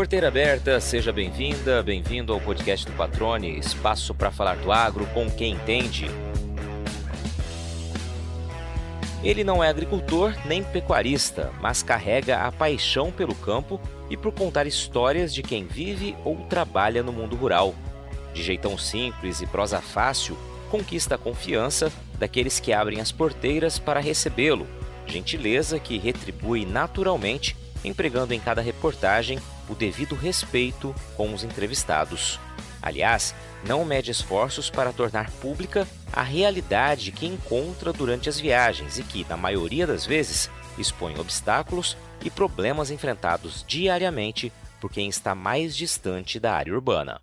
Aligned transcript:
Porteira 0.00 0.28
aberta, 0.28 0.80
seja 0.80 1.12
bem-vinda, 1.12 1.82
bem-vindo 1.82 2.32
ao 2.32 2.40
podcast 2.40 2.86
do 2.86 2.92
Patrone, 2.92 3.58
espaço 3.58 4.14
para 4.14 4.30
falar 4.30 4.56
do 4.56 4.72
agro 4.72 5.04
com 5.08 5.30
quem 5.30 5.52
entende. 5.52 6.06
Ele 9.22 9.44
não 9.44 9.62
é 9.62 9.68
agricultor 9.68 10.34
nem 10.46 10.64
pecuarista, 10.64 11.52
mas 11.60 11.82
carrega 11.82 12.46
a 12.46 12.50
paixão 12.50 13.12
pelo 13.12 13.34
campo 13.34 13.78
e 14.08 14.16
por 14.16 14.32
contar 14.32 14.66
histórias 14.66 15.34
de 15.34 15.42
quem 15.42 15.66
vive 15.66 16.16
ou 16.24 16.34
trabalha 16.46 17.02
no 17.02 17.12
mundo 17.12 17.36
rural. 17.36 17.74
De 18.32 18.42
jeitão 18.42 18.78
simples 18.78 19.42
e 19.42 19.46
prosa 19.46 19.82
fácil, 19.82 20.34
conquista 20.70 21.16
a 21.16 21.18
confiança 21.18 21.92
daqueles 22.18 22.58
que 22.58 22.72
abrem 22.72 23.02
as 23.02 23.12
porteiras 23.12 23.78
para 23.78 24.00
recebê-lo, 24.00 24.66
gentileza 25.06 25.78
que 25.78 25.98
retribui 25.98 26.64
naturalmente, 26.64 27.54
empregando 27.84 28.32
em 28.32 28.40
cada 28.40 28.62
reportagem 28.62 29.38
o 29.70 29.74
devido 29.74 30.14
respeito 30.14 30.94
com 31.16 31.32
os 31.32 31.44
entrevistados. 31.44 32.40
Aliás, 32.82 33.34
não 33.64 33.84
mede 33.84 34.10
esforços 34.10 34.68
para 34.68 34.92
tornar 34.92 35.30
pública 35.32 35.86
a 36.12 36.22
realidade 36.22 37.12
que 37.12 37.26
encontra 37.26 37.92
durante 37.92 38.28
as 38.28 38.40
viagens 38.40 38.98
e 38.98 39.02
que, 39.02 39.24
na 39.28 39.36
maioria 39.36 39.86
das 39.86 40.04
vezes, 40.04 40.50
expõe 40.76 41.18
obstáculos 41.18 41.96
e 42.24 42.30
problemas 42.30 42.90
enfrentados 42.90 43.64
diariamente 43.66 44.52
por 44.80 44.90
quem 44.90 45.08
está 45.08 45.34
mais 45.34 45.76
distante 45.76 46.40
da 46.40 46.54
área 46.54 46.72
urbana. 46.72 47.20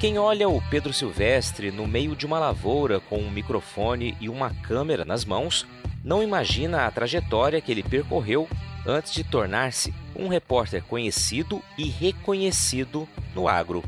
Quem 0.00 0.16
olha 0.16 0.48
o 0.48 0.62
Pedro 0.70 0.92
Silvestre 0.92 1.72
no 1.72 1.86
meio 1.86 2.14
de 2.14 2.24
uma 2.24 2.38
lavoura 2.38 3.00
com 3.00 3.18
um 3.18 3.30
microfone 3.30 4.16
e 4.20 4.28
uma 4.28 4.54
câmera 4.62 5.04
nas 5.04 5.24
mãos, 5.24 5.66
não 6.08 6.22
imagina 6.22 6.86
a 6.86 6.90
trajetória 6.90 7.60
que 7.60 7.70
ele 7.70 7.82
percorreu 7.82 8.48
antes 8.86 9.12
de 9.12 9.22
tornar-se 9.22 9.92
um 10.16 10.26
repórter 10.26 10.82
conhecido 10.82 11.62
e 11.76 11.86
reconhecido 11.86 13.06
no 13.34 13.46
agro. 13.46 13.84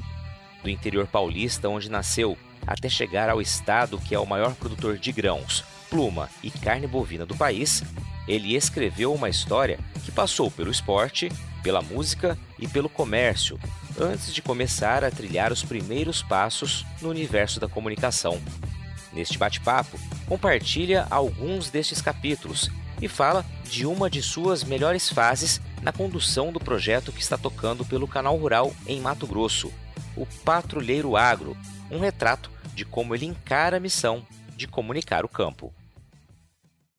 Do 0.63 0.69
interior 0.69 1.07
paulista, 1.07 1.71
onde 1.71 1.91
nasceu, 1.91 2.37
até 2.67 2.91
chegar 2.91 3.31
ao 3.31 3.41
estado 3.41 3.99
que 3.99 4.15
é 4.15 4.19
o 4.19 4.27
maior 4.27 4.55
produtor 4.55 4.99
de 4.99 5.11
grãos, 5.11 5.65
pluma 5.89 6.29
e 6.43 6.51
carne 6.51 6.87
bovina 6.87 7.25
do 7.25 7.35
país, 7.35 7.83
ele 8.29 8.55
escreveu 8.55 9.15
uma 9.15 9.31
história 9.31 9.79
que 10.05 10.13
passou 10.13 10.51
pelo 10.51 10.71
esporte, 10.71 11.33
pela 11.63 11.81
música 11.81 12.37
e 12.59 12.69
pelo 12.69 12.91
comércio, 12.91 13.59
antes 13.99 14.35
de 14.35 14.43
começar 14.43 15.03
a 15.05 15.11
trilhar 15.11 15.51
os 15.51 15.63
primeiros 15.63 16.23
passos 16.23 16.85
no 17.01 17.09
universo 17.09 17.59
da 17.59 17.67
comunicação. 17.67 18.39
Neste 19.11 19.39
bate-papo, 19.39 19.99
compartilha 20.31 21.09
alguns 21.11 21.71
destes 21.71 22.01
capítulos 22.01 22.71
e 23.03 23.09
fala 23.09 23.45
de 23.65 23.85
uma 23.85 24.09
de 24.09 24.23
suas 24.23 24.63
melhores 24.63 25.09
fases 25.09 25.61
na 25.83 25.93
condução 25.93 26.53
do 26.53 26.61
projeto 26.61 27.11
que 27.11 27.21
está 27.21 27.37
tocando 27.37 27.85
pelo 27.85 28.07
Canal 28.07 28.37
Rural 28.37 28.73
em 28.87 29.01
Mato 29.01 29.27
Grosso, 29.27 29.73
o 30.17 30.25
Patrulheiro 30.45 31.17
Agro, 31.17 31.57
um 31.91 31.99
retrato 31.99 32.49
de 32.77 32.85
como 32.85 33.13
ele 33.13 33.27
encara 33.27 33.79
a 33.79 33.81
missão 33.81 34.25
de 34.57 34.69
comunicar 34.69 35.25
o 35.25 35.29
campo. 35.29 35.75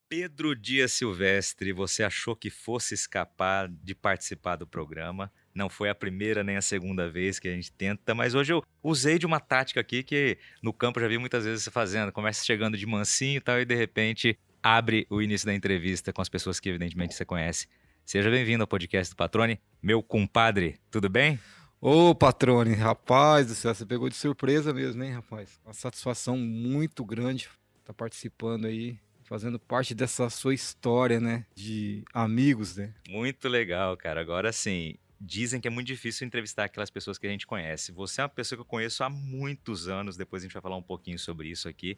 Pedro 0.10 0.54
Dias 0.54 0.92
Silvestre, 0.92 1.72
você 1.72 2.04
achou 2.04 2.36
que 2.36 2.50
fosse 2.50 2.94
escapar 2.94 3.70
de 3.70 3.96
participar 3.96 4.58
do 4.58 4.68
programa? 4.68 5.32
Não 5.54 5.70
foi 5.70 5.90
a 5.90 5.96
primeira 5.96 6.44
nem 6.44 6.58
a 6.58 6.62
segunda 6.62 7.10
vez 7.10 7.40
que 7.40 7.48
a 7.48 7.52
gente 7.52 7.72
tenta, 7.72 8.16
mas 8.16 8.34
hoje 8.34 8.54
eu 8.54 8.64
usei 8.82 9.20
de 9.20 9.26
uma 9.26 9.40
tática 9.40 9.82
aqui 9.82 10.02
que 10.04 10.38
no 10.62 10.72
campo 10.72 11.00
eu 11.00 11.04
já 11.04 11.10
vi 11.10 11.18
muitas 11.18 11.44
vezes 11.44 11.64
você 11.64 11.72
fazendo. 11.72 12.12
Começa 12.12 12.46
chegando 12.46 12.78
de 12.78 12.86
mansinho 12.86 13.38
e 13.38 13.42
tal, 13.42 13.60
e 13.60 13.66
de 13.66 13.76
repente 13.76 14.38
abre 14.64 15.06
o 15.10 15.22
início 15.22 15.46
da 15.46 15.54
entrevista 15.54 16.14
com 16.14 16.22
as 16.22 16.30
pessoas 16.30 16.60
que 16.60 16.70
evidentemente 16.70 17.14
você 17.14 17.26
conhece. 17.26 17.68
Seja 18.06 18.30
bem-vindo 18.30 18.64
ao 18.64 18.68
podcast 18.68 19.14
do 19.14 19.18
Patrone. 19.18 19.60
Meu 19.82 20.02
compadre, 20.02 20.80
tudo 20.90 21.10
bem? 21.10 21.40
Ô, 21.80 22.14
Patrone, 22.14 22.74
rapaz 22.76 23.48
do 23.48 23.56
céu, 23.56 23.74
você 23.74 23.86
pegou 23.86 24.08
de 24.08 24.16
surpresa 24.16 24.74
mesmo, 24.74 25.04
hein, 25.04 25.14
rapaz? 25.14 25.60
Uma 25.66 25.74
satisfação 25.74 26.38
muito 26.38 27.04
grande 27.04 27.50
estar 27.80 27.88
tá 27.88 27.94
participando 27.94 28.66
aí, 28.66 29.00
fazendo 29.24 29.60
parte 29.60 29.96
dessa 29.96 30.30
sua 30.30 30.54
história, 30.54 31.20
né? 31.20 31.46
De 31.56 32.04
amigos, 32.14 32.78
né? 32.78 32.94
Muito 33.10 33.48
legal, 33.48 33.98
cara. 33.98 34.22
Agora 34.22 34.52
sim, 34.52 34.96
dizem 35.24 35.62
que 35.62 35.68
é 35.68 35.72
muito 35.72 35.86
difícil 35.86 36.26
entrevistar 36.26 36.64
aquelas 36.64 36.90
pessoas 36.90 37.20
que 37.20 37.28
a 37.28 37.30
gente 37.30 37.46
conhece. 37.46 37.92
Você 37.92 38.22
é 38.22 38.24
uma 38.24 38.30
pessoa 38.30 38.58
que 38.58 38.62
eu 38.62 38.66
conheço 38.66 39.04
há 39.04 39.10
muitos 39.10 39.88
anos, 39.88 40.18
depois 40.18 40.42
a 40.42 40.46
gente 40.46 40.54
vai 40.54 40.62
falar 40.62 40.76
um 40.76 40.82
pouquinho 40.82 41.20
sobre 41.20 41.48
isso 41.48 41.70
aqui, 41.70 41.96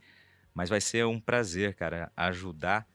mas 0.53 0.69
vai 0.69 0.81
ser 0.81 1.05
um 1.05 1.21
prazer, 1.21 1.73
cara, 1.73 2.11
ajudar 2.17 2.85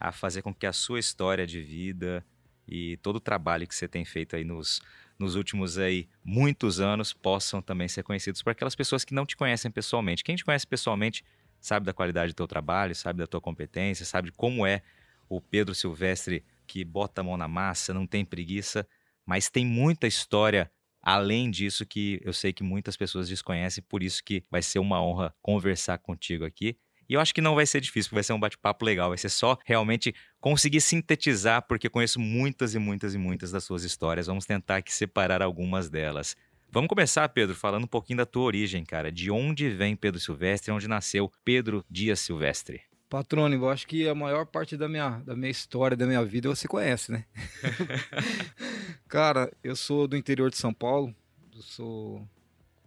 a 0.00 0.10
fazer 0.10 0.40
com 0.40 0.54
que 0.54 0.66
a 0.66 0.72
sua 0.72 0.98
história 0.98 1.46
de 1.46 1.60
vida 1.60 2.24
e 2.66 2.96
todo 2.98 3.16
o 3.16 3.20
trabalho 3.20 3.68
que 3.68 3.74
você 3.74 3.86
tem 3.86 4.06
feito 4.06 4.34
aí 4.34 4.42
nos, 4.42 4.80
nos 5.18 5.34
últimos 5.34 5.76
aí 5.76 6.08
muitos 6.24 6.80
anos 6.80 7.12
possam 7.12 7.60
também 7.60 7.86
ser 7.86 8.02
conhecidos 8.02 8.42
por 8.42 8.50
aquelas 8.50 8.74
pessoas 8.74 9.04
que 9.04 9.12
não 9.12 9.26
te 9.26 9.36
conhecem 9.36 9.70
pessoalmente. 9.70 10.24
Quem 10.24 10.34
te 10.34 10.44
conhece 10.44 10.66
pessoalmente 10.66 11.22
sabe 11.60 11.84
da 11.84 11.92
qualidade 11.92 12.32
do 12.32 12.36
teu 12.36 12.48
trabalho, 12.48 12.94
sabe 12.94 13.18
da 13.18 13.26
tua 13.26 13.40
competência, 13.40 14.06
sabe 14.06 14.32
como 14.32 14.66
é 14.66 14.82
o 15.28 15.42
Pedro 15.42 15.74
Silvestre 15.74 16.42
que 16.66 16.82
bota 16.84 17.20
a 17.20 17.24
mão 17.24 17.36
na 17.36 17.46
massa, 17.46 17.92
não 17.92 18.06
tem 18.06 18.24
preguiça 18.24 18.88
mas 19.26 19.48
tem 19.48 19.64
muita 19.64 20.06
história 20.06 20.70
além 21.02 21.50
disso 21.50 21.84
que 21.84 22.18
eu 22.24 22.32
sei 22.32 22.52
que 22.52 22.62
muitas 22.62 22.96
pessoas 22.96 23.28
desconhecem, 23.28 23.84
por 23.86 24.02
isso 24.02 24.24
que 24.24 24.42
vai 24.50 24.62
ser 24.62 24.78
uma 24.78 25.02
honra 25.02 25.34
conversar 25.42 25.98
contigo 25.98 26.46
aqui. 26.46 26.78
E 27.06 27.12
eu 27.12 27.20
acho 27.20 27.34
que 27.34 27.42
não 27.42 27.54
vai 27.54 27.66
ser 27.66 27.82
difícil, 27.82 28.10
vai 28.14 28.22
ser 28.22 28.32
um 28.32 28.40
bate-papo 28.40 28.82
legal, 28.82 29.10
vai 29.10 29.18
ser 29.18 29.28
só 29.28 29.58
realmente 29.66 30.14
conseguir 30.40 30.80
sintetizar, 30.80 31.66
porque 31.68 31.90
conheço 31.90 32.18
muitas 32.18 32.74
e 32.74 32.78
muitas 32.78 33.14
e 33.14 33.18
muitas 33.18 33.50
das 33.50 33.64
suas 33.64 33.84
histórias. 33.84 34.26
Vamos 34.26 34.46
tentar 34.46 34.76
aqui 34.76 34.92
separar 34.92 35.42
algumas 35.42 35.90
delas. 35.90 36.34
Vamos 36.70 36.88
começar, 36.88 37.28
Pedro, 37.28 37.54
falando 37.54 37.84
um 37.84 37.88
pouquinho 37.88 38.16
da 38.16 38.26
tua 38.26 38.44
origem, 38.44 38.84
cara. 38.84 39.12
De 39.12 39.30
onde 39.30 39.68
vem 39.68 39.94
Pedro 39.94 40.18
Silvestre, 40.18 40.72
onde 40.72 40.88
nasceu 40.88 41.30
Pedro 41.44 41.84
Dias 41.90 42.20
Silvestre? 42.20 42.80
Patrônimo, 43.14 43.66
eu 43.66 43.70
acho 43.70 43.86
que 43.86 44.08
a 44.08 44.14
maior 44.14 44.44
parte 44.44 44.76
da 44.76 44.88
minha, 44.88 45.20
da 45.20 45.36
minha 45.36 45.48
história, 45.48 45.96
da 45.96 46.04
minha 46.04 46.24
vida, 46.24 46.48
você 46.48 46.66
conhece, 46.66 47.12
né? 47.12 47.24
Cara, 49.06 49.52
eu 49.62 49.76
sou 49.76 50.08
do 50.08 50.16
interior 50.16 50.50
de 50.50 50.56
São 50.56 50.74
Paulo, 50.74 51.14
eu 51.54 51.62
sou 51.62 52.28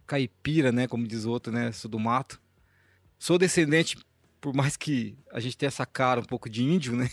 caipira, 0.06 0.70
né? 0.70 0.86
Como 0.86 1.08
diz 1.08 1.24
o 1.24 1.30
outro, 1.30 1.50
né? 1.50 1.72
Sou 1.72 1.90
do 1.90 1.98
mato. 1.98 2.38
Sou 3.18 3.38
descendente, 3.38 3.96
por 4.38 4.54
mais 4.54 4.76
que 4.76 5.16
a 5.32 5.40
gente 5.40 5.56
tenha 5.56 5.68
essa 5.68 5.86
cara 5.86 6.20
um 6.20 6.24
pouco 6.24 6.50
de 6.50 6.62
índio, 6.62 6.94
né? 6.94 7.08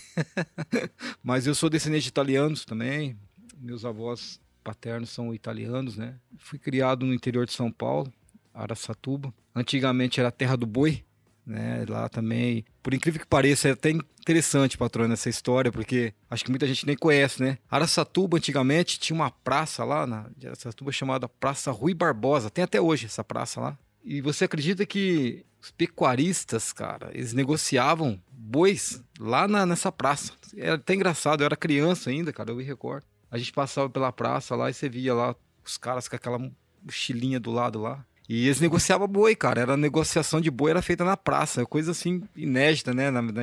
Mas 1.23 1.47
eu 1.47 1.55
sou 1.55 1.69
descendente 1.69 2.03
de 2.03 2.09
italianos 2.09 2.65
também. 2.65 3.17
Meus 3.57 3.85
avós 3.85 4.41
paternos 4.61 5.09
são 5.09 5.33
italianos, 5.33 5.95
né? 5.95 6.19
Fui 6.37 6.59
criado 6.59 7.05
no 7.05 7.13
interior 7.13 7.45
de 7.45 7.53
São 7.53 7.71
Paulo, 7.71 8.11
Araçatuba. 8.53 9.33
Antigamente 9.55 10.19
era 10.19 10.33
terra 10.33 10.57
do 10.57 10.65
boi, 10.65 11.05
né? 11.45 11.85
Lá 11.87 12.09
também, 12.09 12.65
por 12.81 12.93
incrível 12.93 13.21
que 13.21 13.27
pareça, 13.27 13.69
é 13.69 13.71
até 13.71 13.91
interessante, 13.91 14.77
patrona, 14.77 15.13
essa 15.13 15.29
história, 15.29 15.71
porque 15.71 16.13
acho 16.29 16.43
que 16.43 16.49
muita 16.49 16.65
gente 16.65 16.85
nem 16.85 16.95
conhece, 16.95 17.41
né? 17.41 17.57
Araçatuba, 17.69 18.37
antigamente, 18.37 18.99
tinha 18.99 19.15
uma 19.15 19.29
praça 19.29 19.83
lá 19.83 20.07
na 20.07 20.29
Araçatuba 20.43 20.91
chamada 20.91 21.29
Praça 21.29 21.71
Rui 21.71 21.93
Barbosa. 21.93 22.49
Tem 22.49 22.63
até 22.63 22.81
hoje 22.81 23.05
essa 23.05 23.23
praça 23.23 23.59
lá. 23.59 23.77
E 24.03 24.21
você 24.21 24.45
acredita 24.45 24.85
que 24.85 25.45
os 25.61 25.71
pecuaristas, 25.71 26.71
cara, 26.71 27.09
eles 27.13 27.33
negociavam 27.33 28.21
bois 28.31 29.01
lá 29.19 29.47
na, 29.47 29.65
nessa 29.65 29.91
praça. 29.91 30.33
Era 30.55 30.75
até 30.75 30.93
engraçado, 30.93 31.41
eu 31.41 31.45
era 31.45 31.55
criança 31.55 32.09
ainda, 32.09 32.31
cara, 32.31 32.51
eu 32.51 32.55
me 32.55 32.63
recordo. 32.63 33.05
A 33.31 33.37
gente 33.37 33.51
passava 33.51 33.89
pela 33.89 34.11
praça 34.11 34.55
lá 34.55 34.69
e 34.69 34.73
você 34.73 34.87
via 34.87 35.13
lá 35.13 35.35
os 35.65 35.77
caras 35.77 36.07
com 36.07 36.15
aquela 36.15 36.39
mochilinha 36.83 37.39
do 37.39 37.51
lado 37.51 37.81
lá. 37.81 38.05
E 38.27 38.45
eles 38.45 38.59
negociavam 38.59 39.07
boi, 39.07 39.35
cara. 39.35 39.61
Era 39.61 39.77
negociação 39.77 40.41
de 40.41 40.49
boi, 40.49 40.71
era 40.71 40.81
feita 40.81 41.03
na 41.03 41.15
praça. 41.15 41.65
Coisa 41.65 41.91
assim, 41.91 42.23
inédita, 42.35 42.93
né? 42.93 43.11
Na, 43.11 43.21
na, 43.21 43.41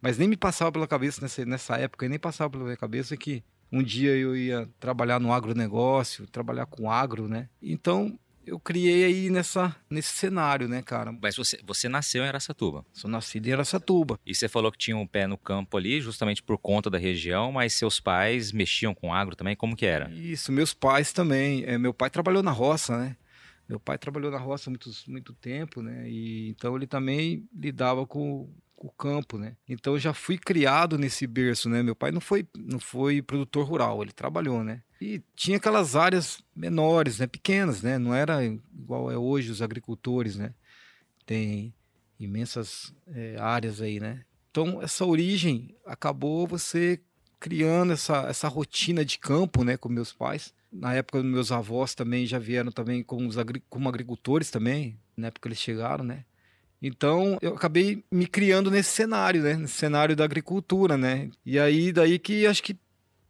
mas 0.00 0.18
nem 0.18 0.28
me 0.28 0.36
passava 0.36 0.70
pela 0.72 0.86
cabeça 0.86 1.20
nessa, 1.20 1.44
nessa 1.44 1.76
época, 1.76 2.08
nem 2.08 2.18
passava 2.18 2.50
pela 2.50 2.64
minha 2.64 2.76
cabeça 2.76 3.16
que 3.16 3.42
um 3.70 3.82
dia 3.82 4.10
eu 4.10 4.36
ia 4.36 4.68
trabalhar 4.78 5.18
no 5.18 5.32
agronegócio, 5.32 6.26
trabalhar 6.26 6.66
com 6.66 6.90
agro, 6.90 7.26
né? 7.26 7.48
Então, 7.62 8.18
eu 8.46 8.58
criei 8.58 9.04
aí 9.04 9.30
nessa, 9.30 9.74
nesse 9.88 10.10
cenário, 10.10 10.68
né, 10.68 10.82
cara? 10.82 11.16
Mas 11.20 11.36
você, 11.36 11.58
você 11.64 11.88
nasceu 11.88 12.22
em 12.24 12.28
Aracatuba? 12.28 12.84
Sou 12.92 13.10
nascido 13.10 13.46
em 13.46 13.52
Aracatuba. 13.52 14.18
E 14.26 14.34
você 14.34 14.48
falou 14.48 14.70
que 14.70 14.78
tinha 14.78 14.96
um 14.96 15.06
pé 15.06 15.26
no 15.26 15.38
campo 15.38 15.76
ali, 15.76 16.00
justamente 16.00 16.42
por 16.42 16.58
conta 16.58 16.90
da 16.90 16.98
região, 16.98 17.52
mas 17.52 17.72
seus 17.72 18.00
pais 18.00 18.52
mexiam 18.52 18.94
com 18.94 19.14
agro 19.14 19.36
também? 19.36 19.56
Como 19.56 19.76
que 19.76 19.86
era? 19.86 20.10
Isso, 20.10 20.52
meus 20.52 20.74
pais 20.74 21.12
também. 21.12 21.64
É, 21.64 21.78
meu 21.78 21.94
pai 21.94 22.10
trabalhou 22.10 22.42
na 22.42 22.50
roça, 22.50 22.98
né? 22.98 23.16
Meu 23.68 23.80
pai 23.80 23.96
trabalhou 23.98 24.30
na 24.30 24.38
roça 24.38 24.68
muito, 24.68 24.90
muito 25.08 25.32
tempo, 25.34 25.82
né? 25.82 26.08
E 26.08 26.50
então 26.50 26.76
ele 26.76 26.86
também 26.86 27.48
lidava 27.54 28.06
com, 28.06 28.48
com, 28.76 28.86
o 28.88 28.90
campo, 28.90 29.38
né? 29.38 29.56
Então 29.68 29.94
eu 29.94 29.98
já 29.98 30.12
fui 30.12 30.36
criado 30.36 30.98
nesse 30.98 31.26
berço, 31.26 31.68
né? 31.68 31.82
Meu 31.82 31.94
pai 31.94 32.10
não 32.10 32.20
foi, 32.20 32.46
não 32.56 32.78
foi 32.78 33.22
produtor 33.22 33.66
rural, 33.66 34.02
ele 34.02 34.12
trabalhou, 34.12 34.62
né? 34.62 34.82
E 35.00 35.22
tinha 35.34 35.56
aquelas 35.56 35.96
áreas 35.96 36.42
menores, 36.54 37.18
né? 37.18 37.26
Pequenas, 37.26 37.82
né? 37.82 37.98
Não 37.98 38.14
era 38.14 38.44
igual 38.44 39.10
é 39.10 39.16
hoje 39.16 39.50
os 39.50 39.62
agricultores, 39.62 40.36
né? 40.36 40.54
Tem 41.24 41.72
imensas 42.18 42.94
é, 43.08 43.36
áreas 43.38 43.80
aí, 43.80 43.98
né? 43.98 44.24
Então 44.50 44.82
essa 44.82 45.04
origem 45.04 45.74
acabou 45.86 46.46
você 46.46 47.00
criando 47.42 47.92
essa, 47.92 48.28
essa 48.28 48.46
rotina 48.46 49.04
de 49.04 49.18
campo, 49.18 49.64
né, 49.64 49.76
com 49.76 49.88
meus 49.88 50.12
pais. 50.12 50.54
Na 50.72 50.94
época, 50.94 51.22
meus 51.22 51.52
avós 51.52 51.94
também 51.94 52.24
já 52.26 52.38
vieram 52.38 52.72
também 52.72 53.02
como, 53.02 53.28
os 53.28 53.36
agri 53.36 53.62
como 53.68 53.88
agricultores 53.88 54.50
também, 54.50 54.98
na 55.16 55.28
época 55.28 55.48
eles 55.48 55.58
chegaram, 55.58 56.04
né. 56.04 56.24
Então, 56.80 57.38
eu 57.40 57.54
acabei 57.54 58.02
me 58.10 58.26
criando 58.26 58.70
nesse 58.70 58.90
cenário, 58.90 59.42
né, 59.42 59.54
nesse 59.54 59.74
cenário 59.74 60.16
da 60.16 60.24
agricultura, 60.24 60.96
né. 60.96 61.30
E 61.44 61.58
aí, 61.58 61.92
daí 61.92 62.18
que 62.18 62.46
acho 62.46 62.62
que 62.62 62.76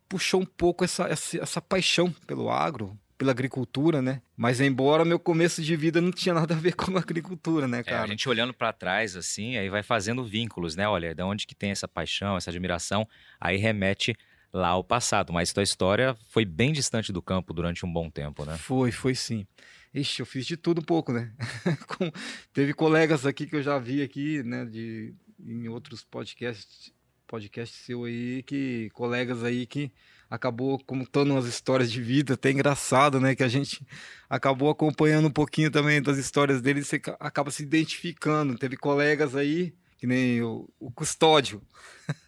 puxou 0.09 0.41
um 0.41 0.47
pouco 0.47 0.85
essa, 0.85 1.06
essa, 1.09 1.39
essa 1.39 1.61
paixão 1.61 2.15
pelo 2.27 2.50
agro, 2.50 2.99
pela 3.17 3.31
agricultura, 3.31 4.03
né? 4.03 4.21
Mas 4.37 4.61
embora 4.61 5.05
meu 5.05 5.19
começo 5.19 5.62
de 5.62 5.77
vida 5.77 6.00
não 6.00 6.11
tinha 6.11 6.35
nada 6.35 6.55
a 6.55 6.56
ver 6.56 6.75
com 6.77 6.97
a 6.97 7.00
agricultura, 7.00 7.69
né, 7.69 7.83
cara? 7.83 8.03
É, 8.03 8.05
a 8.05 8.06
gente 8.06 8.29
olhando 8.29 8.53
para 8.53 8.73
trás 8.73 9.17
assim, 9.17 9.56
aí 9.56 9.71
vai 9.71 9.83
fazendo 9.83 10.25
vínculos, 10.25 10.77
né? 10.77 10.89
Olha, 10.89 11.15
de 11.15 11.23
onde 11.23 11.47
que 11.47 11.55
tem 11.55 11.71
essa 11.71 11.87
paixão, 11.89 12.37
essa 12.37 12.50
admiração, 12.50 13.09
aí 13.41 13.56
remete 13.56 14.15
lá 14.52 14.69
ao 14.69 14.84
passado, 14.84 15.32
mas 15.32 15.52
tua 15.52 15.62
história 15.62 16.16
foi 16.28 16.44
bem 16.44 16.72
distante 16.72 17.12
do 17.12 17.22
campo 17.22 17.54
durante 17.54 17.87
um 17.87 17.93
bom 17.93 18.10
tempo, 18.10 18.44
né? 18.44 18.56
Foi, 18.58 18.93
foi 18.93 19.14
sim. 19.14 19.46
Ixi, 19.94 20.20
eu 20.20 20.26
fiz 20.26 20.46
de 20.46 20.56
tudo 20.56 20.81
um 20.81 20.84
pouco, 20.84 21.12
né? 21.12 21.32
Com... 21.87 22.10
Teve 22.52 22.75
colegas 22.75 23.26
aqui 23.26 23.46
que 23.46 23.56
eu 23.56 23.62
já 23.62 23.78
vi 23.78 24.02
aqui, 24.02 24.43
né, 24.43 24.64
de 24.64 25.14
em 25.44 25.69
outros 25.69 26.04
podcasts, 26.04 26.93
podcast 27.26 27.76
seu 27.76 28.04
aí, 28.04 28.43
que 28.43 28.90
colegas 28.93 29.43
aí 29.43 29.66
que 29.66 29.90
acabou 30.31 30.78
contando 30.78 31.32
umas 31.32 31.46
histórias 31.46 31.90
de 31.90 32.00
vida, 32.00 32.34
até 32.34 32.50
engraçado, 32.50 33.20
né? 33.20 33.34
Que 33.34 33.43
a 33.43 33.48
gente 33.48 33.87
acabou 34.31 34.70
acompanhando 34.70 35.28
um 35.28 35.32
pouquinho 35.32 35.70
também 35.70 36.00
das 36.00 36.16
histórias 36.16 36.62
dele, 36.62 36.82
você 36.82 37.00
acaba 37.20 37.50
se 37.50 37.62
identificando. 37.62 38.56
Teve 38.56 38.76
colegas 38.76 39.37
aí, 39.37 39.75
que 39.98 40.06
nem 40.06 40.43
o, 40.43 40.69
o 40.81 40.90
Custódio. 40.90 41.62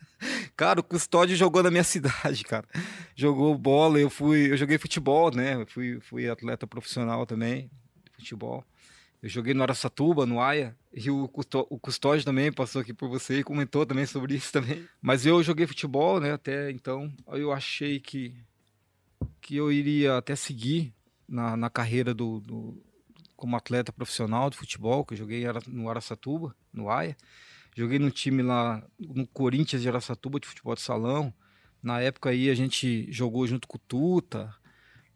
cara, 0.57 0.81
o 0.81 0.85
Custódio 0.85 1.37
jogou 1.37 1.63
na 1.63 1.71
minha 1.71 1.83
cidade, 1.85 2.45
cara. 2.45 2.67
Jogou 3.15 3.57
bola, 3.57 3.99
eu 3.99 4.11
fui, 4.11 4.53
eu 4.53 4.57
joguei 4.57 4.79
futebol, 4.79 5.35
né? 5.35 5.65
Fui, 5.67 6.01
fui 6.01 6.29
atleta 6.29 6.67
profissional 6.67 7.27
também, 7.27 7.71
futebol. 8.13 8.65
Eu 9.23 9.29
joguei 9.31 9.55
no 9.55 9.63
Aracatuba, 9.63 10.27
no 10.27 10.39
Aia, 10.39 10.77
e 10.93 11.11
o, 11.11 11.25
o 11.25 11.79
Custódio 11.79 12.25
também 12.27 12.53
passou 12.53 12.83
aqui 12.83 12.93
por 12.93 13.09
você 13.09 13.39
e 13.39 13.43
comentou 13.43 13.87
também 13.87 14.05
sobre 14.05 14.35
isso 14.35 14.53
também. 14.53 14.87
Mas 15.01 15.25
eu 15.25 15.43
joguei 15.43 15.67
futebol, 15.67 16.21
né, 16.21 16.33
até 16.33 16.71
então. 16.71 17.11
Eu 17.29 17.51
achei 17.51 17.99
que, 17.99 18.35
que 19.41 19.57
eu 19.57 19.73
iria 19.73 20.19
até 20.19 20.37
seguir 20.37 20.93
na, 21.27 21.57
na 21.57 21.71
carreira 21.71 22.13
do, 22.13 22.39
do 22.41 22.83
como 23.35 23.57
atleta 23.57 23.93
profissional 23.93 24.51
de 24.51 24.59
futebol, 24.59 25.05
que 25.05 25.15
eu 25.15 25.19
joguei 25.19 25.45
no 25.69 25.89
Aracatuba, 25.89 26.55
no 26.73 26.91
Aia. 26.91 27.17
Joguei 27.75 27.99
no 27.99 28.11
time 28.11 28.43
lá, 28.43 28.87
no 28.99 29.27
Corinthians 29.27 29.83
de 29.83 29.89
Aracatuba, 29.89 30.39
de 30.39 30.47
futebol 30.47 30.75
de 30.75 30.81
salão. 30.81 31.35
Na 31.83 32.01
época 32.01 32.31
aí 32.31 32.49
a 32.49 32.55
gente 32.55 33.11
jogou 33.11 33.47
junto 33.47 33.67
com 33.67 33.77
o 33.77 33.81
Tuta, 33.81 34.55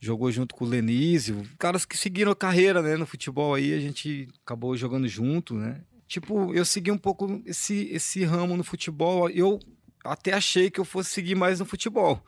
jogou 0.00 0.31
junto 0.31 0.55
com 0.55 0.64
o 0.64 0.69
Lenísio, 0.69 1.43
caras 1.58 1.84
que 1.84 1.96
seguiram 1.96 2.32
a 2.32 2.37
carreira, 2.37 2.82
né, 2.82 2.96
no 2.96 3.06
futebol 3.06 3.55
aí, 3.55 3.72
a 3.75 3.81
gente 3.81 4.28
acabou 4.44 4.76
jogando 4.76 5.08
junto, 5.08 5.55
né? 5.55 5.82
Tipo, 6.06 6.55
eu 6.55 6.64
segui 6.64 6.90
um 6.90 6.99
pouco 6.99 7.43
esse 7.44 7.88
esse 7.90 8.25
ramo 8.25 8.56
no 8.56 8.64
futebol, 8.64 9.28
eu 9.31 9.58
até 10.04 10.32
achei 10.32 10.70
que 10.70 10.81
eu 10.81 10.84
fosse 10.84 11.11
seguir 11.11 11.34
mais 11.34 11.58
no 11.58 11.66
futebol, 11.66 12.25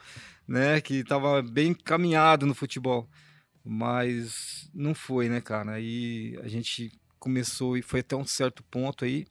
né, 0.47 0.81
que 0.81 1.05
tava 1.05 1.43
bem 1.43 1.73
caminhado 1.73 2.47
no 2.47 2.55
futebol, 2.55 3.09
mas 3.65 4.69
não 4.75 4.95
foi, 4.95 5.29
né, 5.29 5.41
cara? 5.41 5.73
Aí 5.73 6.39
a 6.43 6.49
gente 6.49 6.91
começou 7.19 7.77
e 7.77 7.83
foi 7.83 8.01
até 8.01 8.17
um 8.17 8.25
certo 8.25 8.63
ponto 8.65 9.05
aí, 9.05 9.27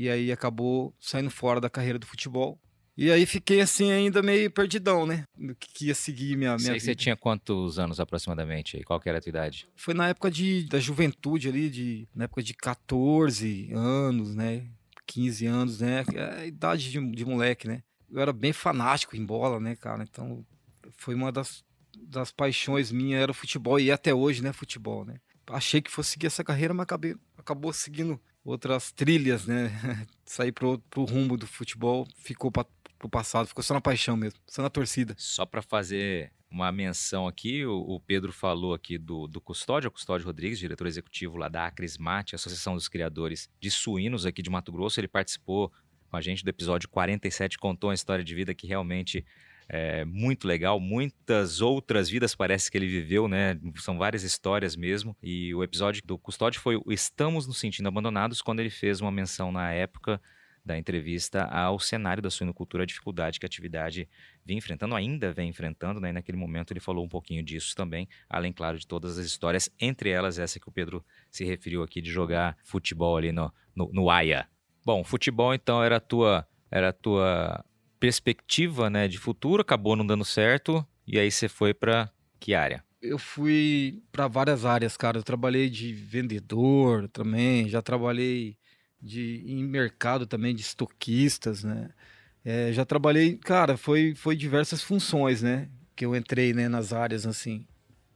e 0.00 0.08
aí 0.08 0.32
acabou 0.32 0.94
saindo 0.98 1.30
fora 1.30 1.60
da 1.60 1.68
carreira 1.68 1.98
do 1.98 2.06
futebol 2.06 2.58
e 2.96 3.10
aí 3.10 3.24
fiquei 3.24 3.60
assim 3.60 3.90
ainda 3.90 4.22
meio 4.22 4.50
perdidão, 4.50 5.06
né? 5.06 5.24
No 5.34 5.54
que 5.54 5.86
ia 5.86 5.94
seguir 5.94 6.36
minha, 6.36 6.50
minha 6.50 6.58
Sei, 6.58 6.72
vida. 6.74 6.84
Você 6.84 6.94
tinha 6.94 7.16
quantos 7.16 7.78
anos 7.78 7.98
aproximadamente? 7.98 8.82
Qual 8.84 9.00
que 9.00 9.08
era 9.08 9.18
a 9.18 9.20
tua 9.20 9.30
idade? 9.30 9.68
Foi 9.74 9.94
na 9.94 10.08
época 10.08 10.30
de, 10.30 10.64
da 10.64 10.78
juventude 10.78 11.48
ali, 11.48 11.70
de, 11.70 12.08
na 12.14 12.24
época 12.24 12.42
de 12.42 12.52
14 12.52 13.70
anos, 13.72 14.34
né? 14.34 14.66
15 15.06 15.46
anos, 15.46 15.80
né? 15.80 16.04
É 16.14 16.40
a 16.40 16.46
idade 16.46 16.90
de, 16.90 17.10
de 17.12 17.24
moleque, 17.24 17.66
né? 17.66 17.82
Eu 18.10 18.20
era 18.20 18.32
bem 18.32 18.52
fanático 18.52 19.16
em 19.16 19.24
bola, 19.24 19.60
né, 19.60 19.76
cara? 19.76 20.02
Então 20.02 20.44
foi 20.96 21.14
uma 21.14 21.32
das, 21.32 21.64
das 22.02 22.30
paixões 22.30 22.92
minhas, 22.92 23.22
era 23.22 23.32
o 23.32 23.34
futebol, 23.34 23.80
e 23.80 23.90
até 23.90 24.12
hoje, 24.12 24.42
né, 24.42 24.52
futebol, 24.52 25.04
né? 25.04 25.16
Achei 25.46 25.80
que 25.80 25.90
fosse 25.90 26.10
seguir 26.10 26.26
essa 26.26 26.44
carreira, 26.44 26.74
mas 26.74 26.84
acabei, 26.84 27.16
acabou 27.38 27.72
seguindo 27.72 28.20
outras 28.44 28.92
trilhas, 28.92 29.46
né? 29.46 29.70
Sair 30.24 30.52
pro, 30.52 30.78
pro 30.90 31.04
rumo 31.04 31.36
do 31.36 31.46
futebol, 31.46 32.06
ficou 32.18 32.50
para 32.50 32.66
pro 33.00 33.08
passado, 33.08 33.46
ficou 33.46 33.64
só 33.64 33.72
na 33.72 33.80
paixão 33.80 34.14
mesmo, 34.14 34.38
só 34.46 34.60
na 34.60 34.68
torcida. 34.68 35.14
Só 35.16 35.46
para 35.46 35.62
fazer 35.62 36.30
uma 36.50 36.70
menção 36.70 37.26
aqui, 37.26 37.64
o, 37.64 37.78
o, 37.78 37.98
Pedro 37.98 38.30
falou 38.30 38.74
aqui 38.74 38.98
do, 38.98 39.26
do 39.26 39.40
Custódio, 39.40 39.88
o 39.88 39.90
Custódio 39.90 40.26
Rodrigues, 40.26 40.58
diretor 40.58 40.86
executivo 40.86 41.38
lá 41.38 41.48
da 41.48 41.64
Acrismate, 41.64 42.34
Associação 42.34 42.74
dos 42.74 42.88
Criadores 42.88 43.48
de 43.58 43.70
Suínos 43.70 44.26
aqui 44.26 44.42
de 44.42 44.50
Mato 44.50 44.70
Grosso. 44.70 45.00
Ele 45.00 45.08
participou 45.08 45.72
com 46.10 46.16
a 46.16 46.20
gente 46.20 46.44
do 46.44 46.50
episódio 46.50 46.90
47, 46.90 47.56
contou 47.56 47.88
uma 47.88 47.94
história 47.94 48.22
de 48.22 48.34
vida 48.34 48.52
que 48.52 48.66
realmente 48.66 49.24
é 49.72 50.04
muito 50.04 50.48
legal. 50.48 50.80
Muitas 50.80 51.60
outras 51.60 52.10
vidas 52.10 52.34
parece 52.34 52.68
que 52.68 52.76
ele 52.76 52.88
viveu, 52.88 53.28
né? 53.28 53.56
São 53.76 53.96
várias 53.96 54.24
histórias 54.24 54.74
mesmo. 54.74 55.16
E 55.22 55.54
o 55.54 55.62
episódio 55.62 56.02
do 56.04 56.18
Custódio 56.18 56.60
foi 56.60 56.74
o 56.74 56.92
Estamos 56.92 57.46
nos 57.46 57.58
Sentindo 57.58 57.86
Abandonados, 57.86 58.42
quando 58.42 58.58
ele 58.58 58.68
fez 58.68 59.00
uma 59.00 59.12
menção 59.12 59.52
na 59.52 59.70
época 59.72 60.20
da 60.64 60.76
entrevista 60.76 61.44
ao 61.44 61.78
cenário 61.78 62.20
da 62.20 62.30
suinocultura, 62.30 62.82
a 62.82 62.86
dificuldade 62.86 63.38
que 63.38 63.46
a 63.46 63.48
atividade 63.48 64.08
vem 64.44 64.58
enfrentando, 64.58 64.96
ainda 64.96 65.32
vem 65.32 65.48
enfrentando, 65.48 66.00
né? 66.00 66.10
E 66.10 66.12
naquele 66.14 66.36
momento 66.36 66.72
ele 66.72 66.80
falou 66.80 67.04
um 67.04 67.08
pouquinho 67.08 67.42
disso 67.42 67.74
também, 67.76 68.08
além, 68.28 68.52
claro, 68.52 68.76
de 68.76 68.86
todas 68.86 69.18
as 69.18 69.24
histórias, 69.24 69.70
entre 69.80 70.10
elas 70.10 70.36
essa 70.36 70.58
que 70.58 70.68
o 70.68 70.72
Pedro 70.72 71.04
se 71.30 71.44
referiu 71.44 71.84
aqui 71.84 72.00
de 72.00 72.10
jogar 72.10 72.56
futebol 72.64 73.16
ali 73.16 73.30
no, 73.30 73.54
no, 73.74 73.88
no 73.92 74.10
AIA. 74.10 74.48
Bom, 74.84 75.04
futebol 75.04 75.54
então 75.54 75.80
era 75.80 75.98
a 75.98 76.00
tua, 76.00 76.44
era 76.72 76.88
a 76.88 76.92
tua 76.92 77.64
perspectiva 78.00 78.90
né, 78.90 79.06
de 79.06 79.18
futuro, 79.18 79.62
acabou 79.62 79.94
não 79.94 80.06
dando 80.06 80.24
certo, 80.24 80.84
e 81.06 81.18
aí 81.18 81.30
você 81.30 81.48
foi 81.48 81.72
para 81.72 82.10
que 82.40 82.54
área? 82.54 82.82
eu 83.02 83.18
fui 83.18 84.02
para 84.12 84.28
várias 84.28 84.64
áreas, 84.64 84.96
cara. 84.96 85.18
Eu 85.18 85.22
trabalhei 85.22 85.70
de 85.70 85.92
vendedor 85.92 87.08
também, 87.08 87.68
já 87.68 87.80
trabalhei 87.80 88.56
de 89.00 89.42
em 89.46 89.64
mercado 89.64 90.26
também 90.26 90.54
de 90.54 90.60
estoquistas, 90.62 91.64
né? 91.64 91.90
É, 92.44 92.72
já 92.72 92.84
trabalhei, 92.84 93.36
cara, 93.38 93.76
foi 93.76 94.14
foi 94.14 94.36
diversas 94.36 94.82
funções, 94.82 95.42
né? 95.42 95.68
Que 95.96 96.04
eu 96.04 96.14
entrei 96.14 96.52
né, 96.52 96.68
nas 96.68 96.92
áreas 96.92 97.26
assim 97.26 97.66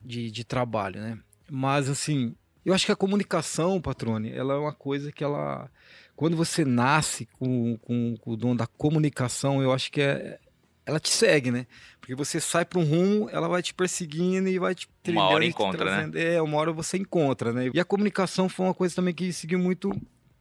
de, 0.02 0.30
de 0.30 0.44
trabalho, 0.44 1.00
né? 1.00 1.18
Mas 1.50 1.88
assim, 1.88 2.34
eu 2.64 2.74
acho 2.74 2.86
que 2.86 2.92
a 2.92 2.96
comunicação, 2.96 3.80
patrone, 3.80 4.30
ela 4.32 4.54
é 4.54 4.58
uma 4.58 4.74
coisa 4.74 5.12
que 5.12 5.24
ela 5.24 5.70
quando 6.16 6.36
você 6.36 6.64
nasce 6.64 7.26
com, 7.26 7.76
com, 7.78 8.16
com 8.16 8.30
o 8.30 8.36
dom 8.36 8.54
da 8.54 8.66
comunicação, 8.66 9.62
eu 9.62 9.72
acho 9.72 9.90
que 9.90 10.00
é, 10.00 10.38
ela 10.86 11.00
te 11.00 11.10
segue, 11.10 11.50
né? 11.50 11.66
Porque 12.00 12.14
você 12.14 12.40
sai 12.40 12.64
para 12.64 12.78
um 12.78 12.84
rumo, 12.84 13.28
ela 13.30 13.48
vai 13.48 13.62
te 13.62 13.72
perseguindo 13.72 14.48
e 14.48 14.58
vai 14.58 14.74
te 14.74 14.88
trilhando. 15.02 15.26
Uma 15.26 15.34
hora 15.34 15.44
encontra, 15.44 16.06
né? 16.06 16.34
É, 16.34 16.42
uma 16.42 16.58
hora 16.58 16.72
você 16.72 16.96
encontra, 16.98 17.52
né? 17.52 17.70
E 17.72 17.80
a 17.80 17.84
comunicação 17.84 18.48
foi 18.48 18.66
uma 18.66 18.74
coisa 18.74 18.94
também 18.94 19.14
que 19.14 19.32
seguiu 19.32 19.58
muito 19.58 19.90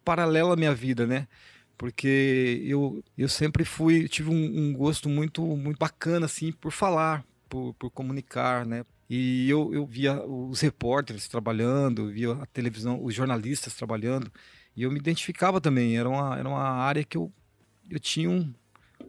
paralela 0.03 0.53
à 0.53 0.57
minha 0.57 0.73
vida, 0.73 1.07
né? 1.07 1.27
Porque 1.77 2.61
eu, 2.65 3.03
eu 3.17 3.27
sempre 3.27 3.65
fui, 3.65 4.07
tive 4.07 4.29
um, 4.29 4.33
um 4.35 4.73
gosto 4.73 5.09
muito, 5.09 5.41
muito 5.41 5.79
bacana, 5.79 6.25
assim, 6.25 6.51
por 6.51 6.71
falar, 6.71 7.25
por, 7.49 7.73
por 7.75 7.89
comunicar, 7.89 8.65
né? 8.65 8.85
E 9.09 9.49
eu, 9.49 9.73
eu 9.73 9.85
via 9.85 10.23
os 10.23 10.61
repórteres 10.61 11.27
trabalhando, 11.27 12.09
via 12.11 12.33
a 12.33 12.45
televisão, 12.45 13.03
os 13.03 13.13
jornalistas 13.13 13.73
trabalhando, 13.73 14.31
e 14.75 14.83
eu 14.83 14.91
me 14.91 14.99
identificava 14.99 15.61
também. 15.61 15.97
Era 15.97 16.09
uma, 16.09 16.37
era 16.37 16.47
uma 16.47 16.63
área 16.63 17.03
que 17.03 17.17
eu, 17.17 17.31
eu 17.89 17.99
tinha 17.99 18.29
um, 18.29 18.53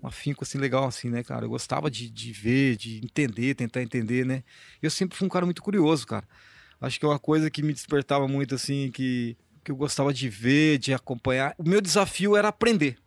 um 0.02 0.06
afinco 0.06 0.44
assim 0.44 0.58
legal, 0.58 0.86
assim, 0.86 1.08
né, 1.08 1.22
cara? 1.22 1.44
Eu 1.44 1.50
gostava 1.50 1.90
de, 1.90 2.10
de 2.10 2.32
ver, 2.32 2.76
de 2.76 3.00
entender, 3.04 3.54
tentar 3.54 3.82
entender, 3.82 4.24
né? 4.24 4.42
Eu 4.82 4.90
sempre 4.90 5.16
fui 5.16 5.26
um 5.26 5.30
cara 5.30 5.44
muito 5.44 5.62
curioso, 5.62 6.06
cara. 6.06 6.26
Acho 6.80 6.98
que 6.98 7.06
é 7.06 7.08
uma 7.08 7.18
coisa 7.18 7.50
que 7.50 7.62
me 7.62 7.72
despertava 7.72 8.28
muito, 8.28 8.54
assim, 8.54 8.90
que 8.90 9.36
que 9.64 9.72
eu 9.72 9.76
gostava 9.76 10.12
de 10.12 10.28
ver, 10.28 10.78
de 10.78 10.92
acompanhar. 10.92 11.54
O 11.56 11.66
meu 11.66 11.80
desafio 11.80 12.36
era 12.36 12.48
aprender. 12.48 12.98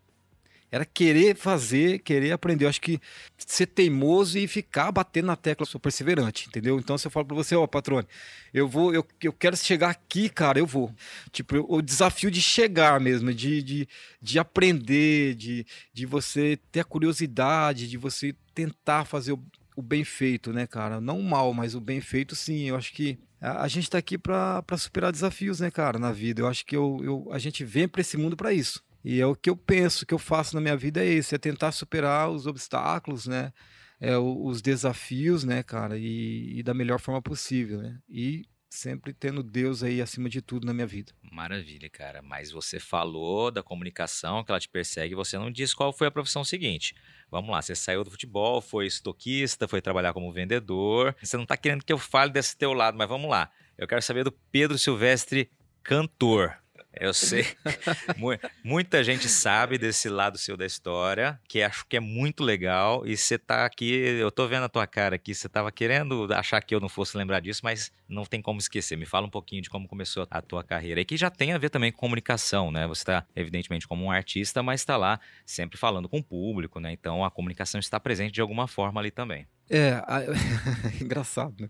Era 0.70 0.86
querer 0.86 1.36
fazer, 1.36 2.00
querer 2.00 2.32
aprender. 2.32 2.66
Eu 2.66 2.70
acho 2.70 2.82
que 2.82 3.00
ser 3.38 3.68
teimoso 3.68 4.38
e 4.38 4.48
ficar 4.48 4.92
batendo 4.92 5.28
na 5.28 5.36
tecla, 5.36 5.64
eu 5.64 5.68
sou 5.68 5.80
perseverante, 5.80 6.48
entendeu? 6.48 6.78
Então, 6.78 6.98
se 6.98 7.08
eu 7.08 7.12
falo 7.12 7.26
para 7.26 7.36
você, 7.36 7.56
ó, 7.56 7.64
oh, 7.64 7.68
patrone, 7.68 8.06
eu 8.54 8.68
vou, 8.68 8.94
eu, 8.94 9.06
eu 9.24 9.32
quero 9.32 9.56
chegar 9.56 9.90
aqui, 9.90 10.28
cara, 10.28 10.60
eu 10.60 10.66
vou. 10.66 10.94
Tipo, 11.32 11.66
o 11.70 11.82
desafio 11.82 12.30
de 12.30 12.42
chegar 12.42 13.00
mesmo, 13.00 13.34
de, 13.34 13.64
de, 13.64 13.88
de 14.22 14.40
aprender, 14.40 15.36
de, 15.36 15.66
de 15.94 16.06
você 16.06 16.60
ter 16.72 16.82
a 16.82 16.86
curiosidade, 16.86 17.88
de 17.88 17.98
você 17.98 18.36
tentar 18.54 19.06
fazer 19.06 19.32
o, 19.32 19.44
o 19.76 19.82
bem 19.82 20.04
feito, 20.04 20.52
né, 20.52 20.68
cara? 20.68 21.00
Não 21.00 21.20
o 21.20 21.24
mal, 21.24 21.54
mas 21.54 21.76
o 21.76 21.80
bem 21.80 22.02
feito, 22.02 22.36
sim. 22.36 22.64
Eu 22.64 22.76
acho 22.76 22.92
que 22.92 23.18
a, 23.40 23.64
a 23.64 23.68
gente 23.68 23.84
está 23.84 23.98
aqui 23.98 24.18
para 24.18 24.64
superar 24.78 25.12
desafios, 25.12 25.60
né, 25.60 25.72
cara, 25.72 25.98
na 25.98 26.12
vida. 26.12 26.42
Eu 26.42 26.48
acho 26.48 26.66
que 26.66 26.76
eu, 26.76 27.00
eu, 27.04 27.28
a 27.32 27.40
gente 27.40 27.64
vem 27.64 27.88
para 27.88 28.02
esse 28.02 28.18
mundo 28.18 28.36
para 28.36 28.52
isso. 28.52 28.84
E 29.08 29.22
é 29.22 29.26
o 29.26 29.34
que 29.34 29.50
eu 29.50 29.56
penso, 29.56 30.04
o 30.04 30.06
que 30.06 30.14
eu 30.14 30.20
faço 30.20 30.54
na 30.54 30.60
minha 30.60 30.76
vida 30.76 31.02
é 31.02 31.08
esse, 31.08 31.34
é 31.34 31.38
tentar 31.38 31.72
superar 31.72 32.30
os 32.30 32.46
obstáculos, 32.46 33.26
né? 33.26 33.54
É, 34.02 34.18
os 34.18 34.62
desafios, 34.62 35.46
né, 35.46 35.64
cara, 35.64 35.98
e, 35.98 36.60
e 36.60 36.62
da 36.62 36.74
melhor 36.74 37.00
forma 37.00 37.22
possível, 37.22 37.82
né? 37.82 37.98
E 38.10 38.44
sempre 38.70 39.14
tendo 39.14 39.42
Deus 39.42 39.82
aí 39.82 40.02
acima 40.02 40.28
de 40.28 40.42
tudo 40.42 40.68
na 40.68 40.74
minha 40.74 40.86
vida. 40.86 41.14
Maravilha, 41.32 41.90
cara. 41.90 42.22
Mas 42.22 42.52
você 42.52 42.82
falou 42.82 43.50
da 43.50 43.64
comunicação, 43.64 44.44
que 44.44 44.52
ela 44.52 44.60
te 44.60 44.68
persegue, 44.68 45.16
você 45.16 45.38
não 45.38 45.50
disse 45.50 45.74
qual 45.74 45.94
foi 45.94 46.08
a 46.08 46.12
profissão 46.12 46.44
seguinte. 46.44 46.94
Vamos 47.32 47.50
lá, 47.50 47.62
você 47.62 47.76
saiu 47.76 48.04
do 48.04 48.12
futebol, 48.12 48.60
foi 48.60 48.88
estoquista, 48.88 49.70
foi 49.70 49.82
trabalhar 49.82 50.12
como 50.12 50.34
vendedor. 50.34 51.16
Você 51.24 51.38
não 51.38 51.44
está 51.44 51.56
querendo 51.56 51.86
que 51.86 51.94
eu 51.94 51.98
fale 51.98 52.34
desse 52.34 52.58
teu 52.58 52.74
lado, 52.74 52.98
mas 52.98 53.08
vamos 53.08 53.30
lá. 53.30 53.50
Eu 53.78 53.88
quero 53.88 54.02
saber 54.02 54.26
do 54.26 54.34
Pedro 54.34 54.78
Silvestre, 54.78 55.50
cantor. 55.82 56.58
Eu 57.00 57.14
sei. 57.14 57.46
Muita 58.64 59.04
gente 59.04 59.28
sabe 59.30 59.78
desse 59.78 60.10
lado 60.10 60.38
seu 60.38 60.58
da 60.58 60.66
história, 60.66 61.40
que 61.48 61.62
acho 61.62 61.86
que 61.88 61.98
é 61.98 62.00
muito 62.00 62.44
legal. 62.44 63.06
E 63.06 63.16
você 63.16 63.38
tá 63.38 63.66
aqui, 63.66 63.92
eu 63.92 64.32
tô 64.32 64.48
vendo 64.48 64.64
a 64.64 64.70
tua 64.70 64.88
cara 64.88 65.16
aqui, 65.16 65.34
você 65.34 65.48
tava 65.48 65.72
querendo 65.72 66.28
achar 66.34 66.62
que 66.62 66.74
eu 66.74 66.80
não 66.80 66.90
fosse 66.90 67.18
lembrar 67.18 67.40
disso, 67.40 67.62
mas 67.64 67.92
não 68.08 68.26
tem 68.26 68.42
como 68.42 68.60
esquecer. 68.60 68.98
Me 68.98 69.06
fala 69.06 69.28
um 69.28 69.30
pouquinho 69.30 69.62
de 69.62 69.70
como 69.70 69.88
começou 69.88 70.28
a 70.30 70.42
tua 70.42 70.64
carreira. 70.64 71.02
E 71.02 71.06
que 71.06 71.18
já 71.18 71.30
tem 71.30 71.54
a 71.54 71.58
ver 71.58 71.70
também 71.70 71.92
com 71.92 72.00
comunicação, 72.00 72.72
né? 72.72 72.88
Você 72.88 73.04
tá, 73.04 73.26
evidentemente, 73.36 73.88
como 73.88 74.06
um 74.06 74.12
artista, 74.12 74.64
mas 74.64 74.82
está 74.82 74.96
lá 74.98 75.20
sempre 75.46 75.78
falando 75.78 76.08
com 76.08 76.20
o 76.20 76.24
público, 76.24 76.80
né? 76.80 76.92
Então 76.92 77.24
a 77.24 77.32
comunicação 77.32 77.80
está 77.80 78.00
presente 78.00 78.34
de 78.34 78.42
alguma 78.42 78.68
forma 78.68 79.00
ali 79.00 79.12
também. 79.12 79.48
É, 79.70 80.02
é 80.08 81.04
engraçado, 81.04 81.56
né? 81.60 81.70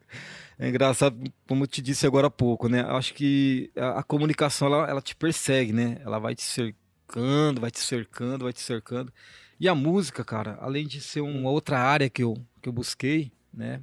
É 0.60 0.70
engraçado, 0.70 1.20
como 1.48 1.64
eu 1.64 1.68
te 1.68 1.82
disse 1.82 2.06
agora 2.06 2.28
há 2.28 2.32
pouco, 2.32 2.70
né? 2.70 2.82
Acho 2.82 3.14
que 3.14 3.72
a, 3.76 4.00
a, 4.00 4.04
comunicação, 4.04 4.68
ela, 4.68 4.88
ela 4.88 5.02
te 5.02 5.16
persegue, 5.16 5.74
né? 5.74 6.00
Ela 6.06 6.20
vai 6.20 6.36
te 6.36 6.44
cercando, 6.44 7.62
vai 7.62 7.72
te 7.72 7.80
cercando, 7.80 8.44
vai 8.44 8.54
te 8.54 8.62
cercando. 8.62 9.12
E 9.60 9.68
a 9.68 9.74
música, 9.74 10.24
cara, 10.24 10.58
além 10.62 10.86
de 10.86 11.02
ser 11.02 11.22
uma 11.22 11.50
outra 11.50 11.80
área 11.80 12.10
que 12.10 12.22
eu, 12.24 12.36
que 12.62 12.70
eu 12.70 12.74
busquei, 12.74 13.32
né? 13.52 13.82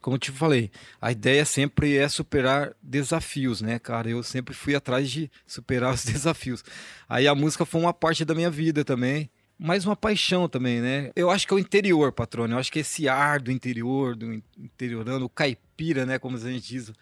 Como 0.00 0.16
eu 0.16 0.18
te 0.18 0.30
falei, 0.30 0.70
a 1.00 1.12
ideia 1.12 1.44
sempre 1.44 1.96
é 1.96 2.08
superar 2.08 2.72
desafios, 2.82 3.60
né, 3.60 3.78
cara? 3.78 4.08
Eu 4.08 4.22
sempre 4.22 4.54
fui 4.54 4.74
atrás 4.74 5.10
de 5.10 5.30
superar 5.46 5.92
os 5.94 6.04
desafios. 6.04 6.64
Aí 7.08 7.28
a 7.28 7.34
música 7.34 7.64
foi 7.64 7.80
uma 7.80 7.92
parte 7.92 8.24
da 8.24 8.34
minha 8.34 8.50
vida 8.50 8.84
também 8.84 9.30
mais 9.60 9.84
uma 9.84 9.94
paixão 9.94 10.48
também, 10.48 10.80
né? 10.80 11.10
Eu 11.14 11.30
acho 11.30 11.46
que 11.46 11.52
é 11.52 11.56
o 11.56 11.60
interior, 11.60 12.10
patrônio. 12.12 12.54
Eu 12.54 12.58
acho 12.58 12.72
que 12.72 12.78
esse 12.78 13.06
ar 13.08 13.38
do 13.40 13.52
interior, 13.52 14.16
do 14.16 14.32
interiorano, 14.58 15.26
o 15.26 15.28
caipira, 15.28 16.06
né? 16.06 16.18
Como 16.18 16.36
a 16.36 16.40
gente 16.40 16.66
diz. 16.66 16.92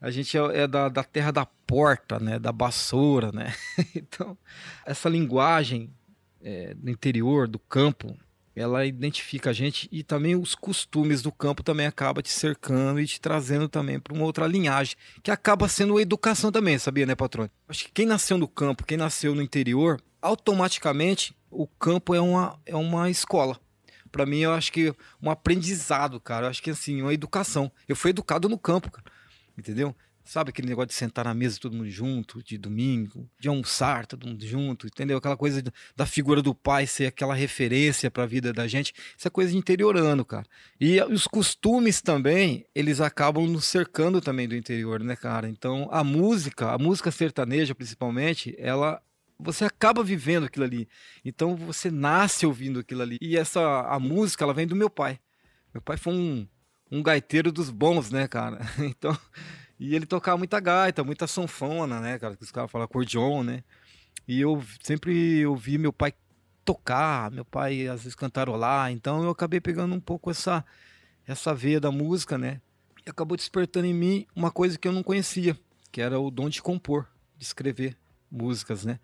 A 0.00 0.10
gente 0.10 0.38
é, 0.38 0.60
é 0.60 0.66
da, 0.68 0.88
da 0.88 1.02
terra 1.02 1.32
da 1.32 1.44
porta, 1.44 2.20
né? 2.20 2.38
Da 2.38 2.52
vassoura, 2.52 3.32
né? 3.32 3.52
então, 3.96 4.38
essa 4.86 5.08
linguagem 5.08 5.90
é, 6.40 6.74
do 6.74 6.88
interior, 6.88 7.48
do 7.48 7.58
campo, 7.58 8.16
ela 8.56 8.86
identifica 8.86 9.50
a 9.50 9.52
gente 9.52 9.86
e 9.92 10.02
também 10.02 10.34
os 10.34 10.54
costumes 10.54 11.20
do 11.20 11.30
campo 11.30 11.62
também 11.62 11.86
acaba 11.86 12.22
te 12.22 12.30
cercando 12.30 12.98
e 12.98 13.06
te 13.06 13.20
trazendo 13.20 13.68
também 13.68 14.00
para 14.00 14.14
uma 14.14 14.24
outra 14.24 14.46
linhagem, 14.46 14.96
que 15.22 15.30
acaba 15.30 15.68
sendo 15.68 15.98
a 15.98 16.02
educação 16.02 16.50
também, 16.50 16.78
sabia, 16.78 17.04
né, 17.04 17.14
patrônio? 17.14 17.50
Acho 17.68 17.84
que 17.84 17.92
quem 17.92 18.06
nasceu 18.06 18.38
no 18.38 18.48
campo, 18.48 18.86
quem 18.86 18.96
nasceu 18.96 19.34
no 19.34 19.42
interior, 19.42 20.00
automaticamente 20.22 21.36
o 21.50 21.66
campo 21.66 22.14
é 22.14 22.20
uma, 22.20 22.58
é 22.64 22.74
uma 22.74 23.10
escola. 23.10 23.60
Para 24.10 24.24
mim, 24.24 24.38
eu 24.38 24.54
acho 24.54 24.72
que 24.72 24.94
um 25.22 25.30
aprendizado, 25.30 26.18
cara. 26.18 26.46
Eu 26.46 26.50
acho 26.50 26.62
que 26.62 26.70
assim, 26.70 27.02
uma 27.02 27.12
educação. 27.12 27.70
Eu 27.86 27.94
fui 27.94 28.10
educado 28.10 28.48
no 28.48 28.56
campo, 28.56 28.90
cara. 28.90 29.04
Entendeu? 29.58 29.94
Sabe 30.26 30.50
aquele 30.50 30.66
negócio 30.66 30.88
de 30.88 30.94
sentar 30.94 31.24
na 31.24 31.32
mesa 31.32 31.56
todo 31.60 31.76
mundo 31.76 31.88
junto, 31.88 32.42
de 32.42 32.58
domingo, 32.58 33.30
de 33.38 33.48
almoçar 33.48 34.06
todo 34.06 34.26
mundo 34.26 34.44
junto, 34.44 34.88
entendeu? 34.88 35.18
Aquela 35.18 35.36
coisa 35.36 35.62
da 35.94 36.04
figura 36.04 36.42
do 36.42 36.52
pai 36.52 36.84
ser 36.84 37.06
aquela 37.06 37.32
referência 37.32 38.10
para 38.10 38.24
a 38.24 38.26
vida 38.26 38.52
da 38.52 38.66
gente. 38.66 38.92
Isso 39.16 39.28
é 39.28 39.30
coisa 39.30 39.52
de 39.52 39.56
interiorano, 39.56 40.24
cara. 40.24 40.44
E 40.80 41.00
os 41.02 41.28
costumes 41.28 42.02
também, 42.02 42.66
eles 42.74 43.00
acabam 43.00 43.46
nos 43.46 43.66
cercando 43.66 44.20
também 44.20 44.48
do 44.48 44.56
interior, 44.56 44.98
né, 44.98 45.14
cara? 45.14 45.48
Então, 45.48 45.88
a 45.92 46.02
música, 46.02 46.72
a 46.72 46.78
música 46.78 47.12
sertaneja 47.12 47.72
principalmente, 47.72 48.52
ela 48.58 49.00
você 49.38 49.64
acaba 49.64 50.02
vivendo 50.02 50.46
aquilo 50.46 50.64
ali. 50.64 50.88
Então 51.24 51.54
você 51.54 51.88
nasce 51.90 52.46
ouvindo 52.46 52.80
aquilo 52.80 53.02
ali. 53.02 53.18
E 53.20 53.36
essa 53.36 53.60
a 53.82 54.00
música, 54.00 54.44
ela 54.44 54.54
vem 54.54 54.66
do 54.66 54.74
meu 54.74 54.90
pai. 54.90 55.20
Meu 55.72 55.82
pai 55.82 55.96
foi 55.96 56.14
um, 56.14 56.48
um 56.90 57.02
gaiteiro 57.02 57.52
dos 57.52 57.70
bons, 57.70 58.10
né, 58.10 58.26
cara? 58.26 58.60
Então, 58.80 59.16
e 59.78 59.94
ele 59.94 60.06
tocava 60.06 60.38
muita 60.38 60.58
gaita, 60.58 61.04
muita 61.04 61.26
sanfona, 61.26 62.00
né, 62.00 62.18
cara? 62.18 62.36
Que 62.36 62.42
os 62.42 62.50
caras 62.50 62.70
falam 62.70 62.84
acordeon, 62.84 63.42
né? 63.42 63.62
E 64.26 64.40
eu 64.40 64.62
sempre 64.82 65.44
ouvi 65.46 65.78
meu 65.78 65.92
pai 65.92 66.14
tocar, 66.64 67.30
meu 67.30 67.44
pai 67.44 67.86
às 67.86 68.02
vezes 68.02 68.14
cantarolar. 68.14 68.90
Então 68.90 69.22
eu 69.22 69.30
acabei 69.30 69.60
pegando 69.60 69.94
um 69.94 70.00
pouco 70.00 70.30
essa 70.30 70.64
essa 71.26 71.54
veia 71.54 71.80
da 71.80 71.90
música, 71.90 72.38
né? 72.38 72.60
E 73.06 73.10
acabou 73.10 73.36
despertando 73.36 73.86
em 73.86 73.94
mim 73.94 74.26
uma 74.34 74.50
coisa 74.50 74.78
que 74.78 74.86
eu 74.86 74.92
não 74.92 75.02
conhecia, 75.02 75.58
que 75.92 76.00
era 76.00 76.18
o 76.18 76.30
dom 76.30 76.48
de 76.48 76.62
compor, 76.62 77.06
de 77.36 77.44
escrever 77.44 77.96
músicas, 78.30 78.84
né? 78.84 78.98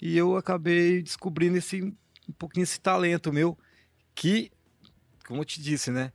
E 0.00 0.16
eu 0.16 0.36
acabei 0.36 1.02
descobrindo 1.02 1.56
esse 1.56 1.82
um 2.28 2.32
pouquinho 2.32 2.64
esse 2.64 2.80
talento 2.80 3.32
meu 3.32 3.58
que, 4.14 4.50
como 5.26 5.40
eu 5.40 5.44
te 5.44 5.60
disse, 5.60 5.90
né, 5.90 6.12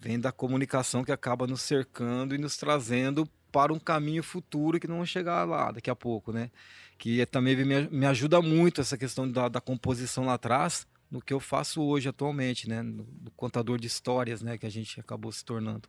vem 0.00 0.18
da 0.18 0.32
comunicação 0.32 1.04
que 1.04 1.12
acaba 1.12 1.46
nos 1.46 1.60
cercando 1.62 2.34
e 2.34 2.38
nos 2.38 2.56
trazendo 2.56 3.28
para 3.50 3.72
um 3.72 3.78
caminho 3.78 4.22
futuro 4.22 4.78
que 4.78 4.86
não 4.86 5.04
chegar 5.04 5.44
lá 5.44 5.72
daqui 5.72 5.90
a 5.90 5.96
pouco, 5.96 6.32
né? 6.32 6.50
Que 6.98 7.20
é, 7.20 7.26
também 7.26 7.56
me, 7.56 7.88
me 7.88 8.06
ajuda 8.06 8.40
muito 8.42 8.80
essa 8.80 8.96
questão 8.96 9.30
da, 9.30 9.48
da 9.48 9.60
composição 9.60 10.26
lá 10.26 10.34
atrás, 10.34 10.86
no 11.10 11.22
que 11.22 11.32
eu 11.32 11.40
faço 11.40 11.82
hoje 11.82 12.08
atualmente, 12.08 12.68
né? 12.68 12.82
No, 12.82 13.06
no, 13.22 13.30
contador 13.36 13.78
de 13.78 13.86
histórias, 13.86 14.42
né? 14.42 14.58
Que 14.58 14.66
a 14.66 14.70
gente 14.70 15.00
acabou 15.00 15.32
se 15.32 15.44
tornando. 15.44 15.88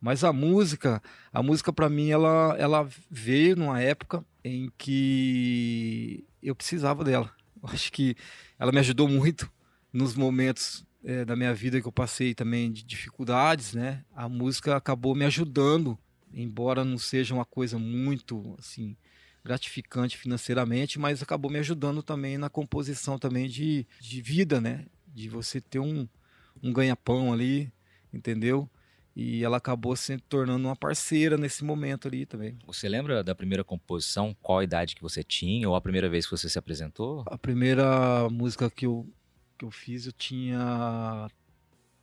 Mas 0.00 0.24
a 0.24 0.32
música, 0.32 1.02
a 1.32 1.42
música 1.42 1.72
para 1.72 1.88
mim, 1.88 2.10
ela, 2.10 2.56
ela 2.58 2.88
veio 3.10 3.56
numa 3.56 3.80
época 3.80 4.24
em 4.42 4.70
que 4.78 6.24
eu 6.42 6.54
precisava 6.54 7.04
dela. 7.04 7.30
Eu 7.62 7.68
acho 7.68 7.92
que 7.92 8.16
ela 8.58 8.72
me 8.72 8.78
ajudou 8.78 9.06
muito 9.06 9.50
nos 9.92 10.14
momentos 10.14 10.86
é, 11.04 11.24
da 11.24 11.36
minha 11.36 11.54
vida 11.54 11.80
que 11.80 11.86
eu 11.86 11.92
passei 11.92 12.34
também 12.34 12.70
de 12.70 12.82
dificuldades, 12.82 13.74
né? 13.74 14.04
A 14.14 14.28
música 14.28 14.76
acabou 14.76 15.14
me 15.14 15.24
ajudando, 15.24 15.98
embora 16.32 16.84
não 16.84 16.98
seja 16.98 17.34
uma 17.34 17.44
coisa 17.44 17.78
muito 17.78 18.54
assim 18.58 18.96
gratificante 19.44 20.18
financeiramente, 20.18 20.98
mas 20.98 21.22
acabou 21.22 21.50
me 21.50 21.58
ajudando 21.58 22.02
também 22.02 22.36
na 22.36 22.50
composição 22.50 23.18
também 23.18 23.48
de, 23.48 23.86
de 24.00 24.20
vida, 24.20 24.60
né? 24.60 24.86
De 25.06 25.28
você 25.28 25.60
ter 25.60 25.78
um, 25.78 26.06
um 26.62 26.72
ganha-pão 26.72 27.32
ali, 27.32 27.72
entendeu? 28.12 28.68
E 29.16 29.42
ela 29.42 29.56
acabou 29.56 29.96
se 29.96 30.16
tornando 30.18 30.68
uma 30.68 30.76
parceira 30.76 31.36
nesse 31.36 31.64
momento 31.64 32.06
ali 32.06 32.24
também. 32.24 32.56
Você 32.66 32.88
lembra 32.88 33.24
da 33.24 33.34
primeira 33.34 33.64
composição? 33.64 34.36
Qual 34.40 34.60
a 34.60 34.64
idade 34.64 34.94
que 34.94 35.02
você 35.02 35.22
tinha? 35.24 35.68
Ou 35.68 35.74
a 35.74 35.80
primeira 35.80 36.08
vez 36.08 36.26
que 36.26 36.30
você 36.30 36.48
se 36.48 36.58
apresentou? 36.58 37.24
A 37.26 37.36
primeira 37.36 38.28
música 38.30 38.70
que 38.70 38.86
eu, 38.86 39.06
que 39.58 39.64
eu 39.64 39.70
fiz, 39.70 40.06
eu 40.06 40.12
tinha 40.12 41.28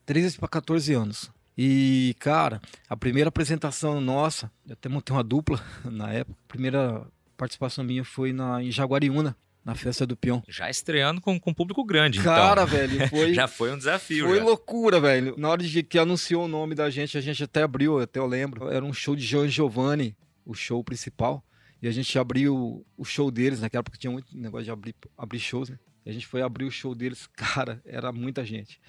13 0.05 0.37
para 0.37 0.47
14 0.49 0.93
anos. 0.93 1.31
E, 1.57 2.15
cara, 2.19 2.61
a 2.87 2.95
primeira 2.95 3.29
apresentação 3.29 3.99
nossa, 3.99 4.51
eu 4.67 4.73
até 4.73 4.87
montei 4.87 5.15
uma 5.15 5.23
dupla 5.23 5.59
na 5.83 6.11
época. 6.13 6.37
A 6.45 6.47
primeira 6.47 7.07
participação 7.35 7.83
minha 7.83 8.03
foi 8.03 8.31
na, 8.31 8.61
em 8.61 8.71
Jaguariúna, 8.71 9.35
na 9.65 9.73
festa 9.73 10.05
do 10.05 10.15
peão. 10.15 10.43
Já 10.47 10.69
estreando 10.69 11.19
com, 11.19 11.39
com 11.39 11.53
público 11.53 11.83
grande, 11.83 12.21
Cara, 12.21 12.63
então. 12.63 12.77
velho, 12.77 13.07
foi... 13.09 13.33
já 13.33 13.47
foi 13.47 13.73
um 13.73 13.77
desafio. 13.77 14.27
Foi 14.27 14.37
já. 14.37 14.43
loucura, 14.43 14.99
velho. 14.99 15.35
Na 15.37 15.49
hora 15.49 15.63
de 15.63 15.83
que 15.83 15.97
anunciou 15.97 16.45
o 16.45 16.47
nome 16.47 16.75
da 16.75 16.89
gente, 16.89 17.17
a 17.17 17.21
gente 17.21 17.43
até 17.43 17.63
abriu, 17.63 17.99
até 17.99 18.19
eu 18.19 18.27
lembro. 18.27 18.69
Era 18.69 18.85
um 18.85 18.93
show 18.93 19.15
de 19.15 19.23
João 19.23 19.47
Giovanni, 19.47 20.15
o 20.45 20.53
show 20.53 20.83
principal. 20.83 21.43
E 21.81 21.87
a 21.87 21.91
gente 21.91 22.17
abriu 22.17 22.85
o 22.95 23.05
show 23.05 23.29
deles, 23.29 23.61
naquela 23.61 23.81
época 23.81 23.97
tinha 23.97 24.11
muito 24.11 24.35
negócio 24.35 24.65
de 24.65 24.71
abrir, 24.71 24.95
abrir 25.17 25.39
shows, 25.39 25.69
né? 25.69 25.77
E 26.05 26.09
a 26.09 26.13
gente 26.13 26.25
foi 26.25 26.41
abrir 26.41 26.65
o 26.65 26.71
show 26.71 26.95
deles, 26.95 27.27
cara, 27.35 27.81
era 27.85 28.11
muita 28.11 28.45
gente. 28.45 28.79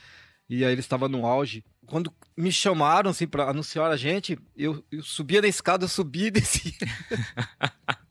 E 0.49 0.65
aí 0.65 0.73
eles 0.73 0.85
estavam 0.85 1.09
no 1.09 1.27
auge. 1.27 1.65
Quando 1.87 2.13
me 2.37 2.53
chamaram, 2.53 3.11
assim, 3.11 3.27
pra 3.27 3.51
anunciar 3.51 3.91
a 3.91 3.97
gente, 3.97 4.39
eu, 4.57 4.85
eu 4.91 5.03
subia 5.03 5.43
na 5.43 5.49
escada, 5.49 5.85
eu 5.85 5.89
subia 5.89 6.29
e 6.29 6.31
descia. 6.31 6.73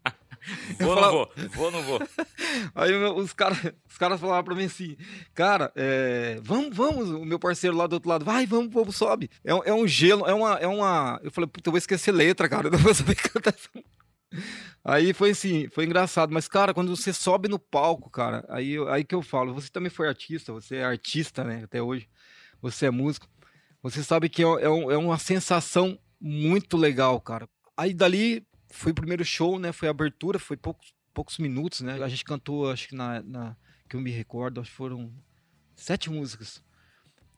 Vou 0.80 0.90
ou 0.90 0.96
falava... 0.96 1.12
não 1.12 1.12
vou? 1.12 1.50
Vou 1.50 1.66
ou 1.66 1.72
não 1.72 1.84
vou? 1.84 2.00
Aí 2.74 2.94
os 2.94 3.34
caras 3.34 3.58
os 3.90 3.98
cara 3.98 4.18
falavam 4.18 4.44
pra 4.44 4.56
mim 4.56 4.66
assim, 4.66 4.96
cara, 5.34 5.72
é, 5.76 6.40
vamos, 6.42 6.76
vamos, 6.76 7.10
o 7.10 7.26
meu 7.26 7.40
parceiro 7.40 7.76
lá 7.76 7.88
do 7.88 7.94
outro 7.94 8.10
lado, 8.10 8.24
vai, 8.24 8.46
vamos, 8.46 8.72
vamos, 8.72 8.96
sobe. 8.96 9.30
É, 9.44 9.52
é 9.52 9.74
um 9.74 9.88
gelo, 9.88 10.26
é 10.26 10.34
uma, 10.34 10.54
é 10.56 10.68
uma... 10.68 11.20
Eu 11.24 11.32
falei, 11.32 11.48
puta, 11.48 11.68
eu 11.68 11.72
vou 11.72 11.78
esquecer 11.78 12.12
letra, 12.12 12.48
cara, 12.48 12.68
eu 12.68 12.72
não 12.72 12.80
vou 12.80 12.94
saber 12.94 13.16
cantar 13.16 13.54
essa 13.54 13.70
Aí 14.84 15.14
foi 15.14 15.32
assim, 15.32 15.68
foi 15.70 15.86
engraçado, 15.86 16.34
mas 16.34 16.48
cara, 16.48 16.74
quando 16.74 16.96
você 16.96 17.12
sobe 17.12 17.50
no 17.50 17.60
palco, 17.60 18.10
cara, 18.10 18.46
aí, 18.50 18.78
aí 18.90 19.04
que 19.04 19.16
eu 19.16 19.22
falo, 19.22 19.54
você 19.54 19.70
também 19.70 19.90
foi 19.90 20.08
artista, 20.08 20.54
você 20.54 20.78
é 20.78 20.86
artista, 20.86 21.44
né, 21.44 21.64
até 21.64 21.82
hoje, 21.82 22.08
você 22.62 22.88
é 22.88 22.92
músico, 22.92 23.28
você 23.82 24.04
sabe 24.04 24.30
que 24.30 24.44
é, 24.44 24.46
é, 24.46 24.66
é 24.66 24.98
uma 24.98 25.18
sensação 25.18 25.98
muito 26.20 26.76
legal, 26.78 27.20
cara. 27.22 27.48
Aí 27.76 27.94
dali 27.94 28.46
foi 28.70 28.92
o 28.92 28.96
primeiro 28.96 29.24
show, 29.24 29.60
né? 29.60 29.72
Foi 29.72 29.88
a 29.88 29.92
abertura, 29.92 30.40
foi 30.40 30.58
poucos, 30.58 30.94
poucos 31.14 31.38
minutos, 31.38 31.82
né? 31.82 32.02
A 32.04 32.08
gente 32.08 32.26
cantou, 32.26 32.72
acho 32.72 32.90
que 32.90 32.96
na, 32.96 33.22
na 33.22 33.58
que 33.88 33.96
eu 33.96 34.02
me 34.02 34.12
recordo, 34.12 34.60
acho 34.60 34.70
que 34.72 34.76
foram 34.76 35.12
sete 35.76 36.10
músicas. 36.10 36.62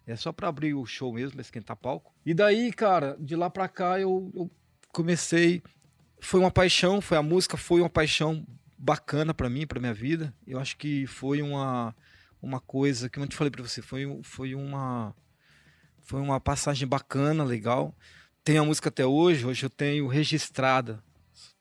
É 0.07 0.15
só 0.15 0.31
para 0.31 0.47
abrir 0.47 0.73
o 0.73 0.85
show 0.85 1.13
mesmo, 1.13 1.39
esquentar 1.39 1.77
palco. 1.77 2.15
E 2.25 2.33
daí, 2.33 2.73
cara, 2.73 3.15
de 3.19 3.35
lá 3.35 3.49
pra 3.49 3.67
cá 3.67 3.99
eu, 3.99 4.31
eu 4.33 4.49
comecei. 4.91 5.61
Foi 6.19 6.39
uma 6.39 6.49
paixão, 6.49 6.99
foi 6.99 7.17
a 7.17 7.21
música, 7.21 7.55
foi 7.55 7.79
uma 7.81 7.89
paixão 7.89 8.45
bacana 8.77 9.33
para 9.33 9.49
mim, 9.49 9.67
para 9.67 9.79
minha 9.79 9.93
vida. 9.93 10.33
Eu 10.47 10.59
acho 10.59 10.77
que 10.77 11.05
foi 11.05 11.41
uma, 11.41 11.95
uma 12.41 12.59
coisa 12.59 13.09
que 13.09 13.19
eu 13.19 13.27
te 13.27 13.35
falei 13.35 13.51
para 13.51 13.63
você, 13.63 13.81
foi, 13.81 14.05
foi 14.23 14.55
uma 14.55 15.15
foi 16.01 16.21
uma 16.21 16.39
passagem 16.39 16.87
bacana, 16.87 17.43
legal. 17.43 17.95
Tenho 18.43 18.63
a 18.63 18.65
música 18.65 18.89
até 18.89 19.05
hoje, 19.05 19.45
hoje 19.45 19.63
eu 19.63 19.69
tenho 19.69 20.07
registrada, 20.07 21.03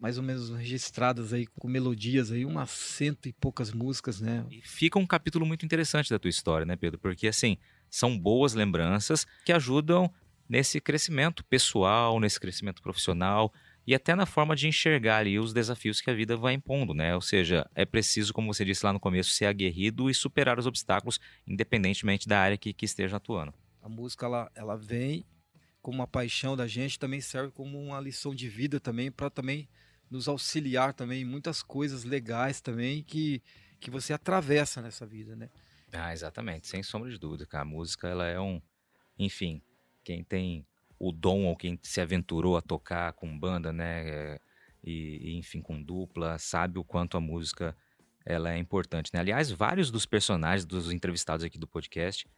mais 0.00 0.16
ou 0.16 0.23
menos 0.25 0.49
registradas 0.50 1.32
aí 1.32 1.47
com 1.47 1.68
melodias 1.68 2.32
aí, 2.32 2.47
umas 2.47 2.70
cento 2.70 3.28
e 3.28 3.32
poucas 3.32 3.73
músicas, 3.73 4.20
né? 4.20 4.47
E 4.50 4.62
fica 4.62 4.99
um 4.99 5.06
capítulo 5.06 5.44
muito 5.44 5.66
interessante 5.66 6.08
da 6.08 6.18
tua 6.18 6.30
história, 6.30 6.64
né, 6.64 6.76
Pedro? 6.76 6.99
Porque 6.99 7.28
assim, 7.28 7.58
são 7.90 8.18
boas 8.18 8.54
lembranças 8.54 9.26
que 9.44 9.52
ajudam 9.52 10.11
nesse 10.49 10.80
crescimento 10.80 11.44
pessoal, 11.44 12.18
nesse 12.18 12.40
crescimento 12.40 12.80
profissional 12.80 13.52
e 13.88 13.95
até 13.95 14.14
na 14.14 14.26
forma 14.26 14.54
de 14.54 14.68
enxergar 14.68 15.16
ali 15.16 15.38
os 15.38 15.54
desafios 15.54 16.02
que 16.02 16.11
a 16.11 16.14
vida 16.14 16.37
vai 16.37 16.52
impondo, 16.52 16.92
né? 16.92 17.14
Ou 17.14 17.23
seja, 17.23 17.66
é 17.75 17.87
preciso, 17.87 18.35
como 18.35 18.52
você 18.52 18.62
disse 18.62 18.85
lá 18.85 18.92
no 18.92 19.00
começo, 19.00 19.30
ser 19.30 19.47
aguerrido 19.47 20.11
e 20.11 20.14
superar 20.14 20.59
os 20.59 20.66
obstáculos, 20.66 21.18
independentemente 21.47 22.28
da 22.28 22.38
área 22.38 22.59
que, 22.59 22.75
que 22.75 22.85
esteja 22.85 23.16
atuando. 23.16 23.54
A 23.80 23.88
música 23.88 24.26
ela, 24.26 24.52
ela 24.54 24.76
vem 24.76 25.25
como 25.80 26.00
uma 26.00 26.07
paixão 26.07 26.54
da 26.54 26.66
gente, 26.66 26.99
também 26.99 27.23
serve 27.23 27.50
como 27.50 27.83
uma 27.83 27.99
lição 27.99 28.35
de 28.35 28.47
vida 28.47 28.78
também 28.78 29.11
para 29.11 29.30
também 29.30 29.66
nos 30.11 30.28
auxiliar 30.28 30.92
também 30.92 31.23
em 31.23 31.25
muitas 31.25 31.62
coisas 31.62 32.04
legais 32.04 32.61
também 32.61 33.02
que 33.02 33.42
que 33.80 33.90
você 33.90 34.12
atravessa 34.12 34.83
nessa 34.83 35.07
vida, 35.07 35.35
né? 35.35 35.49
Ah, 35.92 36.12
exatamente, 36.12 36.66
sem 36.66 36.83
sombra 36.83 37.09
de 37.09 37.16
dúvida, 37.16 37.47
cara. 37.47 37.62
A 37.62 37.64
música 37.64 38.07
ela 38.07 38.26
é 38.26 38.38
um, 38.38 38.61
enfim, 39.18 39.62
quem 40.04 40.23
tem 40.23 40.66
o 40.99 41.12
dom 41.12 41.47
ou 41.47 41.57
quem 41.57 41.78
se 41.83 42.00
aventurou 42.00 42.57
a 42.57 42.62
tocar 42.62 43.12
com 43.12 43.38
banda, 43.38 43.73
né, 43.73 44.38
e, 44.83 45.37
enfim 45.37 45.61
com 45.61 45.83
dupla, 45.83 46.38
sabe 46.38 46.78
o 46.78 46.85
quanto 46.85 47.17
a 47.17 47.21
música 47.21 47.76
ela 48.25 48.52
é 48.52 48.59
importante, 48.59 49.11
né? 49.14 49.21
Aliás, 49.21 49.50
vários 49.50 49.90
dos 49.90 50.05
personagens 50.05 50.67
dos 50.67 50.93
entrevistados 50.93 51.45
aqui 51.45 51.59
do 51.59 51.67
podcast 51.67 52.28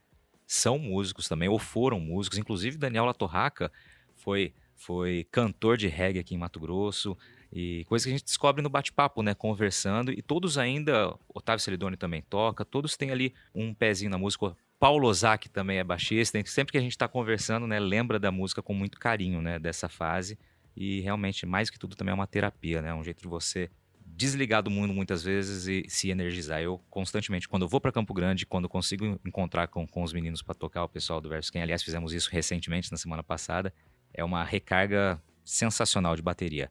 são 0.47 0.79
músicos 0.79 1.29
também, 1.29 1.49
ou 1.49 1.59
foram 1.59 1.99
músicos. 1.99 2.39
Inclusive, 2.39 2.77
Daniel 2.77 3.05
Latorraca 3.05 3.73
foi, 4.15 4.55
foi 4.77 5.27
cantor 5.31 5.77
de 5.77 5.89
reggae 5.89 6.21
aqui 6.21 6.35
em 6.35 6.39
Mato 6.39 6.61
Grosso. 6.61 7.17
E 7.53 7.85
coisa 7.87 8.05
que 8.05 8.11
a 8.11 8.13
gente 8.13 8.25
descobre 8.25 8.63
no 8.63 8.69
bate-papo, 8.69 9.23
né? 9.23 9.35
Conversando. 9.35 10.13
E 10.13 10.23
todos 10.23 10.59
ainda, 10.59 11.13
Otávio 11.33 11.63
Celidoni 11.63 11.97
também 11.97 12.23
toca, 12.23 12.65
todos 12.65 12.97
têm 12.97 13.11
ali 13.11 13.35
um 13.55 13.75
pezinho 13.75 14.11
na 14.11 14.19
música. 14.19 14.57
Paulo 14.81 15.09
Ozaki 15.09 15.51
também 15.51 15.77
é 15.77 15.85
baixista. 15.85 16.43
Sempre 16.47 16.73
que 16.73 16.79
a 16.79 16.81
gente 16.81 16.93
está 16.93 17.07
conversando, 17.07 17.67
né? 17.67 17.79
Lembra 17.79 18.19
da 18.19 18.33
música 18.33 18.63
com 18.63 18.73
muito 18.73 18.99
carinho, 18.99 19.43
né? 19.43 19.59
Dessa 19.59 19.91
fase. 19.91 20.39
E 20.75 21.01
realmente, 21.01 21.45
mais 21.45 21.69
que 21.69 21.79
tudo, 21.79 21.95
também 21.95 22.13
é 22.13 22.15
uma 22.15 22.27
terapia, 22.27 22.81
né? 22.81 22.95
Um 22.95 23.05
jeito 23.05 23.21
de 23.21 23.29
você 23.29 23.71
desligar 24.07 24.63
do 24.63 24.71
mundo 24.71 24.95
muitas 24.95 25.23
vezes 25.23 25.67
e 25.67 25.85
se 25.87 26.09
energizar. 26.09 26.63
Eu 26.63 26.81
constantemente, 26.89 27.47
quando 27.47 27.63
eu 27.63 27.69
vou 27.69 27.79
para 27.79 27.93
Campo 27.93 28.15
Grande, 28.15 28.47
quando 28.47 28.71
consigo 28.71 29.21
encontrar 29.23 29.69
com, 29.69 29.87
com 29.87 30.03
os 30.03 30.15
meninos 30.15 30.41
para 30.41 30.55
tocar 30.55 30.83
o 30.83 30.89
pessoal 30.89 31.21
do 31.21 31.29
Versus 31.29 31.51
Quem, 31.51 31.61
aliás, 31.61 31.83
fizemos 31.83 32.15
isso 32.15 32.31
recentemente 32.33 32.91
na 32.91 32.97
semana 32.97 33.23
passada, 33.23 33.75
é 34.15 34.25
uma 34.25 34.43
recarga 34.43 35.23
sensacional 35.45 36.17
de 36.17 36.23
bateria. 36.23 36.71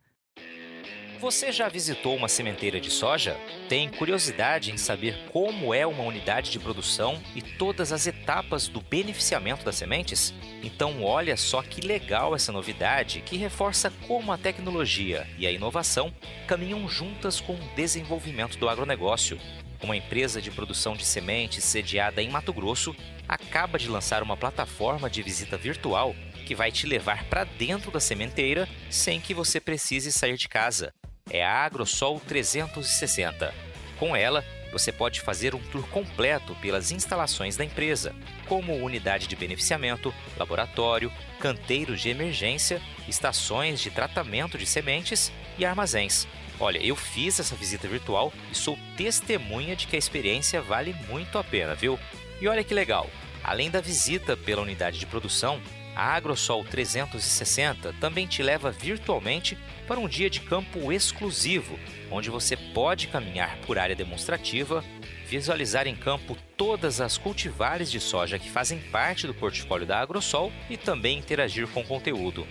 Você 1.20 1.52
já 1.52 1.68
visitou 1.68 2.16
uma 2.16 2.30
sementeira 2.30 2.80
de 2.80 2.90
soja? 2.90 3.38
Tem 3.68 3.90
curiosidade 3.90 4.72
em 4.72 4.78
saber 4.78 5.18
como 5.34 5.74
é 5.74 5.86
uma 5.86 6.04
unidade 6.04 6.50
de 6.50 6.58
produção 6.58 7.22
e 7.36 7.42
todas 7.42 7.92
as 7.92 8.08
etapas 8.08 8.70
do 8.70 8.80
beneficiamento 8.80 9.66
das 9.66 9.76
sementes? 9.76 10.34
Então, 10.64 11.04
olha 11.04 11.36
só 11.36 11.62
que 11.62 11.82
legal 11.82 12.34
essa 12.34 12.54
novidade 12.54 13.20
que 13.20 13.36
reforça 13.36 13.92
como 14.08 14.32
a 14.32 14.38
tecnologia 14.38 15.28
e 15.38 15.46
a 15.46 15.52
inovação 15.52 16.14
caminham 16.48 16.88
juntas 16.88 17.42
com 17.42 17.54
o 17.54 17.70
desenvolvimento 17.76 18.58
do 18.58 18.70
agronegócio. 18.70 19.38
Uma 19.84 19.98
empresa 19.98 20.42
de 20.42 20.50
produção 20.50 20.96
de 20.96 21.04
sementes 21.04 21.66
sediada 21.66 22.22
em 22.22 22.30
Mato 22.30 22.54
Grosso 22.54 22.96
acaba 23.28 23.78
de 23.78 23.90
lançar 23.90 24.24
uma 24.24 24.38
plataforma 24.38 25.10
de 25.10 25.22
visita 25.22 25.58
virtual 25.58 26.16
que 26.50 26.56
vai 26.56 26.72
te 26.72 26.88
levar 26.88 27.26
para 27.26 27.44
dentro 27.44 27.92
da 27.92 28.00
sementeira 28.00 28.68
sem 28.90 29.22
que 29.22 29.36
você 29.36 29.60
precise 29.60 30.12
sair 30.12 30.36
de 30.36 30.50
casa 30.50 30.92
é 31.30 31.46
a 31.46 31.64
AgroSol 31.64 32.20
360. 32.22 33.54
Com 34.00 34.16
ela, 34.16 34.44
você 34.72 34.92
pode 34.92 35.22
fazer 35.22 35.54
um 35.54 35.60
tour 35.60 35.88
completo 35.90 36.56
pelas 36.56 36.92
instalações 36.92 37.56
da 37.56 37.64
empresa, 37.64 38.16
como 38.48 38.76
unidade 38.84 39.28
de 39.28 39.36
beneficiamento, 39.36 40.12
laboratório, 40.40 41.14
canteiros 41.40 42.02
de 42.02 42.10
emergência, 42.10 42.82
estações 43.08 43.80
de 43.80 43.92
tratamento 43.92 44.58
de 44.58 44.66
sementes 44.66 45.32
e 45.56 45.64
armazéns. 45.64 46.28
Olha, 46.60 46.84
eu 46.84 46.96
fiz 46.96 47.40
essa 47.40 47.56
visita 47.56 47.88
virtual 47.88 48.34
e 48.52 48.56
sou 48.56 48.76
testemunha 48.98 49.76
de 49.76 49.86
que 49.86 49.96
a 49.96 50.00
experiência 50.00 50.64
vale 50.64 50.96
muito 51.08 51.38
a 51.38 51.44
pena, 51.44 51.76
viu? 51.76 52.00
E 52.42 52.48
olha 52.48 52.64
que 52.64 52.74
legal! 52.74 53.08
Além 53.44 53.70
da 53.70 53.82
visita 53.82 54.36
pela 54.36 54.64
unidade 54.64 54.98
de 54.98 55.06
produção, 55.06 55.62
a 56.00 56.16
AgroSol 56.16 56.64
360 56.64 57.94
também 58.00 58.26
te 58.26 58.42
leva 58.42 58.72
virtualmente 58.72 59.58
para 59.86 60.00
um 60.00 60.08
dia 60.08 60.30
de 60.30 60.40
campo 60.40 60.94
exclusivo, 60.94 61.78
onde 62.10 62.30
você 62.30 62.56
pode 62.56 63.10
caminhar 63.10 63.58
por 63.66 63.78
área 63.78 63.98
demonstrativa, 63.98 64.82
visualizar 65.28 65.88
em 65.88 65.98
campo 65.98 66.38
todas 66.56 67.02
as 67.02 67.18
cultivares 67.18 67.92
de 67.92 68.00
soja 68.00 68.40
que 68.40 68.50
fazem 68.50 68.80
parte 68.80 69.28
do 69.28 69.34
portfólio 69.34 69.86
da 69.86 70.00
AgroSol 70.00 70.54
e 70.70 70.78
também 70.78 71.18
interagir 71.18 71.68
com 71.68 71.82
o 71.82 71.86
conteúdo. 71.86 72.48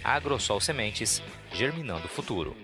AgroSol 0.04 0.60
Sementes, 0.60 1.24
germinando 1.54 2.04
o 2.06 2.10
futuro. 2.10 2.58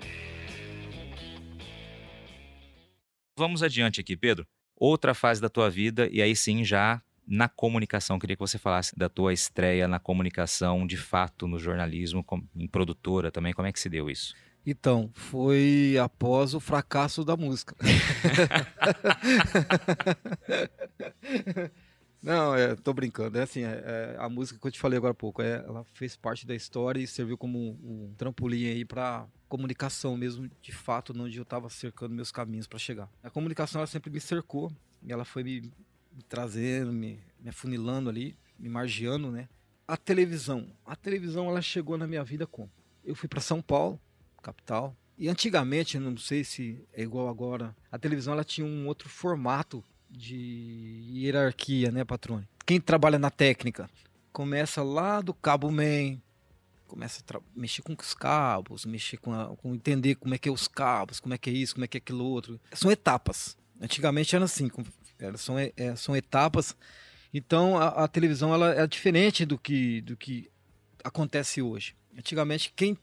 Vamos 3.38 3.62
adiante 3.62 4.00
aqui, 4.00 4.16
Pedro. 4.16 4.48
Outra 4.76 5.14
fase 5.14 5.42
da 5.42 5.50
tua 5.50 5.70
vida, 5.70 6.08
e 6.12 6.22
aí 6.22 6.36
sim 6.36 6.64
já 6.64 7.02
na 7.28 7.50
comunicação. 7.50 8.18
Queria 8.20 8.36
que 8.36 8.42
você 8.42 8.58
falasse 8.58 8.98
da 8.98 9.10
tua 9.10 9.34
estreia 9.34 9.88
na 9.88 10.00
comunicação, 10.00 10.86
de 10.88 10.98
fato, 10.98 11.48
no 11.48 11.60
jornalismo, 11.60 12.26
em 12.56 12.68
produtora 12.68 13.32
também. 13.32 13.54
Como 13.54 13.68
é 13.68 13.72
que 13.72 13.80
se 13.80 13.90
deu 13.90 14.10
isso? 14.10 14.34
Então, 14.66 15.12
foi 15.14 15.96
após 16.02 16.54
o 16.54 16.60
fracasso 16.60 17.24
da 17.24 17.38
música. 17.38 17.76
Não, 22.26 22.56
é, 22.56 22.76
tô 22.76 22.92
brincando. 22.92 23.38
É 23.38 23.44
assim, 23.44 23.62
é, 23.64 23.68
é, 23.68 24.16
a 24.18 24.28
música 24.28 24.60
que 24.60 24.66
eu 24.66 24.72
te 24.72 24.80
falei 24.80 24.98
agora 24.98 25.12
há 25.12 25.16
pouco, 25.16 25.44
é, 25.44 25.64
ela 25.64 25.86
fez 25.94 26.16
parte 26.16 26.48
da 26.48 26.56
história 26.56 27.00
e 27.00 27.06
serviu 27.06 27.38
como 27.38 27.60
um, 27.60 28.08
um 28.08 28.14
trampolim 28.18 28.66
aí 28.66 28.84
para 28.84 29.28
comunicação 29.48 30.18
mesmo, 30.18 30.50
de 30.60 30.72
fato, 30.72 31.14
onde 31.16 31.38
eu 31.38 31.44
estava 31.44 31.70
cercando 31.70 32.16
meus 32.16 32.32
caminhos 32.32 32.66
para 32.66 32.80
chegar. 32.80 33.08
A 33.22 33.30
comunicação 33.30 33.80
ela 33.80 33.86
sempre 33.86 34.10
me 34.10 34.20
cercou 34.20 34.72
e 35.04 35.14
ela 35.14 35.24
foi 35.24 35.44
me, 35.44 35.72
me 36.12 36.24
trazendo, 36.28 36.92
me, 36.92 37.20
me 37.40 37.50
afunilando 37.50 38.10
ali, 38.10 38.36
me 38.58 38.70
margeando, 38.70 39.30
né? 39.30 39.48
A 39.88 39.96
televisão, 39.96 40.66
a 40.84 40.96
televisão 40.96 41.48
ela 41.48 41.62
chegou 41.62 41.96
na 41.96 42.08
minha 42.08 42.24
vida 42.24 42.48
como? 42.48 42.72
Eu 43.04 43.14
fui 43.14 43.30
para 43.30 43.40
São 43.40 43.62
Paulo, 43.62 44.02
capital, 44.42 44.96
e 45.16 45.30
antigamente, 45.30 46.00
não 46.00 46.18
sei 46.18 46.44
se 46.44 46.84
é 46.92 47.04
igual 47.04 47.30
agora, 47.30 47.76
a 47.92 48.00
televisão 48.00 48.34
ela 48.34 48.44
tinha 48.44 48.66
um 48.66 48.88
outro 48.88 49.08
formato 49.08 49.84
de 50.16 51.04
hierarquia, 51.12 51.92
né, 51.92 52.04
patrone? 52.04 52.48
Quem 52.66 52.80
trabalha 52.80 53.20
na 53.20 53.30
técnica 53.30 53.90
começa 54.32 54.84
lá 54.84 55.22
do 55.22 55.34
cabo 55.34 55.72
main, 55.72 56.22
começa 56.88 57.24
a 57.34 57.40
mexer 57.56 57.82
com 57.82 57.94
os 57.94 58.14
cabos, 58.14 58.86
mexer 58.86 59.18
com, 59.18 59.34
a, 59.34 59.56
com 59.56 59.74
entender 59.74 60.16
como 60.16 60.34
é 60.34 60.38
que 60.38 60.50
é 60.50 60.52
os 60.52 60.68
cabos, 60.68 61.20
como 61.20 61.34
é 61.34 61.38
que 61.38 61.50
é 61.50 61.54
isso, 61.54 61.76
como 61.76 61.86
é 61.86 61.88
que 61.88 61.98
é 61.98 62.00
aquilo 62.00 62.26
outro. 62.26 62.60
São 62.74 62.92
etapas. 62.92 63.58
Antigamente 63.80 64.36
era 64.36 64.46
assim, 64.46 64.70
era, 65.20 65.38
são, 65.38 65.58
é, 65.58 65.96
são 65.96 66.16
etapas. 66.16 66.76
Então 67.34 67.78
a, 67.78 68.06
a, 68.06 68.08
televisão 68.08 68.54
ela 68.54 68.74
é 68.74 68.88
diferente 68.88 69.46
do 69.46 69.58
que, 69.58 70.02
do 70.02 70.16
que 70.16 70.50
acontece 71.04 71.62
hoje. 71.62 71.96
Antigamente 72.18 72.72
quem 72.76 72.98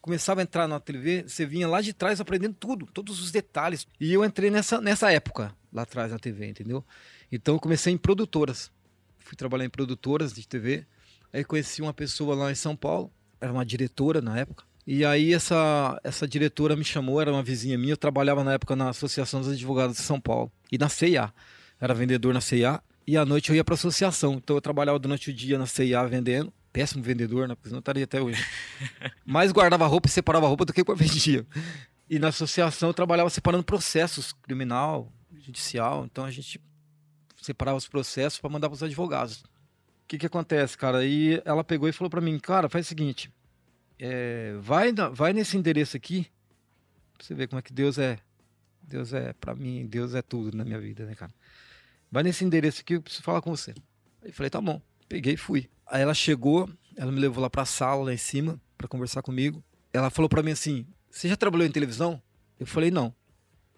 começava 0.00 0.40
a 0.40 0.42
entrar 0.42 0.66
na 0.66 0.80
TV, 0.80 1.24
você 1.26 1.44
vinha 1.44 1.68
lá 1.68 1.80
de 1.80 1.92
trás 1.92 2.20
aprendendo 2.20 2.54
tudo, 2.54 2.86
todos 2.86 3.20
os 3.20 3.30
detalhes. 3.30 3.86
E 3.98 4.12
eu 4.12 4.24
entrei 4.24 4.50
nessa, 4.50 4.80
nessa 4.80 5.12
época 5.12 5.54
lá 5.72 5.82
atrás 5.82 6.12
na 6.12 6.18
TV, 6.18 6.46
entendeu? 6.46 6.84
Então 7.30 7.54
eu 7.54 7.60
comecei 7.60 7.92
em 7.92 7.98
produtoras. 7.98 8.70
Fui 9.18 9.36
trabalhar 9.36 9.64
em 9.64 9.70
produtoras 9.70 10.32
de 10.32 10.46
TV. 10.46 10.86
Aí 11.32 11.44
conheci 11.44 11.80
uma 11.80 11.94
pessoa 11.94 12.34
lá 12.34 12.50
em 12.50 12.56
São 12.56 12.74
Paulo, 12.74 13.12
era 13.40 13.52
uma 13.52 13.64
diretora 13.64 14.20
na 14.20 14.38
época. 14.38 14.64
E 14.86 15.04
aí 15.04 15.32
essa, 15.32 16.00
essa 16.02 16.26
diretora 16.26 16.74
me 16.74 16.82
chamou, 16.82 17.20
era 17.20 17.30
uma 17.30 17.42
vizinha 17.42 17.78
minha, 17.78 17.92
eu 17.92 17.96
trabalhava 17.96 18.42
na 18.42 18.54
época 18.54 18.74
na 18.74 18.88
Associação 18.88 19.40
dos 19.40 19.50
Advogados 19.50 19.96
de 19.96 20.02
São 20.02 20.20
Paulo 20.20 20.50
e 20.72 20.78
na 20.78 20.88
CIA. 20.88 21.32
Era 21.80 21.94
vendedor 21.94 22.34
na 22.34 22.40
CIA. 22.40 22.82
e 23.06 23.16
à 23.16 23.24
noite 23.24 23.50
eu 23.50 23.56
ia 23.56 23.62
para 23.62 23.74
associação. 23.74 24.34
Então 24.34 24.56
eu 24.56 24.60
trabalhava 24.60 24.98
durante 24.98 25.30
o 25.30 25.32
dia 25.32 25.58
na 25.58 25.66
CIA 25.66 26.04
vendendo. 26.06 26.52
Péssimo 26.72 27.02
vendedor, 27.02 27.48
né? 27.48 27.54
Porque 27.54 27.68
senão 27.68 27.78
eu 27.78 27.80
estaria 27.80 28.04
até 28.04 28.20
hoje. 28.20 28.44
Mais 29.24 29.50
guardava 29.52 29.86
roupa 29.86 30.08
e 30.08 30.10
separava 30.10 30.46
roupa 30.46 30.64
do 30.64 30.72
que 30.72 30.84
vendia. 30.94 31.46
E 32.08 32.18
na 32.18 32.28
associação 32.28 32.90
eu 32.90 32.94
trabalhava 32.94 33.30
separando 33.30 33.64
processos 33.64 34.32
criminal, 34.32 35.12
judicial. 35.32 36.04
Então 36.04 36.24
a 36.24 36.30
gente 36.30 36.60
separava 37.40 37.76
os 37.76 37.88
processos 37.88 38.38
para 38.38 38.50
mandar 38.50 38.68
para 38.68 38.74
os 38.74 38.82
advogados. 38.82 39.42
O 39.42 40.06
que 40.08 40.18
que 40.18 40.26
acontece, 40.26 40.76
cara? 40.76 40.98
Aí 40.98 41.40
ela 41.44 41.64
pegou 41.64 41.88
e 41.88 41.92
falou 41.92 42.10
para 42.10 42.20
mim, 42.20 42.38
cara, 42.38 42.68
faz 42.68 42.86
o 42.86 42.88
seguinte, 42.88 43.32
é, 43.98 44.54
vai, 44.60 44.92
vai 45.12 45.32
nesse 45.32 45.56
endereço 45.56 45.96
aqui, 45.96 46.26
pra 47.16 47.26
você 47.26 47.34
ver 47.34 47.48
como 47.48 47.58
é 47.58 47.62
que 47.62 47.72
Deus 47.72 47.98
é. 47.98 48.18
Deus 48.82 49.12
é, 49.12 49.32
para 49.34 49.54
mim, 49.54 49.86
Deus 49.86 50.14
é 50.14 50.22
tudo 50.22 50.56
na 50.56 50.64
minha 50.64 50.80
vida, 50.80 51.04
né, 51.06 51.14
cara? 51.14 51.32
Vai 52.10 52.24
nesse 52.24 52.44
endereço 52.44 52.80
aqui, 52.80 52.94
eu 52.94 53.02
preciso 53.02 53.22
falar 53.22 53.40
com 53.40 53.54
você. 53.54 53.72
Aí 54.22 54.32
falei, 54.32 54.50
tá 54.50 54.60
bom. 54.60 54.82
Peguei 55.08 55.34
e 55.34 55.36
fui. 55.36 55.70
Aí 55.90 56.02
ela 56.02 56.14
chegou, 56.14 56.70
ela 56.96 57.10
me 57.10 57.18
levou 57.18 57.42
lá 57.42 57.50
pra 57.50 57.64
sala, 57.64 58.04
lá 58.04 58.14
em 58.14 58.16
cima, 58.16 58.60
para 58.78 58.86
conversar 58.86 59.22
comigo. 59.22 59.62
Ela 59.92 60.08
falou 60.08 60.28
para 60.28 60.42
mim 60.42 60.52
assim: 60.52 60.86
Você 61.10 61.28
já 61.28 61.36
trabalhou 61.36 61.66
em 61.66 61.70
televisão? 61.70 62.22
Eu 62.60 62.66
falei: 62.66 62.92
Não, 62.92 63.12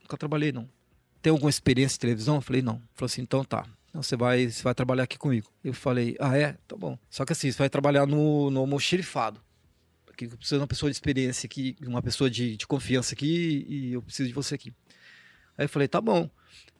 nunca 0.03 0.17
trabalhei, 0.19 0.53
não. 0.53 0.69
Tem 1.23 1.31
alguma 1.31 1.49
experiência 1.49 1.97
em 1.97 2.01
televisão? 2.01 2.35
Eu 2.35 2.43
falei: 2.43 2.61
Não. 2.61 2.83
Falou 2.95 3.07
assim: 3.07 3.23
Então 3.23 3.43
tá. 3.43 3.67
Então 3.89 4.03
você 4.03 4.15
vai, 4.15 4.49
você 4.49 4.63
vai 4.63 4.75
trabalhar 4.75 5.05
aqui 5.05 5.17
comigo. 5.17 5.51
Eu 5.65 5.73
falei: 5.73 6.15
Ah, 6.21 6.37
é? 6.37 6.57
Tá 6.69 6.77
bom. 6.77 6.99
Só 7.09 7.25
que 7.25 7.33
assim, 7.33 7.51
você 7.51 7.59
vai 7.59 7.71
trabalhar 7.71 8.07
no, 8.07 8.51
no 8.51 8.61
almoxerifado. 8.61 9.41
Porque 10.05 10.27
eu 10.27 10.37
preciso 10.37 10.57
de 10.57 10.61
uma 10.61 10.69
pessoa 10.69 10.91
de 10.91 10.97
experiência 10.97 11.47
aqui, 11.47 11.75
uma 11.87 12.03
pessoa 12.03 12.29
de, 12.29 12.59
de 12.59 12.67
confiança 12.67 13.15
aqui 13.15 13.65
e 13.67 13.93
eu 13.95 14.03
preciso 14.03 14.29
de 14.29 14.35
você 14.35 14.55
aqui. 14.55 14.71
Aí 15.57 15.65
eu 15.65 15.69
falei: 15.69 15.89
Tá 15.89 16.01
bom. 16.01 16.29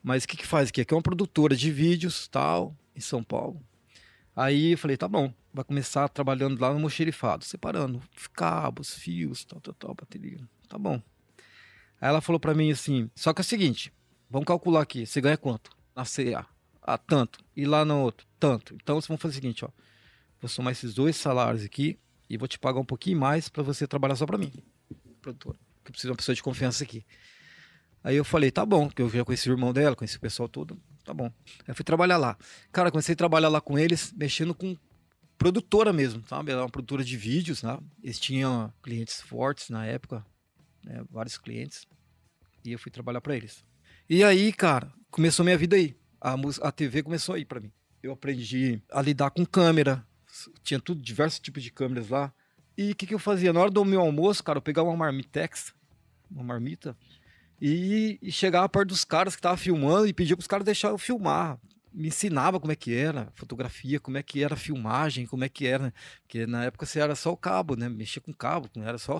Mas 0.03 0.25
o 0.25 0.27
que, 0.27 0.37
que 0.37 0.45
faz 0.45 0.69
aqui? 0.69 0.81
Aqui 0.81 0.93
é 0.93 0.97
uma 0.97 1.01
produtora 1.01 1.55
de 1.55 1.71
vídeos, 1.71 2.27
tal, 2.27 2.75
em 2.95 2.99
São 2.99 3.23
Paulo. 3.23 3.59
Aí 4.35 4.71
eu 4.71 4.77
falei, 4.77 4.97
tá 4.97 5.07
bom, 5.07 5.31
vai 5.53 5.63
começar 5.63 6.09
trabalhando 6.09 6.59
lá 6.59 6.73
no 6.73 6.79
mocherifado, 6.79 7.45
separando 7.45 8.01
cabos, 8.33 8.95
fios, 8.95 9.45
tal, 9.45 9.61
tal, 9.61 9.73
tal, 9.75 9.93
bateria. 9.93 10.39
Tá 10.67 10.77
bom. 10.77 11.01
Aí 12.01 12.09
ela 12.09 12.21
falou 12.21 12.39
para 12.39 12.53
mim 12.55 12.71
assim, 12.71 13.09
só 13.15 13.31
que 13.33 13.41
é 13.41 13.43
o 13.43 13.45
seguinte, 13.45 13.93
vamos 14.29 14.47
calcular 14.47 14.81
aqui, 14.81 15.05
você 15.05 15.21
ganha 15.21 15.37
quanto? 15.37 15.71
Na 15.95 16.03
CA. 16.03 16.45
Ah, 16.81 16.97
tanto. 16.97 17.39
E 17.55 17.65
lá 17.65 17.85
no 17.85 18.01
outro, 18.01 18.27
tanto. 18.39 18.75
Então 18.75 18.99
vamos 18.99 19.21
fazer 19.21 19.33
o 19.33 19.35
seguinte, 19.35 19.63
ó. 19.63 19.69
Vou 20.41 20.49
somar 20.49 20.73
esses 20.73 20.93
dois 20.93 21.15
salários 21.15 21.63
aqui 21.63 21.97
e 22.29 22.35
vou 22.35 22.47
te 22.47 22.59
pagar 22.59 22.79
um 22.79 22.85
pouquinho 22.85 23.19
mais 23.19 23.47
para 23.47 23.63
você 23.63 23.87
trabalhar 23.87 24.15
só 24.15 24.25
para 24.25 24.37
mim, 24.37 24.51
produtora. 25.21 25.57
Que 25.83 25.89
eu 25.89 25.91
preciso 25.91 26.07
de 26.07 26.11
uma 26.11 26.17
pessoa 26.17 26.35
de 26.35 26.43
confiança 26.43 26.83
aqui. 26.83 27.05
Aí 28.03 28.15
eu 28.15 28.25
falei, 28.25 28.51
tá 28.51 28.65
bom, 28.65 28.89
que 28.89 29.01
eu 29.01 29.09
já 29.09 29.23
conheci 29.23 29.49
o 29.49 29.53
irmão 29.53 29.71
dela, 29.71 29.95
conheci 29.95 30.17
o 30.17 30.19
pessoal 30.19 30.49
todo, 30.49 30.77
tá 31.05 31.13
bom. 31.13 31.31
Aí 31.67 31.73
fui 31.73 31.85
trabalhar 31.85 32.17
lá. 32.17 32.37
Cara, 32.71 32.91
comecei 32.91 33.13
a 33.13 33.15
trabalhar 33.15 33.47
lá 33.49 33.61
com 33.61 33.79
eles, 33.79 34.13
mexendo 34.17 34.53
com 34.53 34.75
produtora 35.37 35.93
mesmo, 35.93 36.23
sabe? 36.27 36.51
Ela 36.51 36.61
é 36.61 36.63
uma 36.63 36.69
produtora 36.69 37.03
de 37.03 37.15
vídeos, 37.15 37.63
né? 37.63 37.79
Eles 38.03 38.19
tinham 38.19 38.73
clientes 38.81 39.21
fortes 39.21 39.69
na 39.69 39.85
época, 39.85 40.25
né? 40.83 41.03
vários 41.09 41.37
clientes. 41.37 41.87
E 42.65 42.73
eu 42.73 42.79
fui 42.79 42.91
trabalhar 42.91 43.21
para 43.21 43.35
eles. 43.35 43.63
E 44.09 44.23
aí, 44.23 44.51
cara, 44.51 44.91
começou 45.09 45.43
minha 45.45 45.57
vida 45.57 45.75
aí. 45.75 45.95
A, 46.19 46.35
a 46.61 46.71
TV 46.71 47.03
começou 47.03 47.35
aí 47.35 47.45
para 47.45 47.59
mim. 47.59 47.71
Eu 48.01 48.11
aprendi 48.11 48.81
a 48.91 49.01
lidar 49.01 49.31
com 49.31 49.45
câmera, 49.45 50.05
tinha 50.61 50.79
tudo, 50.79 51.01
diversos 51.01 51.39
tipos 51.39 51.63
de 51.63 51.71
câmeras 51.71 52.09
lá. 52.09 52.33
E 52.77 52.91
o 52.91 52.95
que, 52.95 53.07
que 53.07 53.13
eu 53.13 53.19
fazia? 53.19 53.53
Na 53.53 53.61
hora 53.61 53.71
do 53.71 53.85
meu 53.85 54.01
almoço, 54.01 54.43
cara, 54.43 54.57
eu 54.57 54.61
pegava 54.61 54.89
uma 54.89 54.97
marmitex, 54.97 55.73
uma 56.29 56.43
marmita, 56.43 56.97
e, 57.65 58.19
e 58.21 58.29
chegava 58.29 58.67
perto 58.67 58.89
dos 58.89 59.05
caras 59.05 59.37
que 59.37 59.39
estavam 59.39 59.57
filmando 59.57 60.05
e 60.05 60.11
pedia 60.11 60.35
para 60.35 60.41
os 60.41 60.47
caras 60.47 60.65
deixar 60.65 60.89
eu 60.89 60.97
filmar. 60.97 61.57
Me 61.93 62.09
ensinava 62.09 62.59
como 62.59 62.73
é 62.73 62.75
que 62.75 62.93
era 62.93 63.31
fotografia, 63.35 64.01
como 64.01 64.17
é 64.17 64.23
que 64.23 64.43
era 64.43 64.57
filmagem, 64.57 65.25
como 65.25 65.45
é 65.45 65.49
que 65.49 65.65
era. 65.65 65.93
Porque 66.23 66.45
na 66.45 66.65
época 66.65 66.85
você 66.85 66.99
era 66.99 67.15
só 67.15 67.31
o 67.31 67.37
cabo, 67.37 67.77
né? 67.77 67.87
Mexia 67.87 68.21
com 68.21 68.33
cabo, 68.33 68.69
era 68.75 68.97
só 68.97 69.17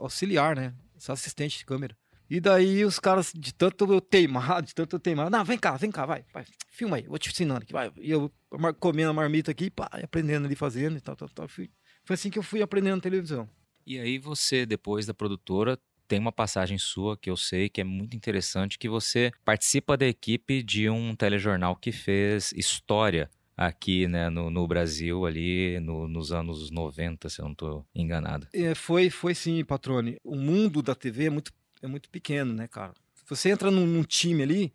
auxiliar, 0.00 0.56
né? 0.56 0.72
Só 0.96 1.12
assistente 1.12 1.58
de 1.58 1.66
câmera. 1.66 1.94
E 2.30 2.40
daí 2.40 2.86
os 2.86 2.98
caras, 2.98 3.30
de 3.34 3.52
tanto 3.52 3.92
eu 3.92 4.00
teimar, 4.00 4.62
de 4.62 4.74
tanto 4.74 4.96
eu 4.96 5.00
teimar, 5.00 5.28
não, 5.28 5.44
vem 5.44 5.58
cá, 5.58 5.76
vem 5.76 5.90
cá, 5.90 6.06
vai, 6.06 6.24
vai, 6.32 6.46
filma 6.70 6.96
aí, 6.96 7.02
vou 7.02 7.18
te 7.18 7.28
ensinando 7.28 7.60
aqui, 7.64 7.72
vai. 7.74 7.92
E 8.00 8.10
eu 8.10 8.32
comendo 8.80 9.10
a 9.10 9.12
marmita 9.12 9.50
aqui, 9.50 9.68
pá, 9.68 9.90
aprendendo 10.02 10.46
ali, 10.46 10.56
fazendo 10.56 10.96
e 10.96 11.02
tal, 11.02 11.14
tal, 11.14 11.28
tal. 11.28 11.48
Foi 11.48 11.68
assim 12.08 12.30
que 12.30 12.38
eu 12.38 12.42
fui 12.42 12.62
aprendendo 12.62 13.02
televisão. 13.02 13.46
E 13.86 13.98
aí 13.98 14.16
você, 14.16 14.64
depois 14.64 15.04
da 15.04 15.12
produtora, 15.12 15.78
tem 16.06 16.18
uma 16.18 16.32
passagem 16.32 16.78
sua 16.78 17.16
que 17.16 17.30
eu 17.30 17.36
sei 17.36 17.68
que 17.68 17.80
é 17.80 17.84
muito 17.84 18.16
interessante, 18.16 18.78
que 18.78 18.88
você 18.88 19.32
participa 19.44 19.96
da 19.96 20.06
equipe 20.06 20.62
de 20.62 20.88
um 20.88 21.14
telejornal 21.14 21.76
que 21.76 21.92
fez 21.92 22.52
história 22.52 23.30
aqui 23.56 24.08
né, 24.08 24.28
no, 24.28 24.50
no 24.50 24.66
Brasil, 24.66 25.24
ali 25.24 25.78
no, 25.80 26.08
nos 26.08 26.32
anos 26.32 26.70
90, 26.70 27.28
se 27.28 27.40
eu 27.40 27.44
não 27.44 27.52
estou 27.52 27.86
enganado. 27.94 28.48
É, 28.52 28.74
foi, 28.74 29.10
foi 29.10 29.34
sim, 29.34 29.64
Patrone. 29.64 30.18
O 30.24 30.34
mundo 30.34 30.82
da 30.82 30.94
TV 30.94 31.26
é 31.26 31.30
muito, 31.30 31.52
é 31.80 31.86
muito 31.86 32.08
pequeno, 32.10 32.52
né, 32.52 32.66
cara? 32.66 32.92
Você 33.26 33.50
entra 33.50 33.70
num, 33.70 33.86
num 33.86 34.02
time 34.02 34.42
ali, 34.42 34.74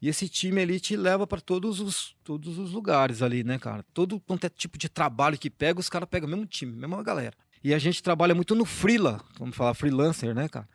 e 0.00 0.08
esse 0.08 0.28
time 0.28 0.60
ali 0.60 0.78
te 0.80 0.96
leva 0.96 1.26
para 1.26 1.40
todos 1.40 1.80
os, 1.80 2.16
todos 2.22 2.58
os 2.58 2.72
lugares 2.72 3.22
ali, 3.22 3.42
né, 3.42 3.58
cara? 3.58 3.84
Todo 3.94 4.20
quanto 4.20 4.44
é 4.44 4.48
tipo 4.48 4.76
de 4.76 4.88
trabalho 4.88 5.38
que 5.38 5.48
pega, 5.48 5.80
os 5.80 5.88
caras 5.88 6.08
pegam 6.08 6.28
o 6.28 6.30
mesmo 6.30 6.46
time, 6.46 6.72
mesma 6.72 7.02
galera. 7.02 7.36
E 7.64 7.72
a 7.72 7.78
gente 7.78 8.02
trabalha 8.02 8.34
muito 8.34 8.54
no 8.54 8.64
freela, 8.64 9.20
vamos 9.38 9.56
falar 9.56 9.74
freelancer, 9.74 10.34
né, 10.34 10.48
cara? 10.48 10.68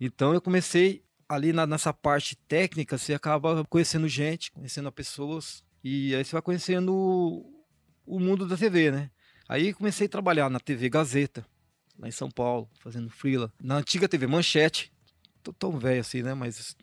Então 0.00 0.34
eu 0.34 0.40
comecei 0.40 1.02
ali 1.28 1.52
na, 1.52 1.66
nessa 1.66 1.92
parte 1.92 2.36
técnica, 2.36 2.98
você 2.98 3.14
acaba 3.14 3.64
conhecendo 3.64 4.06
gente, 4.06 4.50
conhecendo 4.52 4.90
pessoas, 4.92 5.64
e 5.82 6.14
aí 6.14 6.24
você 6.24 6.32
vai 6.32 6.42
conhecendo 6.42 6.92
o, 6.94 7.64
o 8.06 8.20
mundo 8.20 8.46
da 8.46 8.56
TV, 8.56 8.90
né? 8.90 9.10
Aí 9.48 9.72
comecei 9.72 10.06
a 10.06 10.10
trabalhar 10.10 10.50
na 10.50 10.60
TV 10.60 10.88
Gazeta, 10.88 11.46
lá 11.98 12.08
em 12.08 12.12
São 12.12 12.30
Paulo, 12.30 12.68
fazendo 12.78 13.10
freela. 13.10 13.52
Na 13.60 13.76
antiga 13.76 14.08
TV 14.08 14.26
Manchete, 14.26 14.92
tô 15.42 15.52
tão 15.52 15.78
velho 15.78 16.00
assim, 16.00 16.22
né? 16.22 16.34
Mas 16.34 16.76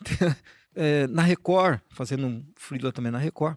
é, 0.74 1.06
na 1.08 1.22
Record, 1.22 1.80
fazendo 1.90 2.26
um 2.26 2.44
freela 2.56 2.92
também 2.92 3.12
na 3.12 3.18
Record. 3.18 3.56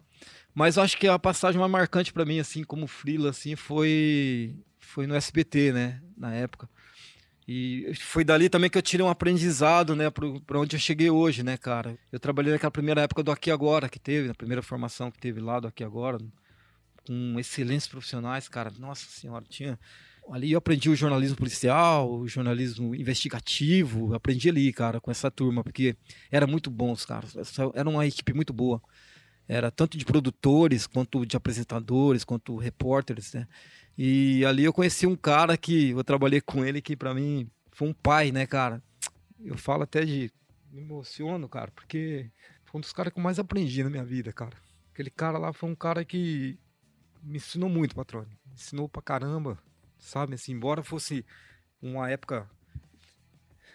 Mas 0.54 0.78
acho 0.78 0.98
que 0.98 1.08
a 1.08 1.20
passagem 1.20 1.60
mais 1.60 1.72
marcante 1.72 2.12
para 2.12 2.26
mim, 2.26 2.40
assim, 2.40 2.64
como 2.64 2.88
freela, 2.88 3.30
assim, 3.30 3.56
foi 3.56 4.56
foi 4.88 5.06
no 5.06 5.16
SBT, 5.16 5.72
né, 5.72 6.02
na 6.18 6.34
época. 6.34 6.70
E 7.48 7.94
foi 8.02 8.24
dali 8.24 8.50
também 8.50 8.70
que 8.70 8.78
eu 8.78 8.82
tirei 8.82 9.06
um 9.06 9.10
aprendizado, 9.10 9.96
né, 9.96 10.10
para 10.10 10.60
onde 10.60 10.76
eu 10.76 10.80
cheguei 10.80 11.10
hoje, 11.10 11.44
né, 11.44 11.56
cara. 11.58 11.98
Eu 12.12 12.20
trabalhei 12.20 12.52
naquela 12.52 12.72
primeira 12.72 13.02
época 13.02 13.24
do 13.24 13.32
Aqui 13.32 13.50
Agora 13.52 13.88
que 13.88 14.00
teve, 14.00 14.28
na 14.28 14.34
primeira 14.34 14.62
formação 14.62 15.10
que 15.10 15.20
teve 15.20 15.40
lá 15.40 15.60
do 15.60 15.68
Aqui 15.68 15.84
Agora, 15.84 16.18
com 17.06 17.40
excelentes 17.40 17.88
profissionais, 17.88 18.50
cara. 18.50 18.72
Nossa 18.78 19.06
senhora, 19.08 19.46
tinha 19.48 19.80
ali 20.30 20.52
eu 20.52 20.58
aprendi 20.58 20.90
o 20.90 20.96
jornalismo 20.96 21.38
policial, 21.38 22.12
o 22.12 22.28
jornalismo 22.28 22.94
investigativo, 22.94 24.14
aprendi 24.14 24.50
ali, 24.50 24.74
cara, 24.74 25.00
com 25.00 25.10
essa 25.10 25.32
turma, 25.32 25.64
porque 25.64 25.96
era 26.30 26.46
muito 26.46 26.70
bom 26.70 26.92
os 26.92 27.06
caras, 27.06 27.34
era 27.74 27.90
uma 27.90 28.06
equipe 28.06 28.34
muito 28.34 28.52
boa. 28.54 28.82
Era 29.48 29.72
tanto 29.72 29.98
de 29.98 30.04
produtores, 30.04 30.86
quanto 30.86 31.26
de 31.26 31.38
apresentadores, 31.38 32.26
quanto 32.26 32.58
repórteres, 32.58 33.32
né? 33.34 33.48
E 33.98 34.46
ali 34.46 34.64
eu 34.64 34.74
conheci 34.74 35.08
um 35.08 35.16
cara 35.16 35.58
que 35.58 35.90
eu 35.90 36.04
trabalhei 36.04 36.40
com 36.40 36.64
ele 36.64 36.82
que 36.82 36.96
para 36.96 37.14
mim 37.14 37.50
foi 37.72 37.88
um 37.88 37.94
pai, 37.94 38.32
né, 38.32 38.46
cara? 38.46 38.82
Eu 39.44 39.58
falo 39.58 39.84
até 39.84 40.06
de 40.06 40.32
me 40.72 40.82
emociono, 40.82 41.50
cara, 41.50 41.72
porque 41.72 42.30
foi 42.66 42.78
um 42.78 42.82
dos 42.82 42.94
caras 42.94 43.12
que 43.12 43.20
eu 43.20 43.24
mais 43.24 43.40
aprendi 43.40 43.84
na 43.84 43.90
minha 43.90 44.06
vida, 44.06 44.32
cara. 44.32 44.56
Aquele 44.94 45.10
cara 45.10 45.38
lá 45.38 45.52
foi 45.52 45.70
um 45.70 45.76
cara 45.76 46.06
que 46.06 46.60
me 47.24 47.38
ensinou 47.38 47.70
muito, 47.70 47.96
patrônio. 47.96 48.30
Me 48.46 48.54
ensinou 48.54 48.88
pra 48.88 49.02
caramba, 49.02 49.58
sabe? 49.98 50.36
Assim, 50.36 50.52
embora 50.52 50.84
fosse 50.84 51.26
uma 51.82 52.10
época 52.10 52.48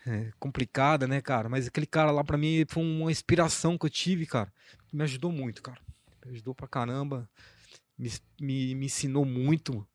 é, 0.06 0.32
complicada, 0.38 1.06
né, 1.06 1.20
cara? 1.20 1.48
Mas 1.48 1.66
aquele 1.66 1.86
cara 1.86 2.10
lá 2.10 2.22
para 2.22 2.38
mim 2.38 2.64
foi 2.68 2.82
uma 2.82 3.10
inspiração 3.10 3.76
que 3.76 3.86
eu 3.86 3.90
tive, 3.90 4.26
cara. 4.26 4.52
Me 4.92 5.02
ajudou 5.02 5.32
muito, 5.32 5.62
cara. 5.62 5.80
Me 6.24 6.32
ajudou 6.32 6.54
pra 6.54 6.68
caramba. 6.68 7.28
Me, 7.98 8.10
me, 8.40 8.74
me 8.74 8.86
ensinou 8.86 9.24
muito 9.24 9.86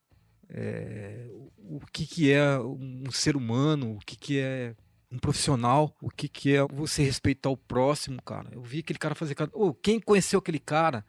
é, 0.50 1.28
o 1.58 1.80
que, 1.92 2.06
que 2.06 2.32
é 2.32 2.60
um 2.60 3.12
ser 3.12 3.36
humano, 3.36 3.96
o 3.96 4.00
que, 4.00 4.16
que 4.16 4.40
é 4.40 4.76
um 5.12 5.18
profissional, 5.18 5.96
o 6.02 6.10
que, 6.10 6.28
que 6.28 6.56
é 6.56 6.66
você 6.68 7.04
respeitar 7.04 7.50
o 7.50 7.58
próximo, 7.58 8.22
cara. 8.22 8.50
Eu 8.52 8.62
vi 8.62 8.80
aquele 8.80 9.00
cara 9.00 9.16
fazer. 9.16 9.36
Oh, 9.54 9.74
quem 9.74 10.00
conheceu 10.00 10.40
aquele 10.40 10.60
cara, 10.60 11.06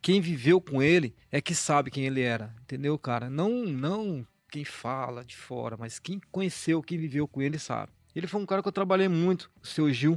quem 0.00 0.20
viveu 0.20 0.60
com 0.60 0.82
ele, 0.82 1.14
é 1.30 1.40
que 1.40 1.54
sabe 1.54 1.90
quem 1.90 2.06
ele 2.06 2.20
era, 2.20 2.54
entendeu, 2.62 2.98
cara? 2.98 3.28
Não, 3.28 3.64
não 3.66 4.26
quem 4.50 4.64
fala 4.64 5.24
de 5.24 5.36
fora, 5.36 5.76
mas 5.76 5.98
quem 5.98 6.20
conheceu, 6.30 6.82
quem 6.82 6.98
viveu 6.98 7.26
com 7.28 7.40
ele, 7.40 7.58
sabe. 7.58 7.92
Ele 8.14 8.26
foi 8.26 8.40
um 8.40 8.46
cara 8.46 8.62
que 8.62 8.68
eu 8.68 8.72
trabalhei 8.72 9.08
muito, 9.08 9.50
o 9.62 9.66
seu 9.66 9.92
Gil. 9.92 10.14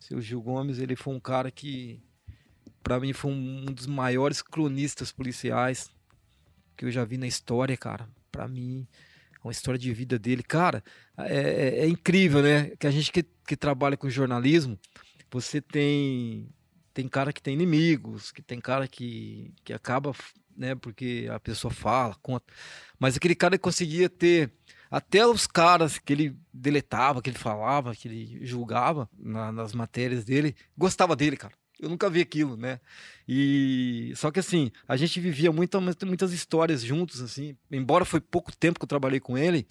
O 0.00 0.04
seu 0.04 0.20
Gil 0.20 0.40
Gomes, 0.40 0.78
ele 0.78 0.96
foi 0.96 1.14
um 1.14 1.20
cara 1.20 1.50
que, 1.50 2.02
para 2.82 2.98
mim, 2.98 3.12
foi 3.12 3.30
um 3.30 3.66
dos 3.66 3.86
maiores 3.86 4.40
cronistas 4.40 5.12
policiais 5.12 5.90
que 6.76 6.84
eu 6.84 6.90
já 6.90 7.04
vi 7.04 7.16
na 7.16 7.26
história, 7.26 7.76
cara. 7.76 8.08
Para 8.30 8.46
mim, 8.46 8.86
uma 9.42 9.52
história 9.52 9.78
de 9.78 9.92
vida 9.92 10.18
dele. 10.18 10.42
Cara, 10.42 10.82
é, 11.18 11.38
é, 11.38 11.78
é 11.80 11.88
incrível, 11.88 12.42
né? 12.42 12.70
Que 12.78 12.86
a 12.86 12.90
gente 12.90 13.10
que, 13.10 13.24
que 13.46 13.56
trabalha 13.56 13.96
com 13.96 14.10
jornalismo, 14.10 14.78
você 15.30 15.60
tem 15.60 16.48
tem 16.92 17.06
cara 17.06 17.30
que 17.30 17.42
tem 17.42 17.52
inimigos, 17.52 18.32
que 18.32 18.40
tem 18.40 18.58
cara 18.58 18.88
que, 18.88 19.52
que 19.62 19.70
acaba, 19.74 20.14
né, 20.56 20.74
porque 20.74 21.28
a 21.30 21.38
pessoa 21.38 21.70
fala, 21.70 22.16
conta. 22.22 22.46
Mas 22.98 23.18
aquele 23.18 23.34
cara 23.34 23.58
conseguia 23.58 24.08
ter 24.08 24.50
até 24.90 25.26
os 25.26 25.46
caras 25.46 25.98
que 25.98 26.10
ele 26.10 26.34
deletava, 26.50 27.20
que 27.20 27.28
ele 27.28 27.38
falava, 27.38 27.94
que 27.94 28.08
ele 28.08 28.46
julgava 28.46 29.10
na, 29.12 29.52
nas 29.52 29.74
matérias 29.74 30.24
dele, 30.24 30.56
gostava 30.74 31.14
dele, 31.14 31.36
cara. 31.36 31.52
Eu 31.78 31.88
nunca 31.88 32.08
vi 32.08 32.20
aquilo, 32.20 32.56
né? 32.56 32.80
E 33.28 34.12
só 34.16 34.30
que 34.30 34.40
assim, 34.40 34.70
a 34.88 34.96
gente 34.96 35.20
vivia 35.20 35.52
muita, 35.52 35.80
muitas 35.80 36.32
histórias 36.32 36.82
juntos, 36.82 37.20
assim. 37.20 37.56
Embora 37.70 38.04
foi 38.04 38.20
pouco 38.20 38.54
tempo 38.56 38.78
que 38.78 38.84
eu 38.84 38.88
trabalhei 38.88 39.20
com 39.20 39.36
ele, 39.36 39.66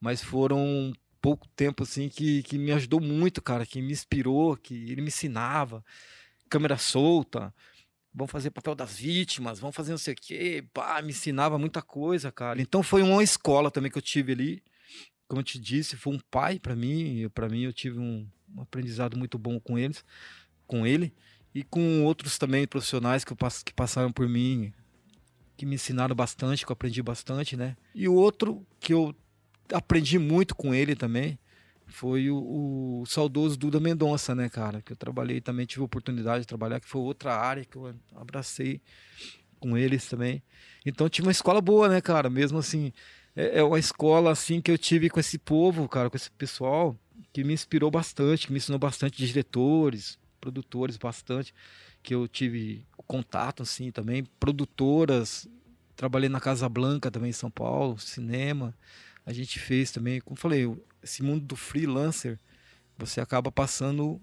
mas 0.00 0.22
foram 0.22 0.92
pouco 1.20 1.48
tempo 1.48 1.82
assim 1.82 2.08
que, 2.08 2.42
que 2.44 2.56
me 2.58 2.72
ajudou 2.72 3.00
muito, 3.00 3.42
cara, 3.42 3.66
que 3.66 3.82
me 3.82 3.92
inspirou, 3.92 4.56
que 4.56 4.74
ele 4.90 5.00
me 5.00 5.08
ensinava 5.08 5.84
câmera 6.48 6.78
solta, 6.78 7.54
vão 8.12 8.26
fazer 8.26 8.50
papel 8.50 8.74
das 8.74 8.96
vítimas, 8.96 9.60
vão 9.60 9.70
fazer 9.70 9.92
não 9.92 9.98
sei 9.98 10.14
o 10.14 10.16
quê, 10.16 10.64
pá, 10.72 11.00
me 11.02 11.10
ensinava 11.10 11.58
muita 11.58 11.82
coisa, 11.82 12.32
cara. 12.32 12.60
Então 12.60 12.82
foi 12.82 13.02
uma 13.02 13.22
escola 13.22 13.70
também 13.70 13.90
que 13.90 13.98
eu 13.98 14.02
tive 14.02 14.32
ali. 14.32 14.62
Como 15.28 15.40
eu 15.40 15.44
te 15.44 15.58
disse, 15.58 15.96
foi 15.96 16.14
um 16.14 16.18
pai 16.30 16.58
para 16.58 16.74
mim, 16.74 17.28
para 17.34 17.48
mim 17.48 17.62
eu 17.62 17.72
tive 17.72 17.98
um, 17.98 18.26
um, 18.56 18.62
aprendizado 18.62 19.16
muito 19.16 19.38
bom 19.38 19.60
com 19.60 19.78
eles, 19.78 20.02
com 20.68 20.86
ele 20.86 21.12
e 21.52 21.64
com 21.64 22.04
outros 22.04 22.38
também 22.38 22.68
profissionais 22.68 23.24
que, 23.24 23.32
eu, 23.32 23.36
que 23.64 23.74
passaram 23.74 24.12
por 24.12 24.28
mim, 24.28 24.72
que 25.56 25.66
me 25.66 25.74
ensinaram 25.74 26.14
bastante, 26.14 26.64
que 26.64 26.70
eu 26.70 26.74
aprendi 26.74 27.02
bastante, 27.02 27.56
né? 27.56 27.76
E 27.92 28.06
o 28.06 28.14
outro 28.14 28.64
que 28.78 28.94
eu 28.94 29.12
aprendi 29.72 30.18
muito 30.18 30.54
com 30.54 30.72
ele 30.72 30.94
também, 30.94 31.36
foi 31.88 32.30
o, 32.30 33.00
o, 33.00 33.06
saudoso 33.06 33.56
Duda 33.56 33.80
Mendonça, 33.80 34.34
né, 34.34 34.48
cara? 34.48 34.82
Que 34.82 34.92
eu 34.92 34.96
trabalhei 34.96 35.40
também, 35.40 35.66
tive 35.66 35.80
a 35.80 35.84
oportunidade 35.86 36.40
de 36.40 36.46
trabalhar, 36.46 36.80
que 36.80 36.88
foi 36.88 37.00
outra 37.00 37.34
área 37.34 37.64
que 37.64 37.76
eu 37.76 37.94
abracei 38.14 38.80
com 39.58 39.76
eles 39.76 40.06
também. 40.06 40.42
Então 40.84 41.08
tive 41.08 41.26
uma 41.26 41.32
escola 41.32 41.60
boa, 41.60 41.88
né, 41.88 42.00
cara? 42.00 42.30
Mesmo 42.30 42.58
assim, 42.58 42.92
é, 43.34 43.58
é 43.58 43.62
uma 43.62 43.78
escola 43.78 44.30
assim 44.30 44.60
que 44.60 44.70
eu 44.70 44.78
tive 44.78 45.08
com 45.08 45.18
esse 45.18 45.38
povo, 45.38 45.88
cara, 45.88 46.10
com 46.10 46.16
esse 46.16 46.30
pessoal, 46.30 46.96
que 47.32 47.42
me 47.42 47.54
inspirou 47.54 47.90
bastante, 47.90 48.46
que 48.46 48.52
me 48.52 48.58
ensinou 48.58 48.78
bastante 48.78 49.16
de 49.16 49.26
diretores, 49.26 50.18
produtores, 50.40 50.96
bastante, 50.96 51.54
que 52.02 52.14
eu 52.14 52.26
tive 52.28 52.86
contato, 53.06 53.62
assim, 53.62 53.90
também, 53.90 54.24
produtoras. 54.38 55.48
Trabalhei 55.96 56.28
na 56.28 56.40
Casa 56.40 56.68
Blanca 56.68 57.10
também 57.10 57.30
em 57.30 57.32
São 57.32 57.50
Paulo, 57.50 57.98
cinema. 57.98 58.74
A 59.26 59.32
gente 59.32 59.58
fez 59.58 59.90
também, 59.90 60.20
como 60.20 60.38
falei, 60.38 60.70
esse 61.02 61.22
mundo 61.22 61.44
do 61.44 61.56
freelancer, 61.56 62.38
você 62.96 63.20
acaba 63.20 63.50
passando 63.50 64.20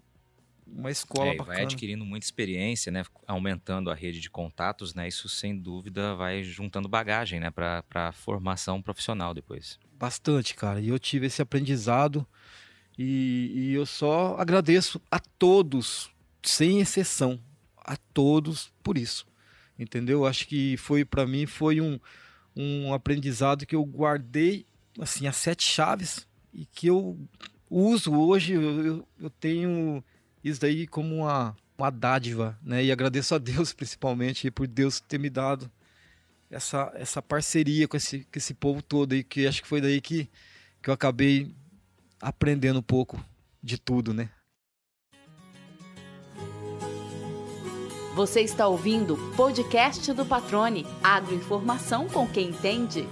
uma 0.68 0.90
escola 0.90 1.32
é, 1.32 1.38
Vai 1.38 1.62
adquirindo 1.62 2.04
muita 2.04 2.26
experiência, 2.26 2.92
né? 2.92 3.04
Aumentando 3.28 3.92
a 3.92 3.96
rede 3.96 4.20
de 4.20 4.30
contatos, 4.30 4.94
né? 4.96 5.08
Isso 5.08 5.30
sem 5.30 5.58
dúvida 5.58 6.16
vai 6.16 6.44
juntando 6.44 6.90
bagagem, 6.90 7.40
né? 7.40 7.52
Para 7.52 8.12
formação 8.12 8.82
profissional 8.82 9.34
depois. 9.34 9.80
Bastante, 9.94 10.56
cara. 10.56 10.82
E 10.82 10.90
eu 10.90 10.98
tive 10.98 11.28
esse 11.28 11.42
aprendizado 11.42 12.26
e, 12.98 13.52
e 13.54 13.74
eu 13.74 13.86
só 13.86 14.36
agradeço 14.38 15.02
a 15.12 15.20
todos, 15.20 16.10
sem 16.42 16.80
exceção, 16.80 17.40
a 17.78 17.98
todos 18.14 18.72
por 18.82 18.98
isso. 18.98 19.26
Entendeu? 19.78 20.26
Acho 20.26 20.48
que 20.48 20.78
foi 20.78 21.04
para 21.04 21.28
mim 21.28 21.46
foi 21.46 21.82
um, 21.82 22.00
um 22.56 22.94
aprendizado 22.94 23.66
que 23.66 23.76
eu 23.76 23.84
guardei 23.84 24.66
assim 25.00 25.28
as 25.28 25.36
sete 25.36 25.68
chaves 25.68 26.26
e 26.54 26.66
que 26.66 26.88
eu 26.88 27.20
uso 27.70 28.14
hoje, 28.14 28.54
eu, 28.54 29.06
eu 29.20 29.30
tenho 29.30 30.04
isso 30.42 30.62
daí 30.62 30.88
como 30.88 31.16
uma, 31.18 31.56
uma 31.78 31.90
dádiva, 31.90 32.58
né? 32.64 32.84
E 32.84 32.92
agradeço 32.92 33.36
a 33.36 33.38
Deus 33.38 33.72
principalmente 33.74 34.50
por 34.50 34.68
Deus 34.68 35.02
ter 35.02 35.18
me 35.18 35.30
dado 35.30 35.70
essa, 36.50 36.92
essa 36.96 37.22
parceria 37.22 37.88
com 37.88 37.98
esse, 37.98 38.20
com 38.20 38.38
esse 38.38 38.54
povo 38.54 38.82
todo 38.82 39.14
aí, 39.14 39.24
que 39.24 39.46
acho 39.46 39.62
que 39.62 39.68
foi 39.68 39.82
daí 39.82 40.00
que, 40.00 40.30
que 40.82 40.90
eu 40.90 40.94
acabei 40.94 41.54
aprendendo 42.22 42.80
um 42.80 42.84
pouco 42.84 43.24
de 43.62 43.78
tudo, 43.78 44.14
né? 44.14 44.30
Você 48.16 48.40
está 48.40 48.66
ouvindo 48.66 49.16
o 49.16 49.36
podcast 49.36 50.14
do 50.14 50.26
Patrone, 50.26 50.86
agroinformação 51.04 52.08
com 52.08 52.26
quem 52.26 52.50
entende. 52.50 53.06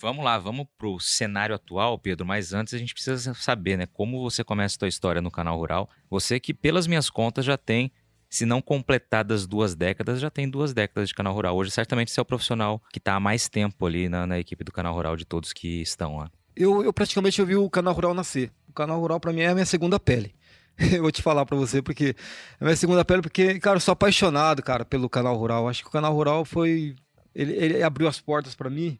Vamos 0.00 0.24
lá, 0.24 0.38
vamos 0.38 0.66
pro 0.78 0.98
cenário 0.98 1.54
atual, 1.54 1.98
Pedro, 1.98 2.26
mas 2.26 2.52
antes 2.54 2.72
a 2.72 2.78
gente 2.78 2.94
precisa 2.94 3.34
saber, 3.34 3.76
né, 3.76 3.86
como 3.86 4.20
você 4.22 4.42
começa 4.42 4.74
a 4.74 4.78
sua 4.80 4.88
história 4.88 5.20
no 5.20 5.30
canal 5.30 5.58
Rural. 5.58 5.90
Você 6.08 6.40
que, 6.40 6.54
pelas 6.54 6.86
minhas 6.86 7.10
contas, 7.10 7.44
já 7.44 7.58
tem, 7.58 7.92
se 8.30 8.46
não 8.46 8.62
completadas 8.62 9.44
duas 9.44 9.74
décadas, 9.74 10.20
já 10.20 10.30
tem 10.30 10.48
duas 10.48 10.72
décadas 10.72 11.08
de 11.08 11.14
canal 11.14 11.34
Rural. 11.34 11.56
Hoje, 11.56 11.72
certamente, 11.72 12.12
você 12.12 12.20
é 12.20 12.22
o 12.22 12.24
profissional 12.24 12.80
que 12.92 12.98
está 12.98 13.16
há 13.16 13.20
mais 13.20 13.48
tempo 13.48 13.84
ali 13.84 14.08
na, 14.08 14.24
na, 14.24 14.38
equipe 14.38 14.62
do 14.62 14.70
canal 14.70 14.94
Rural 14.94 15.16
de 15.16 15.24
todos 15.24 15.52
que 15.52 15.82
estão 15.82 16.16
lá. 16.16 16.30
Eu, 16.54 16.84
eu 16.84 16.92
praticamente 16.92 17.40
ouvi 17.40 17.56
o 17.56 17.68
canal 17.68 17.92
Rural 17.92 18.14
nascer. 18.14 18.52
O 18.68 18.72
canal 18.72 19.00
Rural, 19.00 19.18
para 19.18 19.32
mim, 19.32 19.40
é 19.40 19.48
a 19.48 19.54
minha 19.54 19.66
segunda 19.66 19.98
pele. 19.98 20.32
eu 20.78 21.02
vou 21.02 21.10
te 21.10 21.20
falar 21.20 21.44
para 21.44 21.56
você, 21.56 21.82
porque 21.82 22.14
é 22.60 22.62
a 22.62 22.64
minha 22.64 22.76
segunda 22.76 23.04
pele, 23.04 23.20
porque, 23.20 23.58
cara, 23.58 23.76
eu 23.76 23.80
sou 23.80 23.92
apaixonado, 23.92 24.62
cara, 24.62 24.84
pelo 24.84 25.10
canal 25.10 25.36
Rural. 25.36 25.68
Acho 25.68 25.82
que 25.82 25.88
o 25.88 25.92
canal 25.92 26.14
Rural 26.14 26.44
foi... 26.44 26.94
Ele, 27.34 27.52
ele 27.52 27.82
abriu 27.82 28.06
as 28.06 28.20
portas 28.20 28.54
para 28.54 28.70
mim 28.70 28.98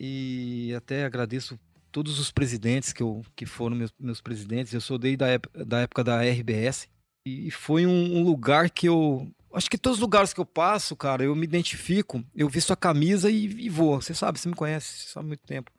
e 0.00 0.72
até 0.74 1.04
agradeço 1.04 1.58
todos 1.92 2.18
os 2.18 2.30
presidentes 2.30 2.92
que, 2.92 3.02
eu, 3.02 3.22
que 3.34 3.44
foram 3.44 3.76
meus, 3.76 3.92
meus 3.98 4.20
presidentes. 4.22 4.72
Eu 4.72 4.80
sou 4.80 4.98
desde 4.98 5.18
da 5.18 5.80
época 5.80 6.04
da 6.04 6.22
RBS 6.22 6.88
e 7.26 7.50
foi 7.50 7.84
um, 7.84 8.18
um, 8.18 8.22
lugar 8.22 8.70
que 8.70 8.86
eu. 8.86 9.28
Acho 9.52 9.68
que 9.68 9.76
todos 9.76 9.98
os 9.98 10.02
lugares 10.02 10.32
que 10.32 10.38
eu 10.38 10.46
passo, 10.46 10.94
cara, 10.94 11.24
eu 11.24 11.34
me 11.34 11.42
identifico, 11.42 12.22
eu 12.36 12.48
visto 12.48 12.72
a 12.72 12.76
camisa 12.76 13.28
e, 13.28 13.46
e 13.46 13.68
vou. 13.68 14.00
Você 14.00 14.14
sabe, 14.14 14.38
você 14.38 14.48
me 14.48 14.54
conhece, 14.54 14.86
você 14.86 15.08
sabe 15.08 15.26
muito 15.26 15.44
tempo. 15.44 15.72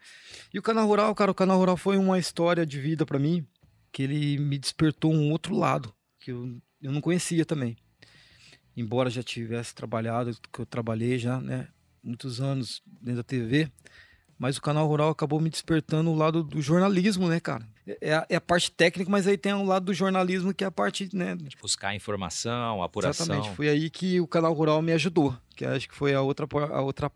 E 0.54 0.60
o 0.60 0.62
Canal 0.62 0.86
Rural, 0.86 1.16
cara, 1.16 1.32
o 1.32 1.36
Canal 1.36 1.58
Rural 1.58 1.78
foi 1.78 1.98
uma 1.98 2.20
história 2.20 2.66
de 2.66 2.82
vida 2.82 3.06
para 3.06 3.18
mim, 3.18 3.48
que 3.94 4.04
ele 4.04 4.38
me 4.38 4.58
despertou 4.58 5.14
um 5.14 5.32
outro 5.32 5.56
lado, 5.56 5.94
que 6.20 6.32
eu, 6.32 6.60
eu 6.82 6.92
não 6.92 7.00
conhecia 7.00 7.46
também. 7.46 7.78
Embora 8.76 9.10
já 9.10 9.24
tivesse 9.24 9.74
trabalhado, 9.74 10.38
que 10.52 10.60
eu 10.60 10.66
trabalhei 10.66 11.18
já, 11.18 11.40
né, 11.40 11.70
muitos 12.04 12.42
anos 12.42 12.82
dentro 12.86 13.18
da 13.18 13.24
TV, 13.24 13.72
mas 14.38 14.58
o 14.58 14.62
canal 14.62 14.88
rural 14.88 15.10
acabou 15.10 15.40
me 15.40 15.50
despertando 15.50 16.12
o 16.12 16.16
lado 16.16 16.44
do 16.44 16.62
jornalismo, 16.62 17.28
né, 17.28 17.40
cara? 17.40 17.68
É 18.02 18.14
a, 18.14 18.26
é 18.30 18.36
a 18.36 18.42
parte 18.42 18.70
técnica, 18.70 19.10
mas 19.10 19.28
aí 19.28 19.38
tem 19.38 19.54
o 19.54 19.58
um 19.58 19.66
lado 19.66 19.86
do 19.86 19.94
jornalismo 19.94 20.54
que 20.54 20.64
é 20.64 20.68
a 20.68 20.72
parte, 20.72 21.10
né? 21.14 21.36
De 21.36 21.56
buscar 21.58 21.96
informação, 21.96 22.84
apuração. 22.84 23.26
Exatamente. 23.26 23.56
Foi 23.56 23.70
aí 23.70 23.90
que 23.90 24.22
o 24.22 24.28
canal 24.28 24.54
rural 24.54 24.82
me 24.82 24.92
ajudou, 24.92 25.36
que 25.56 25.66
acho 25.66 25.88
que 25.90 25.96
foi 25.96 26.14
a 26.14 26.22
outra, 26.22 26.46
a 26.72 26.82
outra 26.82 27.12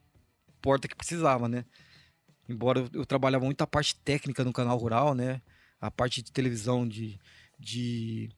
porta 0.62 0.88
que 0.88 0.96
precisava, 0.96 1.48
né? 1.48 1.66
Embora 2.50 2.86
eu, 2.94 3.06
trabalhava 3.06 3.46
muito 3.46 3.62
a 3.62 3.68
parte 3.68 3.96
técnica 3.96 4.44
no 4.44 4.52
canal 4.54 4.78
rural, 4.78 5.14
né? 5.14 5.42
A 5.80 5.92
parte 5.92 6.22
de 6.22 6.32
televisão, 6.32 6.88
de, 6.88 7.20
de 7.60 8.30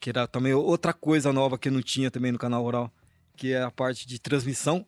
que 0.00 0.10
era 0.10 0.26
também 0.26 0.52
outra 0.52 0.92
coisa 0.92 1.32
nova 1.32 1.56
que 1.56 1.68
eu 1.68 1.72
não 1.72 1.82
tinha 1.82 2.10
também 2.10 2.32
no 2.32 2.38
canal 2.38 2.62
rural, 2.62 2.92
que 3.36 3.52
é 3.52 3.62
a 3.62 3.70
parte 3.70 4.06
de 4.06 4.18
transmissão 4.18 4.86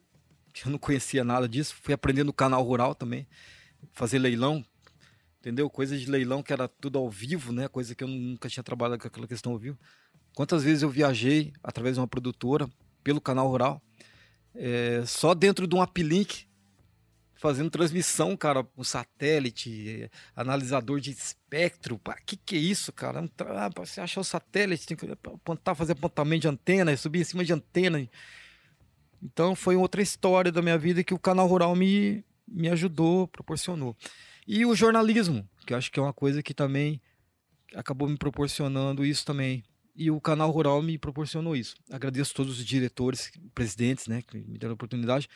eu 0.64 0.70
não 0.70 0.78
conhecia 0.78 1.24
nada 1.24 1.48
disso. 1.48 1.74
Fui 1.82 1.92
aprendendo 1.92 2.26
no 2.26 2.32
canal 2.32 2.62
rural 2.62 2.94
também, 2.94 3.26
fazer 3.92 4.18
leilão, 4.18 4.64
entendeu? 5.40 5.68
Coisa 5.68 5.98
de 5.98 6.10
leilão 6.10 6.42
que 6.42 6.52
era 6.52 6.68
tudo 6.68 6.98
ao 6.98 7.10
vivo, 7.10 7.52
né? 7.52 7.68
Coisa 7.68 7.94
que 7.94 8.04
eu 8.04 8.08
nunca 8.08 8.48
tinha 8.48 8.62
trabalhado 8.62 9.00
com 9.00 9.08
aquela 9.08 9.26
questão 9.26 9.52
ao 9.52 9.58
vivo. 9.58 9.78
Quantas 10.34 10.64
vezes 10.64 10.82
eu 10.82 10.90
viajei 10.90 11.52
através 11.62 11.96
de 11.96 12.00
uma 12.00 12.08
produtora 12.08 12.68
pelo 13.02 13.20
canal 13.20 13.48
rural, 13.48 13.82
é, 14.54 15.02
só 15.06 15.34
dentro 15.34 15.66
de 15.66 15.74
um 15.74 15.82
uplink, 15.82 16.46
fazendo 17.34 17.70
transmissão, 17.70 18.36
cara, 18.36 18.66
um 18.76 18.82
satélite, 18.82 20.10
analisador 20.34 20.98
de 20.98 21.10
espectro. 21.10 21.96
O 21.96 22.14
que 22.24 22.36
que 22.36 22.56
é 22.56 22.58
isso, 22.58 22.92
cara? 22.92 23.28
Ah, 23.50 23.70
você 23.76 24.00
achar 24.00 24.22
o 24.22 24.24
satélite, 24.24 24.86
tem 24.86 24.96
que 24.96 25.06
apontar, 25.12 25.74
fazer 25.76 25.92
apontamento 25.92 26.42
de 26.42 26.48
antena, 26.48 26.96
subir 26.96 27.20
em 27.20 27.24
cima 27.24 27.44
de 27.44 27.52
antena. 27.52 28.08
Então 29.24 29.56
foi 29.56 29.74
outra 29.74 30.02
história 30.02 30.52
da 30.52 30.60
minha 30.60 30.76
vida 30.76 31.02
que 31.02 31.14
o 31.14 31.18
canal 31.18 31.46
rural 31.46 31.74
me, 31.74 32.22
me 32.46 32.68
ajudou, 32.68 33.26
proporcionou. 33.26 33.96
E 34.46 34.66
o 34.66 34.74
jornalismo, 34.74 35.48
que 35.66 35.72
eu 35.72 35.78
acho 35.78 35.90
que 35.90 35.98
é 35.98 36.02
uma 36.02 36.12
coisa 36.12 36.42
que 36.42 36.52
também 36.52 37.00
acabou 37.74 38.06
me 38.06 38.18
proporcionando 38.18 39.04
isso 39.04 39.24
também. 39.24 39.64
E 39.96 40.10
o 40.10 40.20
canal 40.20 40.50
rural 40.50 40.82
me 40.82 40.98
proporcionou 40.98 41.56
isso. 41.56 41.74
Agradeço 41.90 42.34
todos 42.34 42.58
os 42.58 42.64
diretores, 42.64 43.32
presidentes, 43.54 44.06
né, 44.06 44.22
que 44.22 44.36
me 44.36 44.58
deram 44.58 44.72
a 44.72 44.74
oportunidade. 44.74 45.28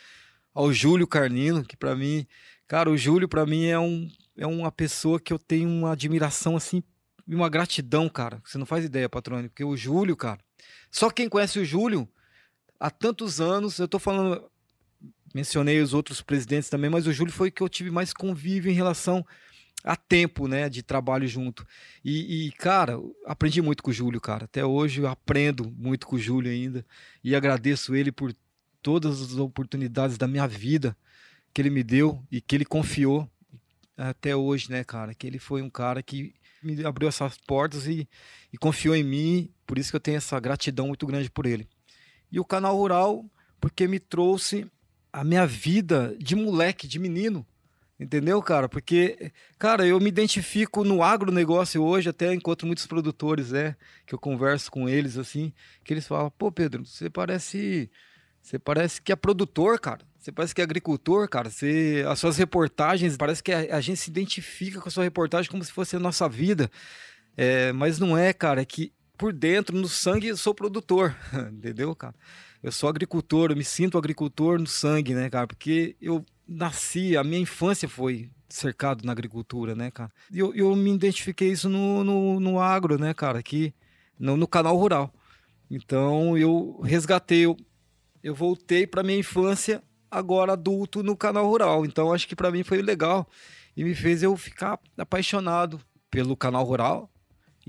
Ao 0.53 0.73
Júlio 0.73 1.07
Carnino, 1.07 1.65
que 1.65 1.77
para 1.77 1.95
mim, 1.97 2.27
cara, 2.67 2.91
o 2.91 2.97
Júlio 2.97 3.29
para 3.29 3.47
mim 3.47 3.67
é 3.67 3.79
um 3.79 4.11
é 4.37 4.47
uma 4.47 4.71
pessoa 4.71 5.19
que 5.19 5.33
eu 5.33 5.39
tenho 5.39 5.69
uma 5.69 5.93
admiração 5.93 6.57
assim 6.57 6.83
e 7.27 7.35
uma 7.35 7.49
gratidão, 7.49 8.09
cara. 8.09 8.41
Você 8.45 8.57
não 8.57 8.67
faz 8.67 8.85
ideia, 8.85 9.09
patrônio, 9.09 9.51
porque 9.51 9.65
o 9.65 9.77
Júlio, 9.77 10.17
cara, 10.17 10.39
só 10.91 11.11
quem 11.11 11.29
conhece 11.29 11.59
o 11.59 11.65
Júlio 11.65 12.09
há 12.79 12.91
tantos 12.91 13.41
anos, 13.41 13.79
eu 13.79 13.87
estou 13.87 14.01
falando, 14.01 14.43
mencionei 15.35 15.81
os 15.81 15.95
outros 15.95 16.23
presidentes 16.23 16.69
também, 16.69 16.91
mas 16.91 17.07
o 17.07 17.13
Júlio 17.13 17.33
foi 17.33 17.51
que 17.51 17.63
eu 17.63 17.69
tive 17.69 17.91
mais 17.91 18.13
convívio 18.13 18.71
em 18.71 18.75
relação 18.75 19.25
há 19.85 19.97
tempo, 19.97 20.49
né, 20.49 20.69
de 20.69 20.83
trabalho 20.83 21.27
junto. 21.27 21.67
E, 22.05 22.47
e, 22.47 22.53
cara, 22.53 22.99
aprendi 23.27 23.63
muito 23.63 23.83
com 23.83 23.91
o 23.91 23.95
Júlio, 23.95 24.21
cara. 24.21 24.45
Até 24.45 24.65
hoje 24.65 25.01
eu 25.01 25.09
aprendo 25.09 25.71
muito 25.77 26.07
com 26.07 26.17
o 26.17 26.19
Júlio 26.19 26.51
ainda 26.51 26.85
e 27.23 27.35
agradeço 27.35 27.95
ele 27.95 28.11
por 28.11 28.35
todas 28.83 29.21
as 29.21 29.37
oportunidades 29.37 30.17
da 30.17 30.27
minha 30.27 30.47
vida 30.47 30.97
que 31.53 31.61
ele 31.61 31.71
me 31.71 31.83
deu 31.83 32.23
e 32.31 32.41
que 32.41 32.57
ele 32.57 32.65
confiou 32.65 33.29
até 33.97 34.35
hoje, 34.35 34.71
né, 34.71 34.85
cara? 34.85 35.15
Que 35.15 35.27
ele 35.27 35.39
foi 35.39 35.63
um 35.63 35.71
cara 35.71 36.03
que 36.03 36.35
me 36.63 36.85
abriu 36.85 37.09
essas 37.09 37.37
portas 37.39 37.87
e, 37.87 38.09
e 38.53 38.59
confiou 38.59 38.95
em 38.95 39.05
mim, 39.05 39.51
por 39.67 39.79
isso 39.79 39.91
que 39.91 39.97
eu 39.97 40.01
tenho 40.01 40.17
essa 40.17 40.39
gratidão 40.39 40.89
muito 40.89 41.07
grande 41.07 41.31
por 41.31 41.47
ele. 41.47 41.69
E 42.31 42.39
o 42.39 42.45
canal 42.45 42.77
Rural, 42.77 43.25
porque 43.61 43.87
me 43.89 43.99
trouxe 43.99 44.67
a 45.13 45.25
minha 45.25 45.47
vida 45.47 46.15
de 46.19 46.37
moleque, 46.37 46.87
de 46.87 46.99
menino. 46.99 47.47
Entendeu, 48.01 48.41
cara? 48.41 48.69
Porque, 48.69 49.33
cara, 49.59 49.85
eu 49.85 49.99
me 49.99 50.09
identifico 50.09 50.85
no 50.85 51.03
agronegócio 51.03 51.83
hoje, 51.83 52.09
até 52.09 52.33
encontro 52.33 52.65
muitos 52.65 52.87
produtores, 52.87 53.51
né? 53.51 53.75
Que 54.07 54.15
eu 54.15 54.19
converso 54.19 54.71
com 54.71 54.89
eles, 54.89 55.17
assim, 55.17 55.53
que 55.83 55.93
eles 55.93 56.07
falam, 56.07 56.31
pô, 56.31 56.53
Pedro, 56.53 56.87
você 56.87 57.11
parece. 57.11 57.91
Você 58.41 58.57
parece 58.57 59.03
que 59.03 59.11
é 59.11 59.17
produtor, 59.17 59.81
cara. 59.81 60.07
Você 60.17 60.31
parece 60.31 60.55
que 60.55 60.61
é 60.61 60.65
agricultor, 60.65 61.29
cara. 61.29 61.51
Você, 61.51 62.05
as 62.07 62.21
suas 62.21 62.37
reportagens, 62.37 63.17
parece 63.17 63.43
que 63.43 63.53
a, 63.53 63.77
a 63.77 63.81
gente 63.81 63.97
se 63.97 64.11
identifica 64.11 64.81
com 64.81 64.89
a 64.89 64.93
sua 64.93 65.03
reportagem 65.03 65.51
como 65.51 65.65
se 65.65 65.73
fosse 65.73 65.97
a 65.97 65.99
nossa 65.99 66.29
vida. 66.29 66.71
É, 67.37 67.73
mas 67.73 67.99
não 67.99 68.17
é, 68.17 68.33
cara. 68.33 68.63
É 68.63 68.65
que 68.65 68.93
por 69.19 69.33
dentro, 69.33 69.77
no 69.77 69.89
sangue, 69.89 70.35
sou 70.37 70.55
produtor. 70.55 71.15
Entendeu, 71.53 71.95
cara? 71.95 72.15
Eu 72.63 72.71
sou 72.71 72.89
agricultor, 72.89 73.51
eu 73.51 73.57
me 73.57 73.65
sinto 73.65 73.99
agricultor 73.99 74.59
no 74.59 74.67
sangue, 74.67 75.13
né, 75.13 75.29
cara? 75.29 75.47
Porque 75.47 75.97
eu 76.01 76.25
nasci, 76.47 77.17
a 77.17 77.25
minha 77.25 77.41
infância 77.41 77.89
foi 77.89 78.31
cercado 78.49 79.05
na 79.05 79.13
agricultura, 79.13 79.75
né, 79.75 79.91
cara? 79.91 80.11
E 80.31 80.39
eu, 80.39 80.55
eu 80.55 80.75
me 80.75 80.91
identifiquei 80.91 81.51
isso 81.51 81.69
no, 81.69 82.03
no, 82.05 82.41
no 82.41 82.61
agro, 82.61 82.99
né, 82.99 83.13
cara? 83.13 83.41
Aqui 83.41 83.75
no, 84.19 84.37
no 84.37 84.47
canal 84.47 84.77
rural. 84.77 85.13
Então 85.71 86.39
eu 86.39 86.81
resgatei, 86.83 87.45
eu, 87.45 87.57
eu 88.23 88.35
voltei 88.35 88.87
para 88.87 89.03
minha 89.03 89.19
infância 89.19 89.83
agora 90.11 90.53
adulto 90.53 91.03
no 91.03 91.17
canal 91.17 91.47
rural. 91.47 91.85
Então 91.85 92.13
acho 92.13 92.27
que 92.27 92.37
para 92.37 92.51
mim 92.51 92.63
foi 92.63 92.81
legal 92.81 93.29
e 93.77 93.85
me 93.85 93.95
fez 93.95 94.23
eu 94.23 94.37
ficar 94.37 94.79
apaixonado 94.97 95.81
pelo 96.11 96.37
canal 96.37 96.65
rural 96.65 97.11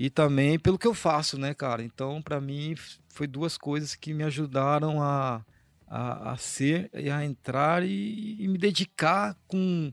e 0.00 0.08
também 0.08 0.58
pelo 0.58 0.78
que 0.78 0.86
eu 0.86 0.94
faço, 0.94 1.38
né, 1.38 1.52
cara? 1.52 1.82
Então 1.82 2.22
para 2.22 2.40
mim 2.40 2.74
foi 3.10 3.26
duas 3.26 3.58
coisas 3.58 3.94
que 3.94 4.14
me 4.14 4.24
ajudaram 4.24 5.02
a, 5.02 5.44
a, 5.86 6.32
a 6.32 6.36
ser 6.38 6.88
e 6.94 7.10
a 7.10 7.22
entrar 7.22 7.84
e, 7.84 8.42
e, 8.42 8.48
me 8.48 8.56
dedicar 8.56 9.36
com, 9.46 9.92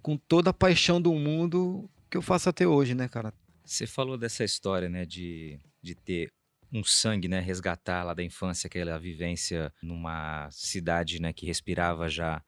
com 0.00 0.16
toda 0.16 0.50
a 0.50 0.54
paixão 0.54 1.02
do 1.02 1.12
mundo 1.14 1.90
que 2.08 2.16
eu 2.16 2.22
faço 2.22 2.48
até 2.48 2.64
hoje, 2.64 2.94
né, 2.94 3.08
cara? 3.08 3.34
Você 3.64 3.88
falou 3.88 4.16
dessa 4.16 4.44
história, 4.44 4.88
né, 4.88 5.04
de, 5.04 5.58
de 5.82 5.96
ter 5.96 6.32
um 6.72 6.84
sangue, 6.84 7.26
né, 7.26 7.40
resgatar 7.40 8.04
lá 8.04 8.14
da 8.14 8.22
infância 8.22 8.68
aquela 8.68 9.00
vivência 9.00 9.72
numa 9.82 10.48
cidade, 10.52 11.20
né, 11.20 11.32
que 11.32 11.44
respirava 11.44 12.08
já 12.08 12.40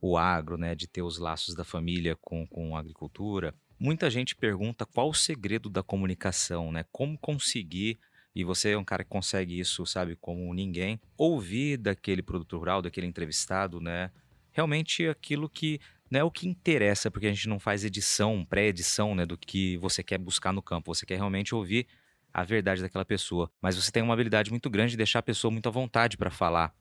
o 0.00 0.16
agro, 0.16 0.56
né, 0.56 0.74
de 0.74 0.88
ter 0.88 1.02
os 1.02 1.18
laços 1.18 1.54
da 1.54 1.64
família 1.64 2.16
com, 2.16 2.46
com 2.46 2.74
a 2.74 2.80
agricultura. 2.80 3.54
Muita 3.78 4.08
gente 4.08 4.34
pergunta 4.34 4.86
qual 4.86 5.10
o 5.10 5.14
segredo 5.14 5.68
da 5.68 5.82
comunicação, 5.82 6.72
né? 6.72 6.84
Como 6.90 7.18
conseguir 7.18 7.98
e 8.34 8.44
você 8.44 8.70
é 8.70 8.78
um 8.78 8.84
cara 8.84 9.02
que 9.02 9.08
consegue 9.08 9.58
isso, 9.58 9.86
sabe, 9.86 10.16
como 10.16 10.52
ninguém, 10.52 11.00
ouvir 11.16 11.78
daquele 11.78 12.22
produtor 12.22 12.58
rural, 12.58 12.82
daquele 12.82 13.06
entrevistado, 13.06 13.80
né? 13.80 14.10
Realmente 14.52 15.06
aquilo 15.06 15.48
que 15.48 15.80
não 16.10 16.20
é 16.20 16.24
o 16.24 16.30
que 16.30 16.46
interessa, 16.46 17.10
porque 17.10 17.26
a 17.26 17.32
gente 17.32 17.48
não 17.48 17.58
faz 17.58 17.84
edição, 17.84 18.44
pré-edição, 18.44 19.14
né, 19.14 19.26
do 19.26 19.36
que 19.36 19.76
você 19.78 20.02
quer 20.02 20.18
buscar 20.18 20.52
no 20.52 20.62
campo. 20.62 20.94
Você 20.94 21.04
quer 21.04 21.16
realmente 21.16 21.54
ouvir 21.54 21.86
a 22.32 22.44
verdade 22.44 22.82
daquela 22.82 23.04
pessoa. 23.04 23.50
Mas 23.60 23.74
você 23.76 23.90
tem 23.90 24.02
uma 24.02 24.12
habilidade 24.12 24.50
muito 24.50 24.68
grande 24.68 24.90
de 24.90 24.96
deixar 24.98 25.20
a 25.20 25.22
pessoa 25.22 25.50
muito 25.50 25.68
à 25.68 25.72
vontade 25.72 26.16
para 26.16 26.30
falar, 26.30 26.74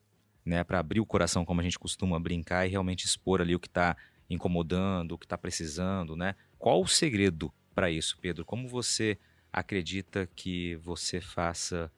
né? 0.45 0.63
Para 0.63 0.79
abrir 0.79 0.99
o 0.99 1.05
coração, 1.05 1.45
como 1.45 1.61
a 1.61 1.63
gente 1.63 1.79
costuma 1.79 2.19
brincar, 2.19 2.65
e 2.65 2.69
realmente 2.69 3.05
expor 3.05 3.41
ali 3.41 3.55
o 3.55 3.59
que 3.59 3.67
está 3.67 3.95
incomodando, 4.29 5.13
o 5.13 5.17
que 5.17 5.25
está 5.25 5.37
precisando, 5.37 6.15
né? 6.15 6.35
Qual 6.65 6.81
o 6.81 6.87
segredo 6.87 7.53
para 7.75 7.91
isso, 7.91 8.17
Pedro? 8.19 8.43
Como 8.43 8.67
você 8.67 9.19
acredita 9.53 10.27
que 10.35 10.73
você 10.77 11.21
faça 11.21 11.91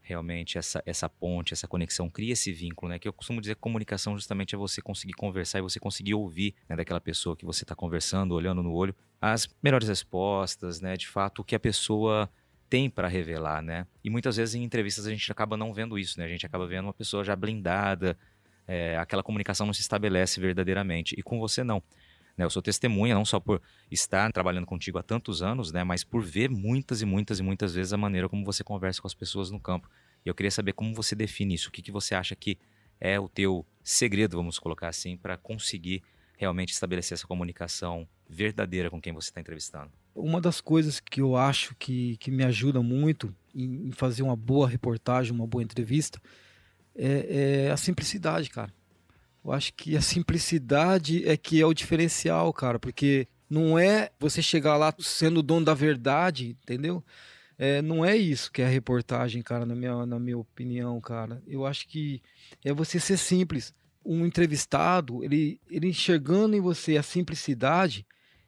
realmente 0.00 0.56
essa, 0.56 0.82
essa 0.86 1.10
ponte, 1.10 1.52
essa 1.52 1.68
conexão, 1.68 2.08
cria 2.08 2.32
esse 2.32 2.50
vínculo, 2.50 2.88
né? 2.88 2.98
Que 2.98 3.06
eu 3.06 3.12
costumo 3.12 3.38
dizer 3.38 3.54
que 3.54 3.60
comunicação 3.60 4.16
justamente 4.16 4.54
é 4.54 4.56
você 4.56 4.80
conseguir 4.80 5.12
conversar 5.12 5.58
e 5.58 5.60
você 5.60 5.78
conseguir 5.78 6.14
ouvir 6.14 6.54
né, 6.66 6.74
daquela 6.74 7.02
pessoa 7.02 7.36
que 7.36 7.44
você 7.44 7.64
está 7.64 7.74
conversando, 7.74 8.32
olhando 8.32 8.62
no 8.62 8.72
olho, 8.72 8.96
as 9.20 9.46
melhores 9.62 9.88
respostas, 9.88 10.80
né? 10.80 10.96
De 10.96 11.06
fato, 11.06 11.40
o 11.40 11.44
que 11.44 11.54
a 11.54 11.60
pessoa 11.60 12.26
tem 12.70 12.88
para 12.88 13.08
revelar, 13.08 13.60
né? 13.60 13.86
E 14.02 14.08
muitas 14.08 14.38
vezes 14.38 14.54
em 14.54 14.62
entrevistas 14.62 15.06
a 15.06 15.10
gente 15.10 15.30
acaba 15.30 15.54
não 15.54 15.70
vendo 15.74 15.98
isso, 15.98 16.18
né? 16.18 16.24
A 16.24 16.30
gente 16.30 16.46
acaba 16.46 16.66
vendo 16.66 16.86
uma 16.86 16.94
pessoa 16.94 17.22
já 17.22 17.36
blindada, 17.36 18.16
é, 18.66 18.96
aquela 18.96 19.22
comunicação 19.22 19.66
não 19.66 19.74
se 19.74 19.82
estabelece 19.82 20.40
verdadeiramente. 20.40 21.14
E 21.18 21.22
com 21.22 21.38
você 21.38 21.62
não. 21.62 21.82
Né? 22.36 22.44
Eu 22.44 22.50
sou 22.50 22.62
testemunha 22.62 23.14
não 23.14 23.24
só 23.24 23.38
por 23.38 23.60
estar 23.90 24.30
trabalhando 24.32 24.66
contigo 24.66 24.98
há 24.98 25.02
tantos 25.02 25.42
anos, 25.42 25.72
né? 25.72 25.84
Mas 25.84 26.02
por 26.04 26.22
ver 26.22 26.50
muitas 26.50 27.00
e 27.02 27.06
muitas 27.06 27.38
e 27.38 27.42
muitas 27.42 27.74
vezes 27.74 27.92
a 27.92 27.96
maneira 27.96 28.28
como 28.28 28.44
você 28.44 28.64
conversa 28.64 29.00
com 29.00 29.06
as 29.06 29.14
pessoas 29.14 29.50
no 29.50 29.60
campo. 29.60 29.88
E 30.24 30.28
eu 30.28 30.34
queria 30.34 30.50
saber 30.50 30.72
como 30.72 30.94
você 30.94 31.14
define 31.14 31.54
isso. 31.54 31.68
O 31.68 31.72
que, 31.72 31.82
que 31.82 31.92
você 31.92 32.14
acha 32.14 32.34
que 32.34 32.58
é 33.00 33.18
o 33.20 33.28
teu 33.28 33.66
segredo, 33.82 34.36
vamos 34.36 34.58
colocar 34.58 34.88
assim, 34.88 35.16
para 35.16 35.36
conseguir 35.36 36.02
realmente 36.36 36.72
estabelecer 36.72 37.14
essa 37.14 37.26
comunicação 37.26 38.08
verdadeira 38.28 38.90
com 38.90 39.00
quem 39.00 39.12
você 39.12 39.28
está 39.28 39.40
entrevistando? 39.40 39.90
Uma 40.14 40.40
das 40.40 40.60
coisas 40.60 41.00
que 41.00 41.20
eu 41.20 41.36
acho 41.36 41.74
que, 41.76 42.16
que 42.16 42.30
me 42.30 42.44
ajuda 42.44 42.82
muito 42.82 43.34
em, 43.54 43.90
fazer 43.92 44.22
uma 44.22 44.36
boa 44.36 44.68
reportagem, 44.68 45.32
uma 45.32 45.46
boa 45.46 45.62
entrevista, 45.62 46.20
é, 46.94 47.66
é, 47.66 47.70
a 47.70 47.76
simplicidade, 47.76 48.50
cara. 48.50 48.72
Eu 49.44 49.52
acho 49.52 49.74
que 49.74 49.96
a 49.96 50.00
simplicidade 50.00 51.28
é 51.28 51.36
que 51.36 51.60
é 51.60 51.66
o 51.66 51.74
diferencial, 51.74 52.52
cara, 52.52 52.78
porque 52.78 53.28
não 53.48 53.78
é 53.78 54.10
você 54.18 54.40
chegar 54.40 54.76
lá 54.76 54.92
sendo 54.98 55.40
o 55.40 55.42
dono 55.42 55.66
da 55.66 55.74
verdade, 55.74 56.56
entendeu? 56.62 57.04
É, 57.58 57.80
não 57.82 58.04
é 58.04 58.16
isso 58.16 58.50
que 58.50 58.62
é 58.62 58.64
a 58.64 58.68
reportagem, 58.68 59.42
cara, 59.42 59.64
na 59.64 59.74
minha, 59.74 60.06
na 60.06 60.18
minha 60.18 60.38
opinião, 60.38 61.00
cara. 61.00 61.42
Eu 61.46 61.66
acho 61.66 61.86
que 61.86 62.20
é 62.64 62.72
você 62.72 62.98
ser 62.98 63.16
simples. 63.16 63.72
Um 64.04 64.26
entrevistado, 64.26 65.22
ele, 65.22 65.60
ele 65.70 65.88
enxergando 65.88 66.56
em 66.56 66.60
você 66.60 66.96
a 66.96 67.02
simplicidade, 67.02 68.06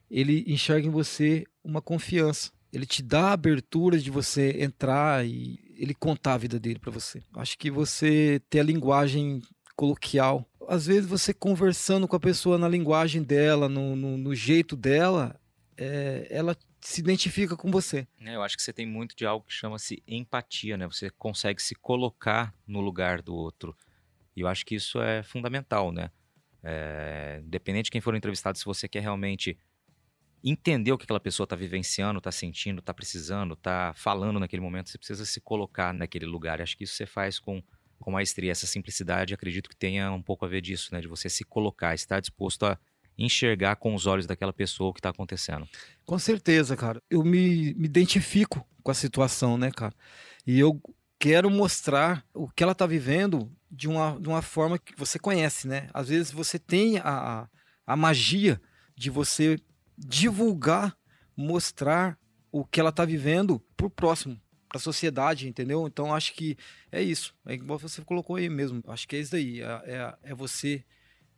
ele 0.09 0.43
enxerga 0.47 0.87
em 0.87 0.91
você 0.91 1.45
uma 1.63 1.81
confiança. 1.81 2.51
Ele 2.71 2.85
te 2.85 3.01
dá 3.01 3.29
a 3.29 3.33
abertura 3.33 3.97
de 3.97 4.11
você 4.11 4.61
entrar 4.61 5.25
e 5.25 5.59
ele 5.77 5.93
contar 5.93 6.33
a 6.33 6.37
vida 6.37 6.59
dele 6.59 6.79
para 6.79 6.91
você. 6.91 7.23
Acho 7.35 7.57
que 7.57 7.71
você 7.71 8.41
ter 8.49 8.59
a 8.59 8.63
linguagem 8.63 9.41
coloquial. 9.75 10.45
Às 10.67 10.85
vezes 10.85 11.09
você 11.09 11.33
conversando 11.33 12.07
com 12.07 12.15
a 12.15 12.19
pessoa 12.19 12.57
na 12.57 12.67
linguagem 12.67 13.23
dela, 13.23 13.69
no, 13.69 13.95
no, 13.95 14.17
no 14.17 14.35
jeito 14.35 14.75
dela, 14.75 15.39
é, 15.77 16.27
ela 16.29 16.57
se 16.81 17.01
identifica 17.01 17.55
com 17.55 17.71
você. 17.71 18.07
É, 18.21 18.35
eu 18.35 18.43
acho 18.43 18.55
que 18.55 18.63
você 18.63 18.73
tem 18.73 18.85
muito 18.85 19.15
de 19.15 19.25
algo 19.25 19.45
que 19.45 19.53
chama-se 19.53 20.03
empatia, 20.07 20.77
né? 20.77 20.85
Você 20.87 21.09
consegue 21.09 21.61
se 21.61 21.75
colocar 21.75 22.53
no 22.65 22.81
lugar 22.81 23.21
do 23.21 23.35
outro. 23.35 23.75
E 24.35 24.41
eu 24.41 24.47
acho 24.47 24.65
que 24.65 24.75
isso 24.75 25.01
é 25.01 25.23
fundamental, 25.23 25.91
né? 25.91 26.11
É, 26.63 27.41
independente 27.43 27.85
de 27.85 27.91
quem 27.91 28.01
for 28.01 28.15
entrevistado, 28.15 28.57
se 28.57 28.65
você 28.65 28.87
quer 28.87 29.01
realmente 29.01 29.57
entender 30.43 30.91
o 30.91 30.97
que 30.97 31.03
aquela 31.03 31.19
pessoa 31.19 31.45
está 31.45 31.55
vivenciando, 31.55 32.19
está 32.19 32.31
sentindo, 32.31 32.79
está 32.79 32.93
precisando, 32.93 33.53
está 33.53 33.93
falando 33.95 34.39
naquele 34.39 34.61
momento, 34.61 34.89
você 34.89 34.97
precisa 34.97 35.25
se 35.25 35.41
colocar 35.41 35.93
naquele 35.93 36.25
lugar. 36.25 36.59
E 36.59 36.63
acho 36.63 36.77
que 36.77 36.83
isso 36.83 36.95
você 36.95 37.05
faz 37.05 37.39
com, 37.39 37.61
com 37.99 38.11
maestria. 38.11 38.51
Essa 38.51 38.67
simplicidade, 38.67 39.33
acredito 39.33 39.69
que 39.69 39.75
tenha 39.75 40.11
um 40.11 40.21
pouco 40.21 40.45
a 40.45 40.47
ver 40.47 40.61
disso, 40.61 40.89
né? 40.93 41.01
De 41.01 41.07
você 41.07 41.29
se 41.29 41.43
colocar, 41.43 41.93
estar 41.93 42.19
disposto 42.19 42.65
a 42.65 42.77
enxergar 43.17 43.75
com 43.77 43.95
os 43.95 44.05
olhos 44.05 44.27
daquela 44.27 44.53
pessoa 44.53 44.89
o 44.89 44.93
que 44.93 44.99
está 44.99 45.09
acontecendo. 45.09 45.67
Com 46.05 46.19
certeza, 46.19 46.75
cara. 46.75 47.01
Eu 47.09 47.23
me, 47.23 47.73
me 47.73 47.85
identifico 47.85 48.65
com 48.83 48.91
a 48.91 48.93
situação, 48.93 49.57
né, 49.57 49.71
cara? 49.71 49.93
E 50.45 50.59
eu 50.59 50.79
quero 51.19 51.49
mostrar 51.49 52.23
o 52.33 52.47
que 52.47 52.63
ela 52.63 52.73
está 52.73 52.85
vivendo 52.85 53.51
de 53.69 53.87
uma, 53.87 54.19
de 54.19 54.29
uma 54.29 54.41
forma 54.41 54.77
que 54.77 54.95
você 54.95 55.17
conhece, 55.17 55.67
né? 55.67 55.89
Às 55.93 56.09
vezes 56.09 56.31
você 56.31 56.59
tem 56.59 56.99
a, 56.99 57.49
a 57.85 57.95
magia 57.95 58.61
de 58.95 59.09
você 59.09 59.59
divulgar, 59.97 60.95
mostrar 61.35 62.17
o 62.51 62.63
que 62.63 62.79
ela 62.79 62.89
está 62.89 63.03
vivendo 63.03 63.59
por 63.75 63.89
próximo, 63.89 64.39
a 64.77 64.79
sociedade, 64.79 65.47
entendeu? 65.47 65.85
Então 65.87 66.13
acho 66.13 66.33
que 66.33 66.57
é 66.91 67.01
isso. 67.01 67.33
É 67.45 67.53
igual 67.53 67.77
você 67.77 68.01
colocou 68.01 68.35
aí 68.35 68.49
mesmo. 68.49 68.83
Acho 68.87 69.07
que 69.07 69.15
é 69.15 69.19
isso 69.19 69.31
daí. 69.31 69.61
É, 69.61 69.65
é, 69.85 70.15
é 70.31 70.35
você 70.35 70.83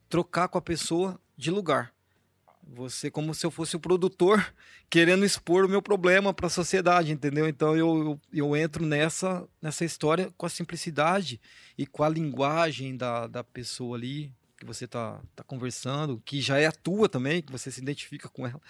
trocar 0.08 0.48
com 0.48 0.58
a 0.58 0.62
pessoa 0.62 1.20
de 1.38 1.52
lugar. 1.52 1.94
Você, 2.72 3.10
como 3.10 3.34
se 3.34 3.46
eu 3.46 3.50
fosse 3.50 3.76
o 3.76 3.80
produtor, 3.80 4.54
querendo 4.90 5.26
expor 5.26 5.66
o 5.66 5.70
meu 5.70 5.82
problema 5.82 6.34
para 6.34 6.48
a 6.48 6.52
sociedade, 6.52 7.12
entendeu? 7.12 7.48
Então 7.48 7.76
eu, 7.76 7.98
eu, 8.00 8.20
eu, 8.32 8.56
entro 8.56 8.86
nessa, 8.86 9.48
nessa 9.62 9.84
história 9.84 10.32
com 10.38 10.46
a 10.46 10.50
simplicidade 10.50 11.40
e 11.78 11.86
com 11.86 12.04
a 12.04 12.10
linguagem 12.10 12.96
da, 12.96 13.28
da 13.28 13.44
pessoa 13.44 13.98
ali, 13.98 14.32
que 14.58 14.66
você 14.66 14.86
tá, 14.86 15.22
tá 15.36 15.44
conversando, 15.44 16.22
que 16.26 16.42
já 16.42 16.60
é 16.60 16.68
a 16.68 16.72
tua 16.72 17.08
também, 17.08 17.42
que 17.42 17.52
você 17.52 17.72
se 17.72 17.82
identifica 17.82 18.28
com 18.28 18.46
ela, 18.46 18.62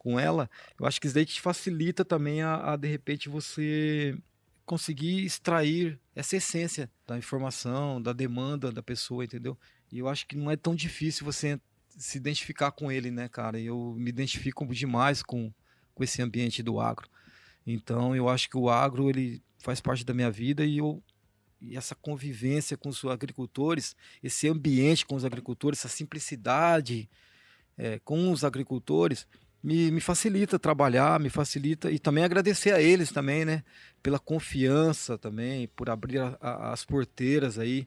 com 0.00 0.18
ela, 0.18 0.48
eu 0.78 0.86
acho 0.86 0.98
que 0.98 1.06
isso 1.06 1.14
daí 1.14 1.26
te 1.26 1.42
facilita 1.42 2.06
também 2.06 2.40
a, 2.40 2.72
a 2.72 2.76
de 2.76 2.88
repente 2.88 3.28
você 3.28 4.16
conseguir 4.64 5.26
extrair 5.26 6.00
essa 6.16 6.36
essência 6.36 6.90
da 7.06 7.18
informação, 7.18 8.00
da 8.00 8.14
demanda 8.14 8.72
da 8.72 8.82
pessoa, 8.82 9.24
entendeu? 9.24 9.58
E 9.92 9.98
eu 9.98 10.08
acho 10.08 10.26
que 10.26 10.38
não 10.38 10.50
é 10.50 10.56
tão 10.56 10.74
difícil 10.74 11.22
você 11.26 11.60
se 11.90 12.16
identificar 12.16 12.70
com 12.70 12.90
ele, 12.90 13.10
né, 13.10 13.28
cara? 13.28 13.60
Eu 13.60 13.94
me 13.98 14.08
identifico 14.08 14.66
demais 14.68 15.22
com, 15.22 15.52
com 15.94 16.02
esse 16.02 16.22
ambiente 16.22 16.62
do 16.62 16.80
agro. 16.80 17.06
Então, 17.66 18.16
eu 18.16 18.26
acho 18.26 18.48
que 18.48 18.56
o 18.56 18.70
agro 18.70 19.10
ele 19.10 19.42
faz 19.58 19.82
parte 19.82 20.02
da 20.02 20.14
minha 20.14 20.30
vida 20.30 20.64
e 20.64 20.78
eu 20.78 21.02
e 21.60 21.76
essa 21.76 21.94
convivência 21.94 22.74
com 22.74 22.88
os 22.88 23.04
agricultores, 23.04 23.94
esse 24.22 24.48
ambiente 24.48 25.04
com 25.04 25.14
os 25.14 25.26
agricultores, 25.26 25.80
essa 25.80 25.94
simplicidade 25.94 27.06
é, 27.76 27.98
com 27.98 28.32
os 28.32 28.44
agricultores, 28.44 29.26
me, 29.62 29.90
me 29.90 30.00
facilita 30.00 30.58
trabalhar, 30.58 31.20
me 31.20 31.28
facilita 31.28 31.90
e 31.90 31.98
também 31.98 32.24
agradecer 32.24 32.72
a 32.72 32.80
eles 32.80 33.12
também, 33.12 33.44
né, 33.44 33.62
pela 34.02 34.18
confiança 34.18 35.18
também, 35.18 35.68
por 35.68 35.90
abrir 35.90 36.18
a, 36.18 36.36
a, 36.40 36.72
as 36.72 36.84
porteiras 36.84 37.58
aí 37.58 37.86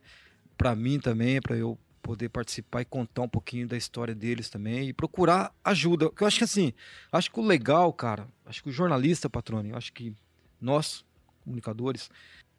para 0.57 0.75
mim 0.75 0.99
também, 0.99 1.41
para 1.41 1.55
eu 1.55 1.77
poder 2.01 2.29
participar 2.29 2.81
e 2.81 2.85
contar 2.85 3.21
um 3.23 3.29
pouquinho 3.29 3.67
da 3.67 3.77
história 3.77 4.13
deles 4.13 4.49
também 4.49 4.89
e 4.89 4.93
procurar 4.93 5.55
ajuda. 5.63 6.11
Eu 6.19 6.27
acho 6.27 6.37
que 6.37 6.43
assim, 6.43 6.73
acho 7.11 7.31
que 7.31 7.39
o 7.39 7.43
legal, 7.43 7.91
cara, 7.93 8.27
acho 8.45 8.61
que 8.61 8.69
o 8.69 8.71
jornalista, 8.73 9.29
patrone, 9.29 9.73
acho 9.73 9.91
que 9.93 10.13
nós, 10.59 11.05
comunicadores, 11.43 12.09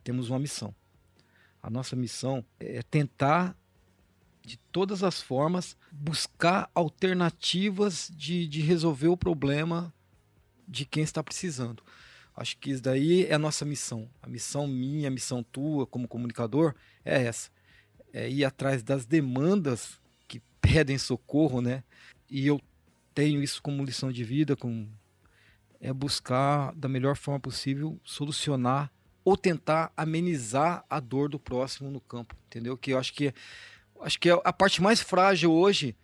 temos 0.03 0.31
uma 0.31 0.39
missão. 0.39 0.75
A 1.63 1.71
nossa 1.71 1.95
missão 1.95 2.45
é 2.59 2.83
tentar 2.83 3.57
de 4.45 4.59
todas 4.71 5.03
as 5.03 5.21
formas, 5.21 5.77
buscar 5.91 6.71
alternativas 6.75 8.11
de, 8.15 8.47
de 8.47 8.61
resolver 8.61 9.09
o 9.09 9.17
problema 9.17 9.93
de 10.69 10.85
quem 10.85 11.03
está 11.03 11.23
precisando. 11.23 11.83
Acho 12.37 12.59
que 12.59 12.71
isso 12.71 12.83
daí 12.83 13.27
é 13.27 13.35
a 13.35 13.39
nossa 13.39 13.65
missão. 13.65 14.09
A 14.23 14.29
missão 14.29 14.67
minha, 14.67 15.09
a 15.09 15.11
missão 15.11 15.43
tua 15.43 15.87
como 15.87 16.09
comunicador 16.09 16.75
é 17.05 17.23
essa. 17.23 17.51
É 18.13 18.29
ir 18.29 18.45
atrás 18.45 18.83
das 18.83 19.07
demandas 19.07 20.01
que 20.27 20.41
pedem 20.61 20.99
socorro, 20.99 21.61
né? 21.61 21.85
E 22.29 22.47
eu 22.47 22.61
tenho 23.15 23.43
isso 23.43 23.63
como 23.63 23.85
lição 23.85 24.11
de 24.11 24.25
vida, 24.25 24.57
com 24.57 24.89
é 25.81 25.93
buscar 25.93 26.75
da 26.75 26.89
melhor 26.89 27.15
forma 27.15 27.39
possível 27.39 28.01
solucionar 28.03 28.91
ou 29.23 29.37
tentar 29.37 29.93
amenizar 29.97 30.85
a 30.89 30.99
dor 30.99 31.29
do 31.29 31.39
próximo 31.39 31.91
no 31.91 32.01
campo, 32.01 32.35
entendeu? 32.47 32.77
Que 32.77 32.93
eu 32.93 32.99
acho 32.99 33.13
que 33.13 33.35
acho 34.01 34.19
que 34.19 34.31
a 34.31 34.53
parte 34.53 34.83
mais 34.83 35.01
frágil 35.01 35.53
hoje 35.53 35.97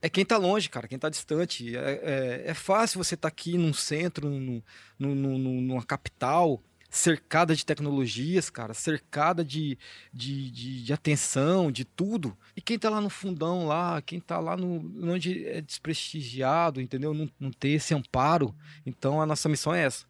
é 0.00 0.08
quem 0.08 0.22
está 0.22 0.36
longe, 0.36 0.68
cara, 0.68 0.86
quem 0.86 0.96
está 0.96 1.08
distante. 1.08 1.76
É, 1.76 1.80
é, 1.80 2.42
é, 2.46 2.54
fácil 2.54 3.02
você 3.02 3.14
estar 3.14 3.28
tá 3.28 3.32
aqui 3.32 3.58
num 3.58 3.72
centro, 3.72 4.28
no, 4.28 4.62
no, 4.98 5.14
no, 5.14 5.38
numa 5.38 5.84
capital, 5.84 6.62
cercada 6.88 7.54
de 7.54 7.66
tecnologias, 7.66 8.48
cara, 8.48 8.72
cercada 8.72 9.44
de, 9.44 9.76
de, 10.12 10.50
de, 10.50 10.84
de, 10.84 10.92
atenção, 10.92 11.70
de 11.70 11.84
tudo. 11.84 12.36
E 12.56 12.60
quem 12.60 12.76
está 12.76 12.88
lá 12.88 13.00
no 13.00 13.10
fundão, 13.10 13.66
lá, 13.66 14.00
quem 14.00 14.18
está 14.18 14.38
lá 14.38 14.56
no 14.56 15.10
onde 15.12 15.46
é 15.46 15.60
desprestigiado, 15.60 16.80
entendeu? 16.80 17.12
Não, 17.12 17.28
não 17.38 17.50
ter 17.50 17.70
esse 17.70 17.92
amparo. 17.92 18.54
Então 18.86 19.20
a 19.20 19.26
nossa 19.26 19.48
missão 19.48 19.74
é 19.74 19.84
essa. 19.84 20.06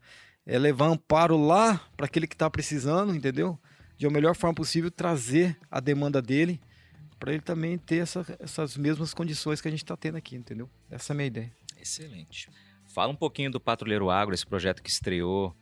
É 0.46 0.58
levar 0.58 0.86
amparo 0.86 1.36
lá 1.36 1.80
para 1.96 2.06
aquele 2.06 2.26
que 2.26 2.34
está 2.34 2.48
precisando, 2.48 3.14
entendeu? 3.14 3.58
De 3.96 4.06
a 4.06 4.10
melhor 4.10 4.36
forma 4.36 4.54
possível, 4.54 4.90
trazer 4.90 5.58
a 5.70 5.80
demanda 5.80 6.22
dele 6.22 6.60
para 7.18 7.32
ele 7.32 7.42
também 7.42 7.76
ter 7.76 7.96
essa, 7.96 8.24
essas 8.38 8.76
mesmas 8.76 9.12
condições 9.12 9.60
que 9.60 9.68
a 9.68 9.70
gente 9.70 9.82
está 9.82 9.96
tendo 9.96 10.16
aqui, 10.16 10.36
entendeu? 10.36 10.70
Essa 10.90 11.12
é 11.12 11.14
a 11.14 11.16
minha 11.16 11.26
ideia. 11.26 11.52
Excelente. 11.80 12.48
Fala 12.86 13.12
um 13.12 13.16
pouquinho 13.16 13.50
do 13.50 13.60
Patrulheiro 13.60 14.10
Agro, 14.10 14.34
esse 14.34 14.46
projeto 14.46 14.82
que 14.82 14.90
estreou 14.90 15.54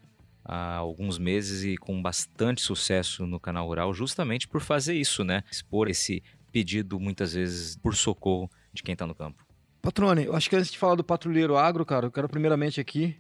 há 0.45 0.77
alguns 0.77 1.19
meses 1.19 1.65
e 1.65 1.77
com 1.77 2.01
bastante 2.01 2.61
sucesso 2.61 3.27
no 3.27 3.41
canal 3.41 3.67
Rural, 3.67 3.93
justamente 3.93 4.47
por 4.47 4.61
fazer 4.61 4.95
isso, 4.95 5.25
né? 5.25 5.43
Expor 5.51 5.89
esse 5.89 6.23
pedido 6.53 7.01
muitas 7.01 7.35
vezes 7.35 7.77
por 7.77 7.95
socorro 7.95 8.51
de 8.73 8.83
quem 8.83 8.93
está 8.93 9.07
no 9.07 9.15
campo. 9.15 9.45
Patrone, 9.83 10.25
eu 10.25 10.35
acho 10.35 10.49
que 10.49 10.57
antes 10.57 10.71
de 10.71 10.79
falar 10.79 10.95
do 10.95 11.05
Patrulheiro 11.05 11.57
Agro, 11.57 11.85
cara, 11.85 12.07
eu 12.07 12.13
quero 12.13 12.29
primeiramente 12.29 12.81
aqui, 12.81 13.17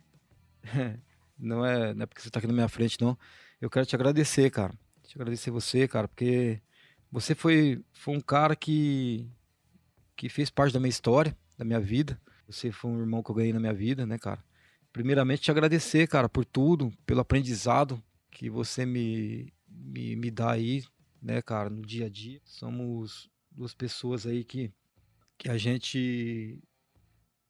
não 1.39 1.65
é, 1.65 1.95
não 1.95 2.03
é 2.03 2.07
porque 2.07 2.23
você 2.23 2.29
está 2.29 2.39
aqui 2.39 2.47
na 2.47 2.53
minha 2.53 2.69
frente, 2.69 3.01
não, 3.01 3.19
eu 3.61 3.69
quero 3.69 3.87
te 3.87 3.95
agradecer, 3.95 4.51
cara. 4.51 4.73
Te 5.07 5.17
agradecer 5.17 5.51
você, 5.51 5.87
cara, 5.87 6.09
porque 6.09 6.61
você 7.17 7.35
foi, 7.35 7.83
foi 7.95 8.15
um 8.15 8.21
cara 8.21 8.55
que, 8.55 9.27
que 10.15 10.29
fez 10.29 10.51
parte 10.51 10.75
da 10.75 10.79
minha 10.79 10.91
história, 10.91 11.35
da 11.57 11.65
minha 11.65 11.81
vida. 11.81 12.21
Você 12.47 12.71
foi 12.71 12.91
um 12.91 13.01
irmão 13.01 13.23
que 13.23 13.31
eu 13.31 13.35
ganhei 13.35 13.55
na 13.55 13.59
minha 13.59 13.73
vida, 13.73 14.05
né, 14.05 14.19
cara? 14.19 14.45
Primeiramente, 14.93 15.41
te 15.41 15.51
agradecer, 15.51 16.07
cara, 16.09 16.29
por 16.29 16.45
tudo, 16.45 16.93
pelo 17.07 17.21
aprendizado 17.21 18.03
que 18.31 18.51
você 18.51 18.85
me, 18.85 19.51
me, 19.67 20.15
me 20.15 20.31
dá 20.31 20.51
aí, 20.51 20.85
né, 21.23 21.41
cara, 21.41 21.71
no 21.71 21.81
dia 21.81 22.05
a 22.05 22.09
dia. 22.11 22.39
Somos 22.45 23.31
duas 23.51 23.73
pessoas 23.73 24.27
aí 24.27 24.45
que, 24.45 24.71
que 25.39 25.49
a 25.49 25.57
gente 25.57 26.59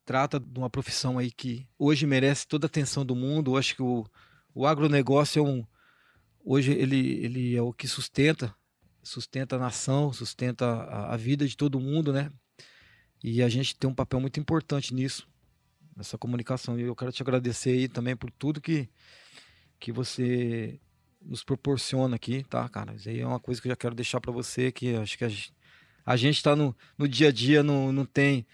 trata 0.04 0.38
de 0.38 0.60
uma 0.60 0.70
profissão 0.70 1.18
aí 1.18 1.28
que 1.28 1.66
hoje 1.76 2.06
merece 2.06 2.46
toda 2.46 2.66
a 2.66 2.68
atenção 2.68 3.04
do 3.04 3.16
mundo. 3.16 3.50
Eu 3.50 3.56
acho 3.56 3.74
que 3.74 3.82
o, 3.82 4.06
o 4.54 4.64
agronegócio 4.64 5.40
é 5.40 5.42
um. 5.42 5.66
Hoje 6.44 6.70
ele, 6.70 7.24
ele 7.24 7.56
é 7.56 7.62
o 7.62 7.72
que 7.72 7.88
sustenta 7.88 8.54
sustenta 9.06 9.54
a 9.54 9.58
nação, 9.58 10.12
sustenta 10.12 10.66
a, 10.66 11.14
a, 11.14 11.16
vida 11.16 11.46
de 11.46 11.56
todo 11.56 11.78
mundo, 11.78 12.12
né? 12.12 12.28
E 13.22 13.40
a 13.40 13.48
gente 13.48 13.76
tem 13.76 13.88
um 13.88 13.94
papel 13.94 14.20
muito 14.20 14.40
importante 14.40 14.92
nisso, 14.92 15.28
nessa 15.96 16.18
comunicação. 16.18 16.78
E 16.78 16.82
eu 16.82 16.96
quero 16.96 17.12
te 17.12 17.22
agradecer 17.22 17.70
aí 17.70 17.88
também 17.88 18.16
por 18.16 18.30
tudo 18.32 18.60
que, 18.60 18.88
que 19.78 19.92
você 19.92 20.80
nos 21.22 21.44
proporciona 21.44 22.16
aqui, 22.16 22.44
tá, 22.50 22.68
cara? 22.68 22.94
Isso 22.94 23.08
aí 23.08 23.20
é 23.20 23.26
uma 23.26 23.38
coisa 23.38 23.62
que 23.62 23.68
eu 23.68 23.70
já 23.70 23.76
quero 23.76 23.94
deixar 23.94 24.20
para 24.20 24.32
você, 24.32 24.72
que 24.72 24.96
acho 24.96 25.16
que 25.16 25.24
a 25.24 25.28
gente, 25.28 25.54
a 26.04 26.16
gente 26.16 26.42
tá 26.42 26.56
no, 26.56 26.76
no 26.98 27.06
dia 27.06 27.28
a 27.28 27.32
dia, 27.32 27.62
não, 27.62 27.92
não 27.92 28.04
tem 28.04 28.44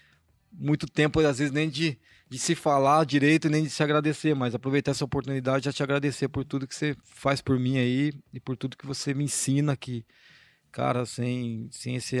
muito 0.51 0.85
tempo, 0.85 1.19
às 1.19 1.39
vezes, 1.39 1.51
nem 1.51 1.67
de, 1.67 1.99
de 2.29 2.37
se 2.37 2.53
falar 2.53 3.05
direito, 3.07 3.49
nem 3.49 3.63
de 3.63 3.71
se 3.71 3.81
agradecer, 3.81 4.35
mas 4.35 4.53
aproveitar 4.53 4.91
essa 4.91 5.03
oportunidade 5.03 5.65
já 5.65 5.73
te 5.73 5.81
agradecer 5.81 6.27
por 6.27 6.45
tudo 6.45 6.67
que 6.67 6.75
você 6.75 6.95
faz 7.03 7.41
por 7.41 7.59
mim 7.59 7.79
aí 7.79 8.13
e 8.31 8.39
por 8.39 8.55
tudo 8.55 8.77
que 8.77 8.85
você 8.85 9.15
me 9.15 9.23
ensina 9.23 9.75
que 9.75 10.05
cara, 10.73 11.05
sem, 11.05 11.69
sem 11.71 11.95
esse, 11.95 12.17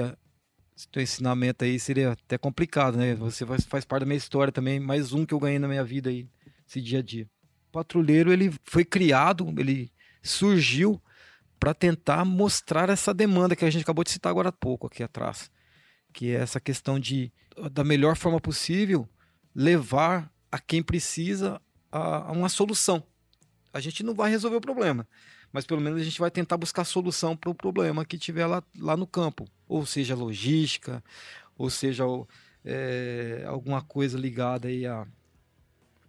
esse 0.77 0.87
teu 0.87 1.01
ensinamento 1.01 1.65
aí 1.65 1.79
seria 1.79 2.11
até 2.11 2.37
complicado, 2.37 2.95
né? 2.95 3.15
Você 3.15 3.45
faz, 3.45 3.65
faz 3.65 3.83
parte 3.83 4.01
da 4.01 4.05
minha 4.05 4.17
história 4.17 4.53
também, 4.53 4.79
mais 4.79 5.11
um 5.11 5.25
que 5.25 5.33
eu 5.33 5.39
ganhei 5.39 5.57
na 5.57 5.67
minha 5.67 5.83
vida 5.83 6.11
aí, 6.11 6.29
esse 6.65 6.79
dia 6.79 6.99
a 6.99 7.01
dia. 7.01 7.27
O 7.69 7.71
patrulheiro, 7.71 8.31
ele 8.31 8.53
foi 8.63 8.85
criado, 8.85 9.51
ele 9.57 9.91
surgiu 10.21 11.01
para 11.59 11.73
tentar 11.73 12.23
mostrar 12.23 12.89
essa 12.89 13.11
demanda 13.13 13.55
que 13.55 13.65
a 13.65 13.69
gente 13.69 13.81
acabou 13.81 14.03
de 14.03 14.11
citar 14.11 14.29
agora 14.29 14.49
há 14.49 14.53
pouco 14.53 14.85
aqui 14.85 15.01
atrás, 15.01 15.49
que 16.13 16.29
é 16.29 16.35
essa 16.35 16.59
questão 16.59 16.99
de, 16.99 17.33
da 17.71 17.83
melhor 17.83 18.15
forma 18.15 18.39
possível, 18.39 19.09
levar 19.55 20.31
a 20.51 20.59
quem 20.59 20.83
precisa 20.83 21.59
a, 21.91 22.29
a 22.29 22.31
uma 22.31 22.49
solução. 22.49 23.03
A 23.73 23.79
gente 23.79 24.03
não 24.03 24.13
vai 24.13 24.29
resolver 24.29 24.57
o 24.57 24.61
problema, 24.61 25.07
mas 25.53 25.65
pelo 25.65 25.79
menos 25.79 26.01
a 26.01 26.03
gente 26.03 26.19
vai 26.19 26.31
tentar 26.31 26.57
buscar 26.57 26.83
solução 26.83 27.37
para 27.37 27.51
o 27.51 27.55
problema 27.55 28.03
que 28.03 28.17
tiver 28.17 28.47
lá, 28.47 28.63
lá 28.79 28.97
no 28.97 29.05
campo, 29.05 29.47
ou 29.67 29.85
seja, 29.85 30.15
logística, 30.15 31.03
ou 31.55 31.69
seja, 31.69 32.03
é, 32.65 33.43
alguma 33.47 33.81
coisa 33.83 34.17
ligada 34.17 34.67
aí 34.67 34.87
a, 34.87 35.05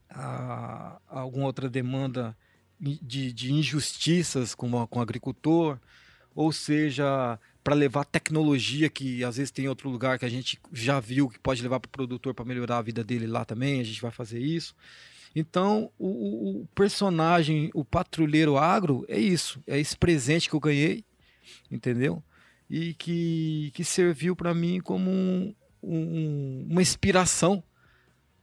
a, 0.09 0.99
a 1.07 1.21
alguma 1.21 1.45
outra 1.45 1.69
demanda 1.69 2.35
de, 2.81 3.33
de 3.33 3.53
injustiças 3.53 4.55
com, 4.55 4.87
com 4.87 4.99
o 4.99 5.03
agricultor, 5.03 5.79
ou 6.35 6.51
seja, 6.51 7.39
para 7.63 7.75
levar 7.75 8.05
tecnologia 8.07 8.89
que 8.89 9.23
às 9.23 9.37
vezes 9.37 9.51
tem 9.51 9.69
outro 9.69 9.91
lugar 9.91 10.19
que 10.19 10.25
a 10.25 10.29
gente 10.29 10.59
já 10.73 10.99
viu 11.01 11.29
que 11.29 11.39
pode 11.39 11.63
levar 11.63 11.81
para 11.81 11.89
o 11.89 11.93
produtor 11.93 12.35
para 12.35 12.45
melhorar 12.47 12.79
a 12.79 12.83
vida 12.83 13.05
dele 13.05 13.27
lá 13.27 13.45
também, 13.45 13.81
a 13.81 13.85
gente 13.85 14.01
vai 14.01 14.11
fazer 14.11 14.41
isso. 14.41 14.75
Então, 15.35 15.91
o, 15.99 16.61
o, 16.61 16.67
personagem, 16.75 17.71
o 17.75 17.85
patrulheiro 17.85 18.57
agro, 18.57 19.05
é 19.09 19.19
isso. 19.19 19.61
É 19.67 19.79
esse 19.79 19.97
presente 19.97 20.49
que 20.49 20.55
eu 20.55 20.61
ganhei, 20.61 21.05
entendeu? 21.71 22.23
E 22.71 22.95
que, 22.95 23.73
que 23.75 23.85
serviu 23.85 24.37
para 24.37 24.55
mim 24.55 24.81
como 24.81 25.11
um, 25.11 25.55
um, 25.83 26.67
uma 26.71 26.81
inspiração 26.81 27.63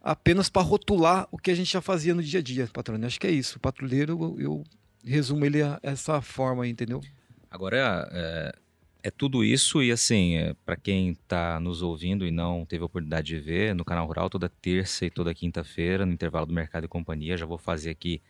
apenas 0.02 0.50
para 0.50 0.62
rotular 0.62 1.28
o 1.32 1.38
que 1.38 1.52
a 1.52 1.56
gente 1.56 1.72
já 1.72 1.82
fazia 1.82 2.14
no 2.14 2.24
dia 2.24 2.40
a 2.40 2.44
dia, 2.44 2.68
patrão. 2.68 3.00
Acho 3.06 3.20
que 3.20 3.28
é 3.28 3.32
isso. 3.32 3.58
O 3.58 3.62
patrulheiro, 3.62 4.12
eu, 4.12 4.40
eu 4.40 4.64
resumo 5.06 5.46
ele 5.46 5.60
essa 5.82 6.22
forma, 6.22 6.68
entendeu? 6.68 7.02
Agora, 7.50 8.10
é, 8.12 8.56
é 9.04 9.10
tudo 9.10 9.44
isso 9.44 9.82
e 9.82 9.92
assim, 9.92 10.36
é, 10.36 10.54
para 10.66 10.76
quem 10.76 11.12
está 11.12 11.60
nos 11.60 11.82
ouvindo 11.82 12.26
e 12.26 12.32
não 12.32 12.66
teve 12.66 12.84
a 12.84 12.86
oportunidade 12.86 13.28
de 13.28 13.40
ver, 13.40 13.76
no 13.76 13.84
canal 13.84 14.06
Rural 14.06 14.30
toda 14.30 14.50
terça 14.50 15.06
e 15.06 15.10
toda 15.10 15.34
quinta-feira, 15.34 16.06
no 16.06 16.14
intervalo 16.14 16.46
do 16.46 16.54
Mercado 16.54 16.86
e 16.86 16.88
Companhia, 16.88 17.38
já 17.38 17.46
vou 17.46 17.58
fazer 17.58 17.90
aqui 17.90 18.22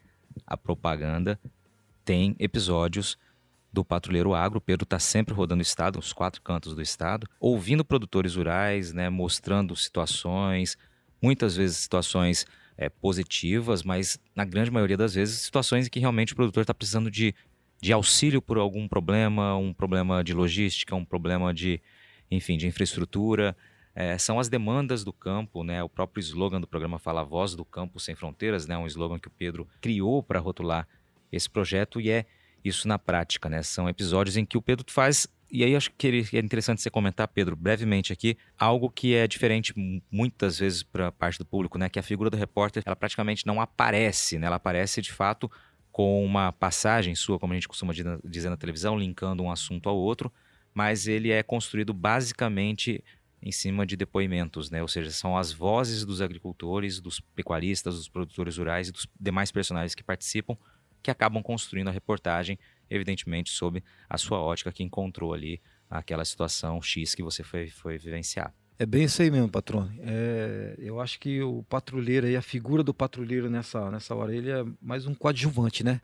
a 0.45 0.55
propaganda, 0.55 1.39
tem 2.05 2.35
episódios 2.39 3.17
do 3.71 3.85
Patrulheiro 3.85 4.33
Agro. 4.33 4.57
O 4.57 4.61
Pedro 4.61 4.83
está 4.83 4.99
sempre 4.99 5.33
rodando 5.33 5.59
o 5.59 5.61
estado, 5.61 5.99
os 5.99 6.13
quatro 6.13 6.41
cantos 6.41 6.75
do 6.75 6.81
estado, 6.81 7.27
ouvindo 7.39 7.85
produtores 7.85 8.35
rurais, 8.35 8.93
né, 8.93 9.09
mostrando 9.09 9.75
situações, 9.75 10.77
muitas 11.21 11.55
vezes 11.55 11.77
situações 11.77 12.45
é, 12.77 12.89
positivas, 12.89 13.83
mas 13.83 14.19
na 14.35 14.43
grande 14.43 14.71
maioria 14.71 14.97
das 14.97 15.13
vezes 15.13 15.39
situações 15.39 15.87
em 15.87 15.89
que 15.89 15.99
realmente 15.99 16.33
o 16.33 16.35
produtor 16.35 16.61
está 16.61 16.73
precisando 16.73 17.11
de, 17.11 17.35
de 17.81 17.91
auxílio 17.91 18.41
por 18.41 18.57
algum 18.57 18.87
problema, 18.87 19.57
um 19.57 19.73
problema 19.73 20.23
de 20.23 20.33
logística, 20.33 20.95
um 20.95 21.03
problema 21.03 21.53
de, 21.53 21.81
enfim, 22.29 22.55
de 22.55 22.67
infraestrutura. 22.67 23.57
É, 23.93 24.17
são 24.17 24.39
as 24.39 24.47
demandas 24.47 25.03
do 25.03 25.11
campo, 25.11 25.63
né? 25.63 25.83
O 25.83 25.89
próprio 25.89 26.21
slogan 26.21 26.61
do 26.61 26.67
programa 26.67 26.99
fala 26.99 27.23
Voz 27.23 27.55
do 27.55 27.65
Campo 27.65 27.99
Sem 27.99 28.15
Fronteiras, 28.15 28.67
né? 28.67 28.77
Um 28.77 28.85
slogan 28.85 29.19
que 29.19 29.27
o 29.27 29.31
Pedro 29.31 29.67
criou 29.81 30.21
para 30.21 30.39
rotular 30.39 30.87
esse 31.31 31.49
projeto 31.49 31.99
e 31.99 32.09
é 32.09 32.25
isso 32.63 32.87
na 32.87 32.99
prática, 32.99 33.49
né? 33.49 33.63
São 33.63 33.89
episódios 33.89 34.37
em 34.37 34.45
que 34.45 34.57
o 34.57 34.61
Pedro 34.61 34.85
faz 34.87 35.27
e 35.51 35.65
aí 35.65 35.75
acho 35.75 35.91
que 35.97 36.23
é 36.31 36.39
interessante 36.39 36.81
você 36.81 36.89
comentar, 36.89 37.27
Pedro, 37.27 37.57
brevemente 37.57 38.13
aqui, 38.13 38.37
algo 38.57 38.89
que 38.89 39.13
é 39.13 39.27
diferente 39.27 39.73
muitas 40.09 40.59
vezes 40.59 40.81
para 40.81 41.11
parte 41.11 41.37
do 41.37 41.45
público, 41.45 41.77
né? 41.77 41.89
Que 41.89 41.99
a 41.99 42.03
figura 42.03 42.29
do 42.29 42.37
repórter, 42.37 42.81
ela 42.85 42.95
praticamente 42.95 43.45
não 43.45 43.59
aparece, 43.59 44.39
né? 44.39 44.47
Ela 44.47 44.55
aparece 44.55 45.01
de 45.01 45.11
fato 45.11 45.51
com 45.91 46.23
uma 46.23 46.51
passagem 46.51 47.15
sua, 47.15 47.39
como 47.39 47.53
a 47.53 47.55
gente 47.55 47.67
costuma 47.67 47.93
dizer 48.23 48.49
na 48.49 48.57
televisão, 48.57 48.97
linkando 48.97 49.43
um 49.43 49.51
assunto 49.51 49.89
ao 49.89 49.97
outro, 49.97 50.31
mas 50.73 51.07
ele 51.07 51.31
é 51.31 51.43
construído 51.43 51.93
basicamente 51.93 53.03
em 53.41 53.51
cima 53.51 53.85
de 53.85 53.97
depoimentos, 53.97 54.69
né? 54.69 54.81
Ou 54.81 54.87
seja, 54.87 55.09
são 55.11 55.35
as 55.35 55.51
vozes 55.51 56.05
dos 56.05 56.21
agricultores, 56.21 57.01
dos 57.01 57.19
pecuaristas, 57.19 57.95
dos 57.95 58.07
produtores 58.07 58.57
rurais 58.57 58.89
e 58.89 58.91
dos 58.91 59.07
demais 59.19 59.51
personagens 59.51 59.95
que 59.95 60.03
participam 60.03 60.55
que 61.01 61.11
acabam 61.11 61.41
construindo 61.41 61.87
a 61.87 61.91
reportagem 61.91 62.57
evidentemente 62.89 63.49
sob 63.49 63.83
a 64.09 64.17
sua 64.17 64.39
ótica 64.39 64.71
que 64.71 64.83
encontrou 64.83 65.33
ali 65.33 65.61
aquela 65.89 66.25
situação 66.25 66.81
X 66.81 67.15
que 67.15 67.23
você 67.23 67.43
foi, 67.43 67.69
foi 67.69 67.97
vivenciar. 67.97 68.53
É 68.81 68.85
bem 68.87 69.03
isso 69.03 69.21
aí 69.21 69.29
mesmo, 69.29 69.47
patrão. 69.47 69.87
É, 69.99 70.73
eu 70.79 70.99
acho 70.99 71.19
que 71.19 71.39
o 71.43 71.61
patrulheiro 71.69 72.25
aí, 72.25 72.35
a 72.35 72.41
figura 72.41 72.81
do 72.81 72.95
patrulheiro 72.95 73.47
nessa, 73.47 73.91
nessa 73.91 74.15
hora, 74.15 74.35
ele 74.35 74.49
é 74.49 74.65
mais 74.81 75.05
um 75.05 75.13
coadjuvante, 75.13 75.83
né? 75.83 76.01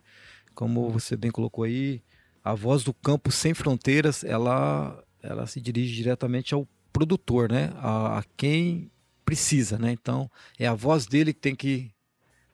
Como 0.54 0.88
você 0.92 1.18
bem 1.18 1.32
colocou 1.32 1.64
aí, 1.64 2.04
a 2.44 2.54
voz 2.54 2.84
do 2.84 2.94
campo 2.94 3.32
sem 3.32 3.56
fronteiras, 3.56 4.24
ela, 4.24 5.04
ela 5.24 5.48
se 5.48 5.60
dirige 5.60 5.96
diretamente 5.96 6.54
ao 6.54 6.68
produtor, 6.94 7.52
né? 7.52 7.74
A, 7.78 8.20
a 8.20 8.24
quem 8.38 8.92
precisa, 9.26 9.80
né? 9.80 9.92
Então, 9.92 10.30
é 10.60 10.68
a 10.68 10.76
voz 10.76 11.08
dele 11.08 11.34
que 11.34 11.40
tem 11.40 11.56
que 11.56 11.90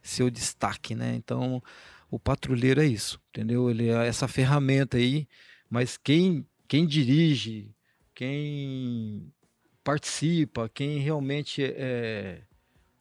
ser 0.01 0.23
o 0.23 0.31
destaque, 0.31 0.95
né? 0.95 1.15
Então, 1.15 1.61
o 2.09 2.17
patrulheiro 2.17 2.79
é 2.79 2.85
isso, 2.85 3.19
entendeu? 3.27 3.69
Ele 3.69 3.89
é 3.89 4.07
essa 4.07 4.29
ferramenta 4.29 4.95
aí, 4.95 5.27
mas 5.69 5.97
quem, 5.97 6.47
quem 6.65 6.87
dirige, 6.87 7.75
quem 8.15 9.33
participa, 9.83 10.69
quem 10.69 10.99
realmente 10.99 11.63
é, 11.63 12.41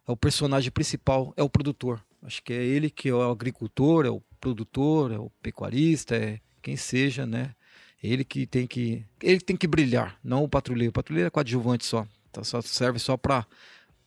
é 0.07 0.11
o 0.11 0.17
personagem 0.17 0.71
principal 0.71 1.33
é 1.37 1.43
o 1.43 1.49
produtor. 1.49 2.03
Acho 2.21 2.41
que 2.43 2.53
é 2.53 2.63
ele 2.63 2.89
que 2.89 3.09
é 3.09 3.13
o 3.13 3.31
agricultor, 3.31 4.05
é 4.05 4.09
o 4.09 4.21
produtor, 4.39 5.11
é 5.11 5.17
o 5.17 5.29
pecuarista, 5.41 6.15
é 6.15 6.39
quem 6.61 6.75
seja, 6.75 7.25
né? 7.25 7.53
Ele 8.01 8.23
que 8.23 8.45
tem 8.45 8.67
que 8.67 9.05
ele 9.21 9.39
tem 9.39 9.55
que 9.55 9.67
brilhar, 9.67 10.19
não 10.23 10.43
o 10.43 10.49
patrulheiro. 10.49 10.89
O 10.89 10.93
patrulheiro 10.93 11.27
é 11.27 11.29
coadjuvante 11.29 11.85
só, 11.85 12.05
tá, 12.31 12.43
só 12.43 12.61
serve 12.61 12.99
só 12.99 13.15
para 13.17 13.45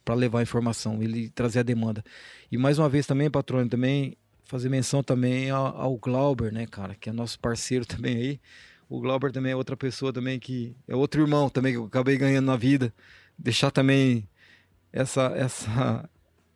para 0.05 0.15
levar 0.15 0.39
a 0.39 0.43
informação, 0.43 1.03
ele 1.03 1.31
trazer 1.31 1.59
a 1.59 1.63
demanda. 1.65 2.05
E 2.51 2.57
mais 2.57 2.79
uma 2.79 2.89
vez 2.89 3.09
também, 3.09 3.29
patrônio, 3.29 3.69
também 3.69 4.17
fazer 4.45 4.69
menção 4.69 5.03
também 5.03 5.51
ao, 5.51 5.77
ao, 5.77 5.97
Glauber, 5.97 6.53
né, 6.53 6.65
cara, 6.65 6.95
que 6.95 7.11
é 7.11 7.13
nosso 7.13 7.39
parceiro 7.41 7.85
também 7.87 8.17
aí. 8.17 8.41
O 8.89 9.01
Glauber 9.01 9.33
também 9.33 9.53
é 9.53 9.57
outra 9.57 9.77
pessoa 9.77 10.13
também 10.13 10.39
que 10.39 10.77
é 10.87 10.95
outro 10.95 11.21
irmão 11.21 11.49
também 11.51 11.73
que 11.73 11.79
eu 11.79 11.85
acabei 11.85 12.17
ganhando 12.17 12.47
na 12.47 12.57
vida. 12.57 12.93
Deixar 13.39 13.71
também 13.71 14.29
essa 14.93 15.33
essa 15.37 16.09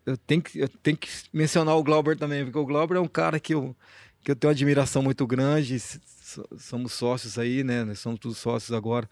eu 0.06 0.16
tenho 0.16 0.42
que 0.42 0.58
eu 0.58 0.68
tenho 0.68 0.96
que 0.96 1.08
mencionar 1.32 1.76
o 1.76 1.82
Glauber 1.82 2.16
também, 2.16 2.44
porque 2.44 2.58
o 2.58 2.66
Glauber 2.66 2.96
é 2.96 3.00
um 3.00 3.08
cara 3.08 3.40
que 3.40 3.54
eu 3.54 3.76
que 4.22 4.30
eu 4.30 4.36
tenho 4.36 4.50
uma 4.50 4.54
admiração 4.54 5.02
muito 5.02 5.26
grande. 5.26 5.78
Somos 6.58 6.92
sócios 6.92 7.38
aí, 7.38 7.64
né? 7.64 7.84
Nós 7.84 7.98
somos 7.98 8.20
todos 8.20 8.38
sócios 8.38 8.72
agora. 8.72 9.08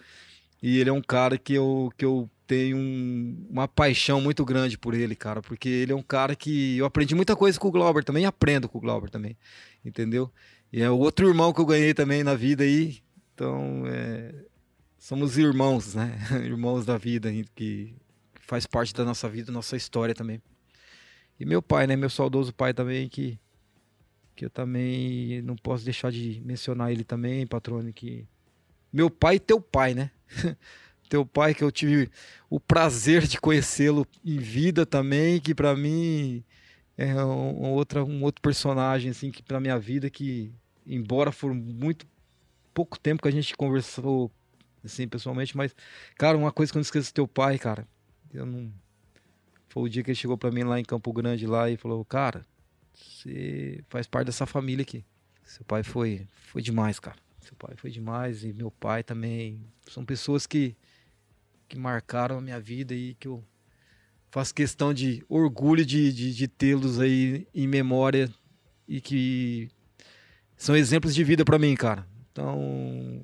E 0.62 0.78
ele 0.78 0.90
é 0.90 0.92
um 0.92 1.02
cara 1.02 1.38
que 1.38 1.54
eu 1.54 1.92
que 1.96 2.04
eu 2.04 2.30
tenho 2.46 2.76
um, 2.78 3.46
uma 3.50 3.68
paixão 3.68 4.20
muito 4.20 4.44
grande 4.44 4.78
por 4.78 4.94
ele, 4.94 5.14
cara, 5.14 5.42
porque 5.42 5.68
ele 5.68 5.92
é 5.92 5.94
um 5.94 6.02
cara 6.02 6.34
que 6.34 6.78
eu 6.78 6.86
aprendi 6.86 7.14
muita 7.14 7.36
coisa 7.36 7.60
com 7.60 7.68
o 7.68 7.70
Glauber 7.70 8.02
também, 8.02 8.24
aprendo 8.24 8.68
com 8.68 8.78
o 8.78 8.80
Glauber 8.80 9.10
também, 9.10 9.36
entendeu? 9.84 10.32
E 10.72 10.82
é 10.82 10.90
outro 10.90 11.28
irmão 11.28 11.52
que 11.52 11.60
eu 11.60 11.66
ganhei 11.66 11.92
também 11.92 12.24
na 12.24 12.34
vida 12.34 12.64
aí, 12.64 13.02
então 13.38 13.86
é, 13.86 14.34
somos 14.98 15.38
irmãos, 15.38 15.94
né? 15.94 16.18
irmãos 16.44 16.84
da 16.84 16.98
vida, 16.98 17.30
que 17.54 17.94
faz 18.40 18.66
parte 18.66 18.92
da 18.92 19.04
nossa 19.04 19.28
vida, 19.28 19.52
nossa 19.52 19.76
história 19.76 20.12
também. 20.12 20.42
E 21.38 21.44
meu 21.44 21.62
pai, 21.62 21.86
né? 21.86 21.94
Meu 21.94 22.10
saudoso 22.10 22.52
pai 22.52 22.74
também, 22.74 23.08
que, 23.08 23.38
que 24.34 24.44
eu 24.44 24.50
também 24.50 25.40
não 25.42 25.54
posso 25.54 25.84
deixar 25.84 26.10
de 26.10 26.42
mencionar 26.44 26.90
ele 26.90 27.04
também, 27.04 27.46
patrônio, 27.46 27.92
que 27.94 28.26
meu 28.92 29.08
pai 29.08 29.36
e 29.36 29.40
teu 29.40 29.60
pai, 29.60 29.94
né? 29.94 30.10
teu 31.08 31.24
pai, 31.24 31.54
que 31.54 31.62
eu 31.62 31.70
tive 31.70 32.10
o 32.50 32.58
prazer 32.58 33.24
de 33.24 33.40
conhecê-lo 33.40 34.04
em 34.24 34.38
vida 34.38 34.84
também, 34.84 35.40
que 35.40 35.54
para 35.54 35.76
mim 35.76 36.42
é 36.96 37.14
um, 37.24 37.70
outra, 37.70 38.04
um 38.04 38.20
outro 38.24 38.42
personagem, 38.42 39.12
assim, 39.12 39.30
que 39.30 39.44
para 39.44 39.60
minha 39.60 39.78
vida, 39.78 40.10
que 40.10 40.52
embora 40.84 41.30
for 41.30 41.54
muito 41.54 42.04
pouco 42.78 42.96
tempo 42.96 43.20
que 43.20 43.26
a 43.26 43.32
gente 43.32 43.56
conversou, 43.56 44.30
assim, 44.84 45.08
pessoalmente, 45.08 45.56
mas, 45.56 45.74
cara, 46.16 46.38
uma 46.38 46.52
coisa 46.52 46.70
que 46.70 46.78
eu 46.78 46.78
não 46.78 46.84
esqueço 46.84 47.10
do 47.10 47.14
teu 47.14 47.26
pai, 47.26 47.58
cara, 47.58 47.84
eu 48.32 48.46
não... 48.46 48.72
Foi 49.68 49.82
o 49.82 49.88
dia 49.88 50.04
que 50.04 50.10
ele 50.10 50.14
chegou 50.14 50.38
para 50.38 50.52
mim 50.52 50.62
lá 50.62 50.78
em 50.78 50.84
Campo 50.84 51.12
Grande 51.12 51.44
lá 51.44 51.68
e 51.68 51.76
falou, 51.76 52.04
cara, 52.04 52.46
você 52.94 53.82
faz 53.88 54.06
parte 54.06 54.26
dessa 54.26 54.46
família 54.46 54.84
aqui. 54.84 55.04
Seu 55.44 55.64
pai 55.64 55.82
foi, 55.82 56.28
foi 56.52 56.62
demais, 56.62 57.00
cara. 57.00 57.16
Seu 57.40 57.56
pai 57.56 57.74
foi 57.76 57.90
demais 57.90 58.44
e 58.44 58.52
meu 58.52 58.70
pai 58.70 59.02
também. 59.02 59.60
São 59.90 60.04
pessoas 60.04 60.46
que 60.46 60.76
que 61.68 61.76
marcaram 61.76 62.38
a 62.38 62.40
minha 62.40 62.58
vida 62.58 62.94
e 62.94 63.14
que 63.14 63.28
eu 63.28 63.44
faço 64.30 64.54
questão 64.54 64.94
de 64.94 65.22
orgulho 65.28 65.84
de, 65.84 66.12
de, 66.12 66.32
de 66.32 66.48
tê-los 66.48 66.98
aí 66.98 67.46
em 67.52 67.66
memória 67.66 68.32
e 68.86 69.00
que 69.00 69.68
são 70.56 70.74
exemplos 70.74 71.14
de 71.14 71.22
vida 71.22 71.44
para 71.44 71.58
mim, 71.58 71.74
cara. 71.74 72.06
Então, 72.38 73.20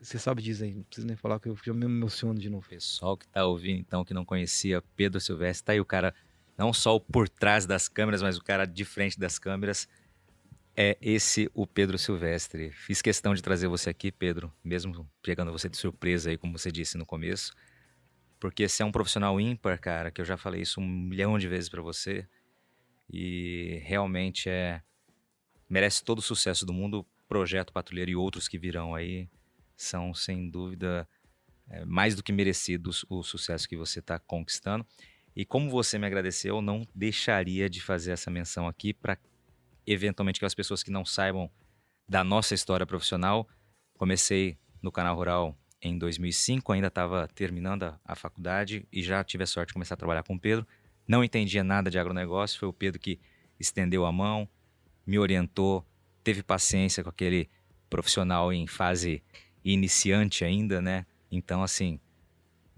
você 0.00 0.18
sabe 0.18 0.42
disso 0.42 0.64
aí, 0.64 0.74
não 0.74 0.82
preciso 0.82 1.06
nem 1.06 1.14
falar 1.14 1.38
que 1.38 1.48
eu 1.48 1.56
já 1.64 1.72
me 1.72 1.84
emociono 1.84 2.36
de 2.36 2.50
novo. 2.50 2.68
Pessoal 2.68 3.16
que 3.16 3.28
tá 3.28 3.46
ouvindo, 3.46 3.78
então, 3.78 4.04
que 4.04 4.12
não 4.12 4.24
conhecia 4.24 4.82
Pedro 4.96 5.20
Silvestre, 5.20 5.64
tá 5.64 5.72
aí 5.72 5.80
o 5.80 5.84
cara, 5.84 6.12
não 6.58 6.72
só 6.72 6.96
o 6.96 7.00
por 7.00 7.28
trás 7.28 7.66
das 7.66 7.88
câmeras, 7.88 8.20
mas 8.20 8.36
o 8.36 8.42
cara 8.42 8.66
de 8.66 8.84
frente 8.84 9.16
das 9.16 9.38
câmeras. 9.38 9.88
É 10.74 10.96
esse 11.02 11.50
o 11.54 11.66
Pedro 11.66 11.98
Silvestre. 11.98 12.70
Fiz 12.72 13.00
questão 13.02 13.34
de 13.34 13.42
trazer 13.42 13.68
você 13.68 13.90
aqui, 13.90 14.10
Pedro, 14.10 14.50
mesmo 14.64 15.08
pegando 15.22 15.52
você 15.52 15.68
de 15.68 15.76
surpresa 15.76 16.30
aí, 16.30 16.38
como 16.38 16.58
você 16.58 16.72
disse 16.72 16.96
no 16.96 17.04
começo. 17.04 17.54
Porque 18.40 18.66
você 18.66 18.82
é 18.82 18.86
um 18.86 18.90
profissional 18.90 19.38
ímpar, 19.38 19.78
cara, 19.78 20.10
que 20.10 20.20
eu 20.20 20.24
já 20.24 20.36
falei 20.36 20.62
isso 20.62 20.80
um 20.80 20.88
milhão 20.88 21.38
de 21.38 21.46
vezes 21.46 21.68
para 21.68 21.82
você. 21.82 22.26
E 23.12 23.82
realmente 23.84 24.48
é 24.48 24.82
merece 25.68 26.04
todo 26.04 26.18
o 26.18 26.22
sucesso 26.22 26.66
do 26.66 26.72
mundo. 26.72 27.06
Projeto 27.32 27.72
Patrulheiro 27.72 28.10
e 28.10 28.14
outros 28.14 28.46
que 28.46 28.58
virão 28.58 28.94
aí 28.94 29.26
são, 29.74 30.12
sem 30.12 30.50
dúvida, 30.50 31.08
é, 31.66 31.82
mais 31.86 32.14
do 32.14 32.22
que 32.22 32.30
merecidos 32.30 33.06
o 33.08 33.22
sucesso 33.22 33.66
que 33.66 33.74
você 33.74 34.00
está 34.00 34.18
conquistando. 34.18 34.86
E 35.34 35.42
como 35.42 35.70
você 35.70 35.98
me 35.98 36.06
agradeceu, 36.06 36.56
eu 36.56 36.60
não 36.60 36.86
deixaria 36.94 37.70
de 37.70 37.80
fazer 37.80 38.12
essa 38.12 38.30
menção 38.30 38.68
aqui 38.68 38.92
para 38.92 39.16
eventualmente 39.86 40.36
aquelas 40.36 40.54
pessoas 40.54 40.82
que 40.82 40.90
não 40.90 41.06
saibam 41.06 41.50
da 42.06 42.22
nossa 42.22 42.52
história 42.52 42.84
profissional. 42.84 43.48
Comecei 43.94 44.58
no 44.82 44.92
canal 44.92 45.16
rural 45.16 45.58
em 45.80 45.96
2005, 45.96 46.70
ainda 46.70 46.88
estava 46.88 47.26
terminando 47.28 47.84
a, 47.84 48.00
a, 48.04 48.14
faculdade 48.14 48.86
e 48.92 49.02
já 49.02 49.24
tive 49.24 49.44
a 49.44 49.46
sorte 49.46 49.68
de 49.68 49.72
começar 49.72 49.94
a 49.94 49.96
trabalhar 49.96 50.22
com 50.22 50.34
o 50.34 50.38
Pedro. 50.38 50.66
Não 51.08 51.24
entendia 51.24 51.64
nada 51.64 51.90
de 51.90 51.98
agronegócio, 51.98 52.58
foi 52.58 52.68
o 52.68 52.74
Pedro 52.74 53.00
que 53.00 53.18
estendeu 53.58 54.04
a 54.04 54.12
mão, 54.12 54.46
me 55.06 55.18
orientou, 55.18 55.82
teve 56.22 56.42
paciência 56.42 57.02
com 57.02 57.10
aquele 57.10 57.48
profissional 57.88 58.52
em 58.52 58.66
fase 58.66 59.22
iniciante 59.64 60.44
ainda, 60.44 60.80
né? 60.80 61.06
Então, 61.30 61.62
assim, 61.62 62.00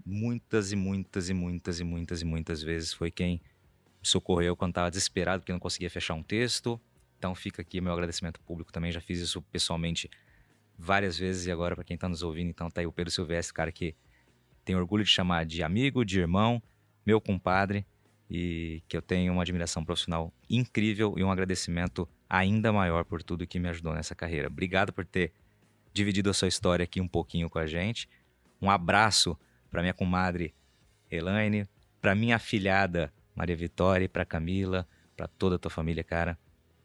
muitas 0.05 0.71
e 0.71 0.75
muitas 0.75 1.29
e 1.29 1.33
muitas 1.33 1.79
e 1.79 1.83
muitas 1.83 2.21
e 2.21 2.25
muitas 2.25 2.61
vezes 2.61 2.93
foi 2.93 3.09
quem 3.09 3.41
socorreu 4.01 4.55
quando 4.55 4.71
estava 4.71 4.89
desesperado 4.89 5.41
porque 5.41 5.51
não 5.51 5.59
conseguia 5.59 5.89
fechar 5.89 6.13
um 6.13 6.21
texto, 6.21 6.79
então 7.17 7.33
fica 7.33 7.61
aqui 7.61 7.81
meu 7.81 7.91
agradecimento 7.91 8.39
público 8.41 8.71
também. 8.71 8.91
Já 8.91 9.01
fiz 9.01 9.19
isso 9.19 9.41
pessoalmente 9.41 10.09
várias 10.77 11.17
vezes 11.17 11.47
e 11.47 11.51
agora 11.51 11.75
para 11.75 11.83
quem 11.83 11.95
está 11.95 12.07
nos 12.07 12.21
ouvindo, 12.21 12.49
então 12.49 12.69
tá 12.69 12.81
aí 12.81 12.87
o 12.87 12.91
Pedro 12.91 13.11
Silvestre, 13.11 13.53
cara 13.53 13.71
que 13.71 13.95
tem 14.63 14.75
orgulho 14.75 15.03
de 15.03 15.09
chamar 15.09 15.45
de 15.45 15.63
amigo, 15.63 16.05
de 16.05 16.19
irmão, 16.19 16.61
meu 17.05 17.19
compadre 17.19 17.85
e 18.29 18.83
que 18.87 18.97
eu 18.97 19.01
tenho 19.01 19.33
uma 19.33 19.41
admiração 19.41 19.83
profissional 19.83 20.33
incrível 20.49 21.15
e 21.17 21.23
um 21.23 21.31
agradecimento 21.31 22.07
ainda 22.29 22.71
maior 22.71 23.05
por 23.05 23.21
tudo 23.21 23.47
que 23.47 23.59
me 23.59 23.69
ajudou 23.69 23.93
nessa 23.93 24.15
carreira. 24.15 24.47
Obrigado 24.47 24.91
por 24.91 25.05
ter 25.05 25.31
dividido 25.93 26.29
a 26.29 26.33
sua 26.33 26.47
história 26.47 26.83
aqui 26.83 26.99
um 26.99 27.07
pouquinho 27.07 27.49
com 27.49 27.59
a 27.59 27.65
gente. 27.65 28.09
Um 28.61 28.69
abraço 28.69 29.37
para 29.69 29.81
minha 29.81 29.93
comadre 29.93 30.53
Elaine, 31.09 31.67
para 32.01 32.15
minha 32.15 32.35
afilhada 32.35 33.13
Maria 33.35 33.55
Vitória, 33.55 34.07
para 34.07 34.25
Camila, 34.25 34.87
para 35.15 35.27
toda 35.27 35.55
a 35.55 35.59
tua 35.59 35.69
família, 35.69 36.03
cara. 36.03 36.37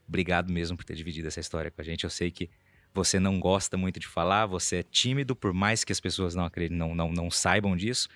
Obrigado 0.07 0.51
mesmo 0.51 0.75
por 0.75 0.83
ter 0.83 0.95
dividido 0.95 1.27
essa 1.27 1.39
história 1.39 1.71
com 1.71 1.81
a 1.81 1.83
gente. 1.83 2.03
Eu 2.03 2.09
sei 2.09 2.29
que 2.29 2.49
você 2.93 3.19
não 3.19 3.39
gosta 3.39 3.77
muito 3.77 3.99
de 3.99 4.07
falar, 4.07 4.45
você 4.45 4.77
é 4.77 4.83
tímido, 4.83 5.35
por 5.35 5.53
mais 5.53 5.83
que 5.85 5.93
as 5.93 5.99
pessoas 5.99 6.35
não 6.35 6.43
acreditem, 6.43 6.77
não, 6.77 6.93
não, 6.93 7.11
não 7.11 7.31
saibam 7.31 7.75
disso. 7.75 8.09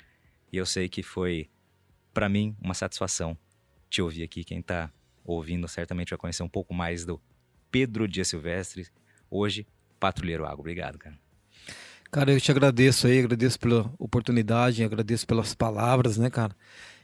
E 0.51 0.57
eu 0.57 0.65
sei 0.65 0.89
que 0.89 1.01
foi, 1.01 1.49
para 2.13 2.27
mim, 2.27 2.55
uma 2.61 2.73
satisfação 2.73 3.37
te 3.89 4.01
ouvir 4.01 4.23
aqui. 4.23 4.43
Quem 4.43 4.59
está 4.59 4.91
ouvindo 5.25 5.67
certamente 5.67 6.11
vai 6.11 6.17
conhecer 6.17 6.43
um 6.43 6.49
pouco 6.49 6.73
mais 6.73 7.03
do 7.05 7.19
Pedro 7.71 8.07
Dias 8.07 8.27
Silvestre, 8.27 8.87
hoje 9.29 9.67
patrulheiro 9.99 10.45
água. 10.45 10.59
Obrigado, 10.59 10.97
cara. 10.97 11.17
Cara, 12.11 12.31
eu 12.31 12.39
te 12.39 12.51
agradeço 12.51 13.07
aí, 13.07 13.19
agradeço 13.19 13.59
pela 13.59 13.91
oportunidade, 13.97 14.83
agradeço 14.83 15.27
pelas 15.27 15.53
palavras, 15.53 16.17
né, 16.17 16.29
cara? 16.29 16.55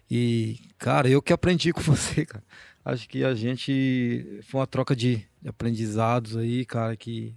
E, 0.10 0.60
cara, 0.78 1.10
eu 1.10 1.22
que 1.22 1.34
aprendi 1.34 1.74
com 1.74 1.82
você, 1.82 2.26
cara. 2.26 2.44
Acho 2.86 3.10
que 3.10 3.24
a 3.24 3.34
gente 3.34 4.40
foi 4.44 4.60
uma 4.60 4.68
troca 4.68 4.96
de 4.96 5.28
aprendizados 5.46 6.38
aí, 6.38 6.66
cara, 6.66 6.96
que 6.96 7.36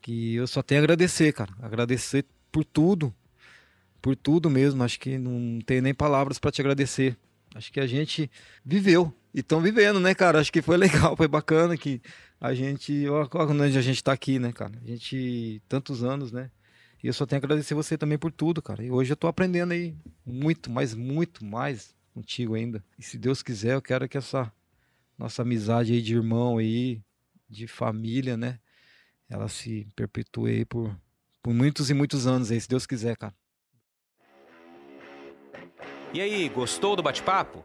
que 0.00 0.34
eu 0.34 0.46
só 0.46 0.62
tenho 0.62 0.80
a 0.80 0.84
agradecer, 0.84 1.32
cara. 1.32 1.52
Agradecer 1.60 2.24
por 2.50 2.64
tudo. 2.64 3.14
Por 4.00 4.16
tudo 4.16 4.48
mesmo. 4.48 4.82
Acho 4.82 4.98
que 4.98 5.18
não 5.18 5.60
tenho 5.60 5.82
nem 5.82 5.94
palavras 5.94 6.38
para 6.38 6.50
te 6.50 6.60
agradecer. 6.60 7.16
Acho 7.54 7.72
que 7.72 7.80
a 7.80 7.86
gente 7.86 8.30
viveu 8.64 9.14
e 9.32 9.40
estão 9.40 9.60
vivendo, 9.60 10.00
né, 10.00 10.14
cara? 10.14 10.40
Acho 10.40 10.52
que 10.52 10.60
foi 10.60 10.76
legal, 10.76 11.14
foi 11.16 11.28
bacana 11.28 11.76
que 11.76 12.00
a 12.40 12.52
gente. 12.54 13.08
Olha 13.08 13.28
onde 13.64 13.78
a 13.78 13.82
gente 13.82 14.02
tá 14.02 14.12
aqui, 14.12 14.38
né, 14.38 14.52
cara? 14.52 14.72
A 14.82 14.86
gente. 14.86 15.62
Tantos 15.68 16.02
anos, 16.02 16.32
né? 16.32 16.50
E 17.02 17.06
eu 17.06 17.12
só 17.12 17.24
tenho 17.24 17.40
a 17.40 17.44
agradecer 17.44 17.74
você 17.74 17.96
também 17.96 18.18
por 18.18 18.30
tudo, 18.30 18.60
cara. 18.60 18.84
E 18.84 18.90
hoje 18.90 19.12
eu 19.12 19.16
tô 19.16 19.26
aprendendo 19.26 19.72
aí 19.72 19.94
muito, 20.26 20.70
mas 20.70 20.94
muito 20.94 21.44
mais 21.44 21.94
contigo 22.12 22.54
ainda. 22.54 22.84
E 22.98 23.02
se 23.02 23.16
Deus 23.16 23.42
quiser, 23.42 23.74
eu 23.74 23.82
quero 23.82 24.08
que 24.08 24.18
essa 24.18 24.52
nossa 25.16 25.42
amizade 25.42 25.92
aí 25.92 26.02
de 26.02 26.14
irmão 26.14 26.58
aí, 26.58 27.00
de 27.48 27.66
família, 27.66 28.36
né? 28.36 28.58
Ela 29.28 29.48
se 29.48 29.86
perpetue 29.96 30.50
aí 30.50 30.64
por, 30.64 30.94
por 31.42 31.54
muitos 31.54 31.88
e 31.88 31.94
muitos 31.94 32.26
anos 32.26 32.50
aí, 32.50 32.60
se 32.60 32.68
Deus 32.68 32.84
quiser, 32.84 33.16
cara. 33.16 33.34
E 36.12 36.20
aí, 36.20 36.48
gostou 36.48 36.96
do 36.96 37.02
bate-papo? 37.02 37.64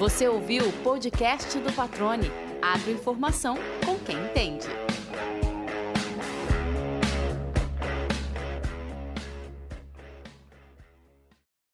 Você 0.00 0.26
ouviu 0.26 0.66
o 0.66 0.72
podcast 0.82 1.58
do 1.58 1.70
Patrone. 1.74 2.32
Agroinformação 2.62 3.54
com 3.84 3.98
quem 3.98 4.16
entende. 4.16 4.66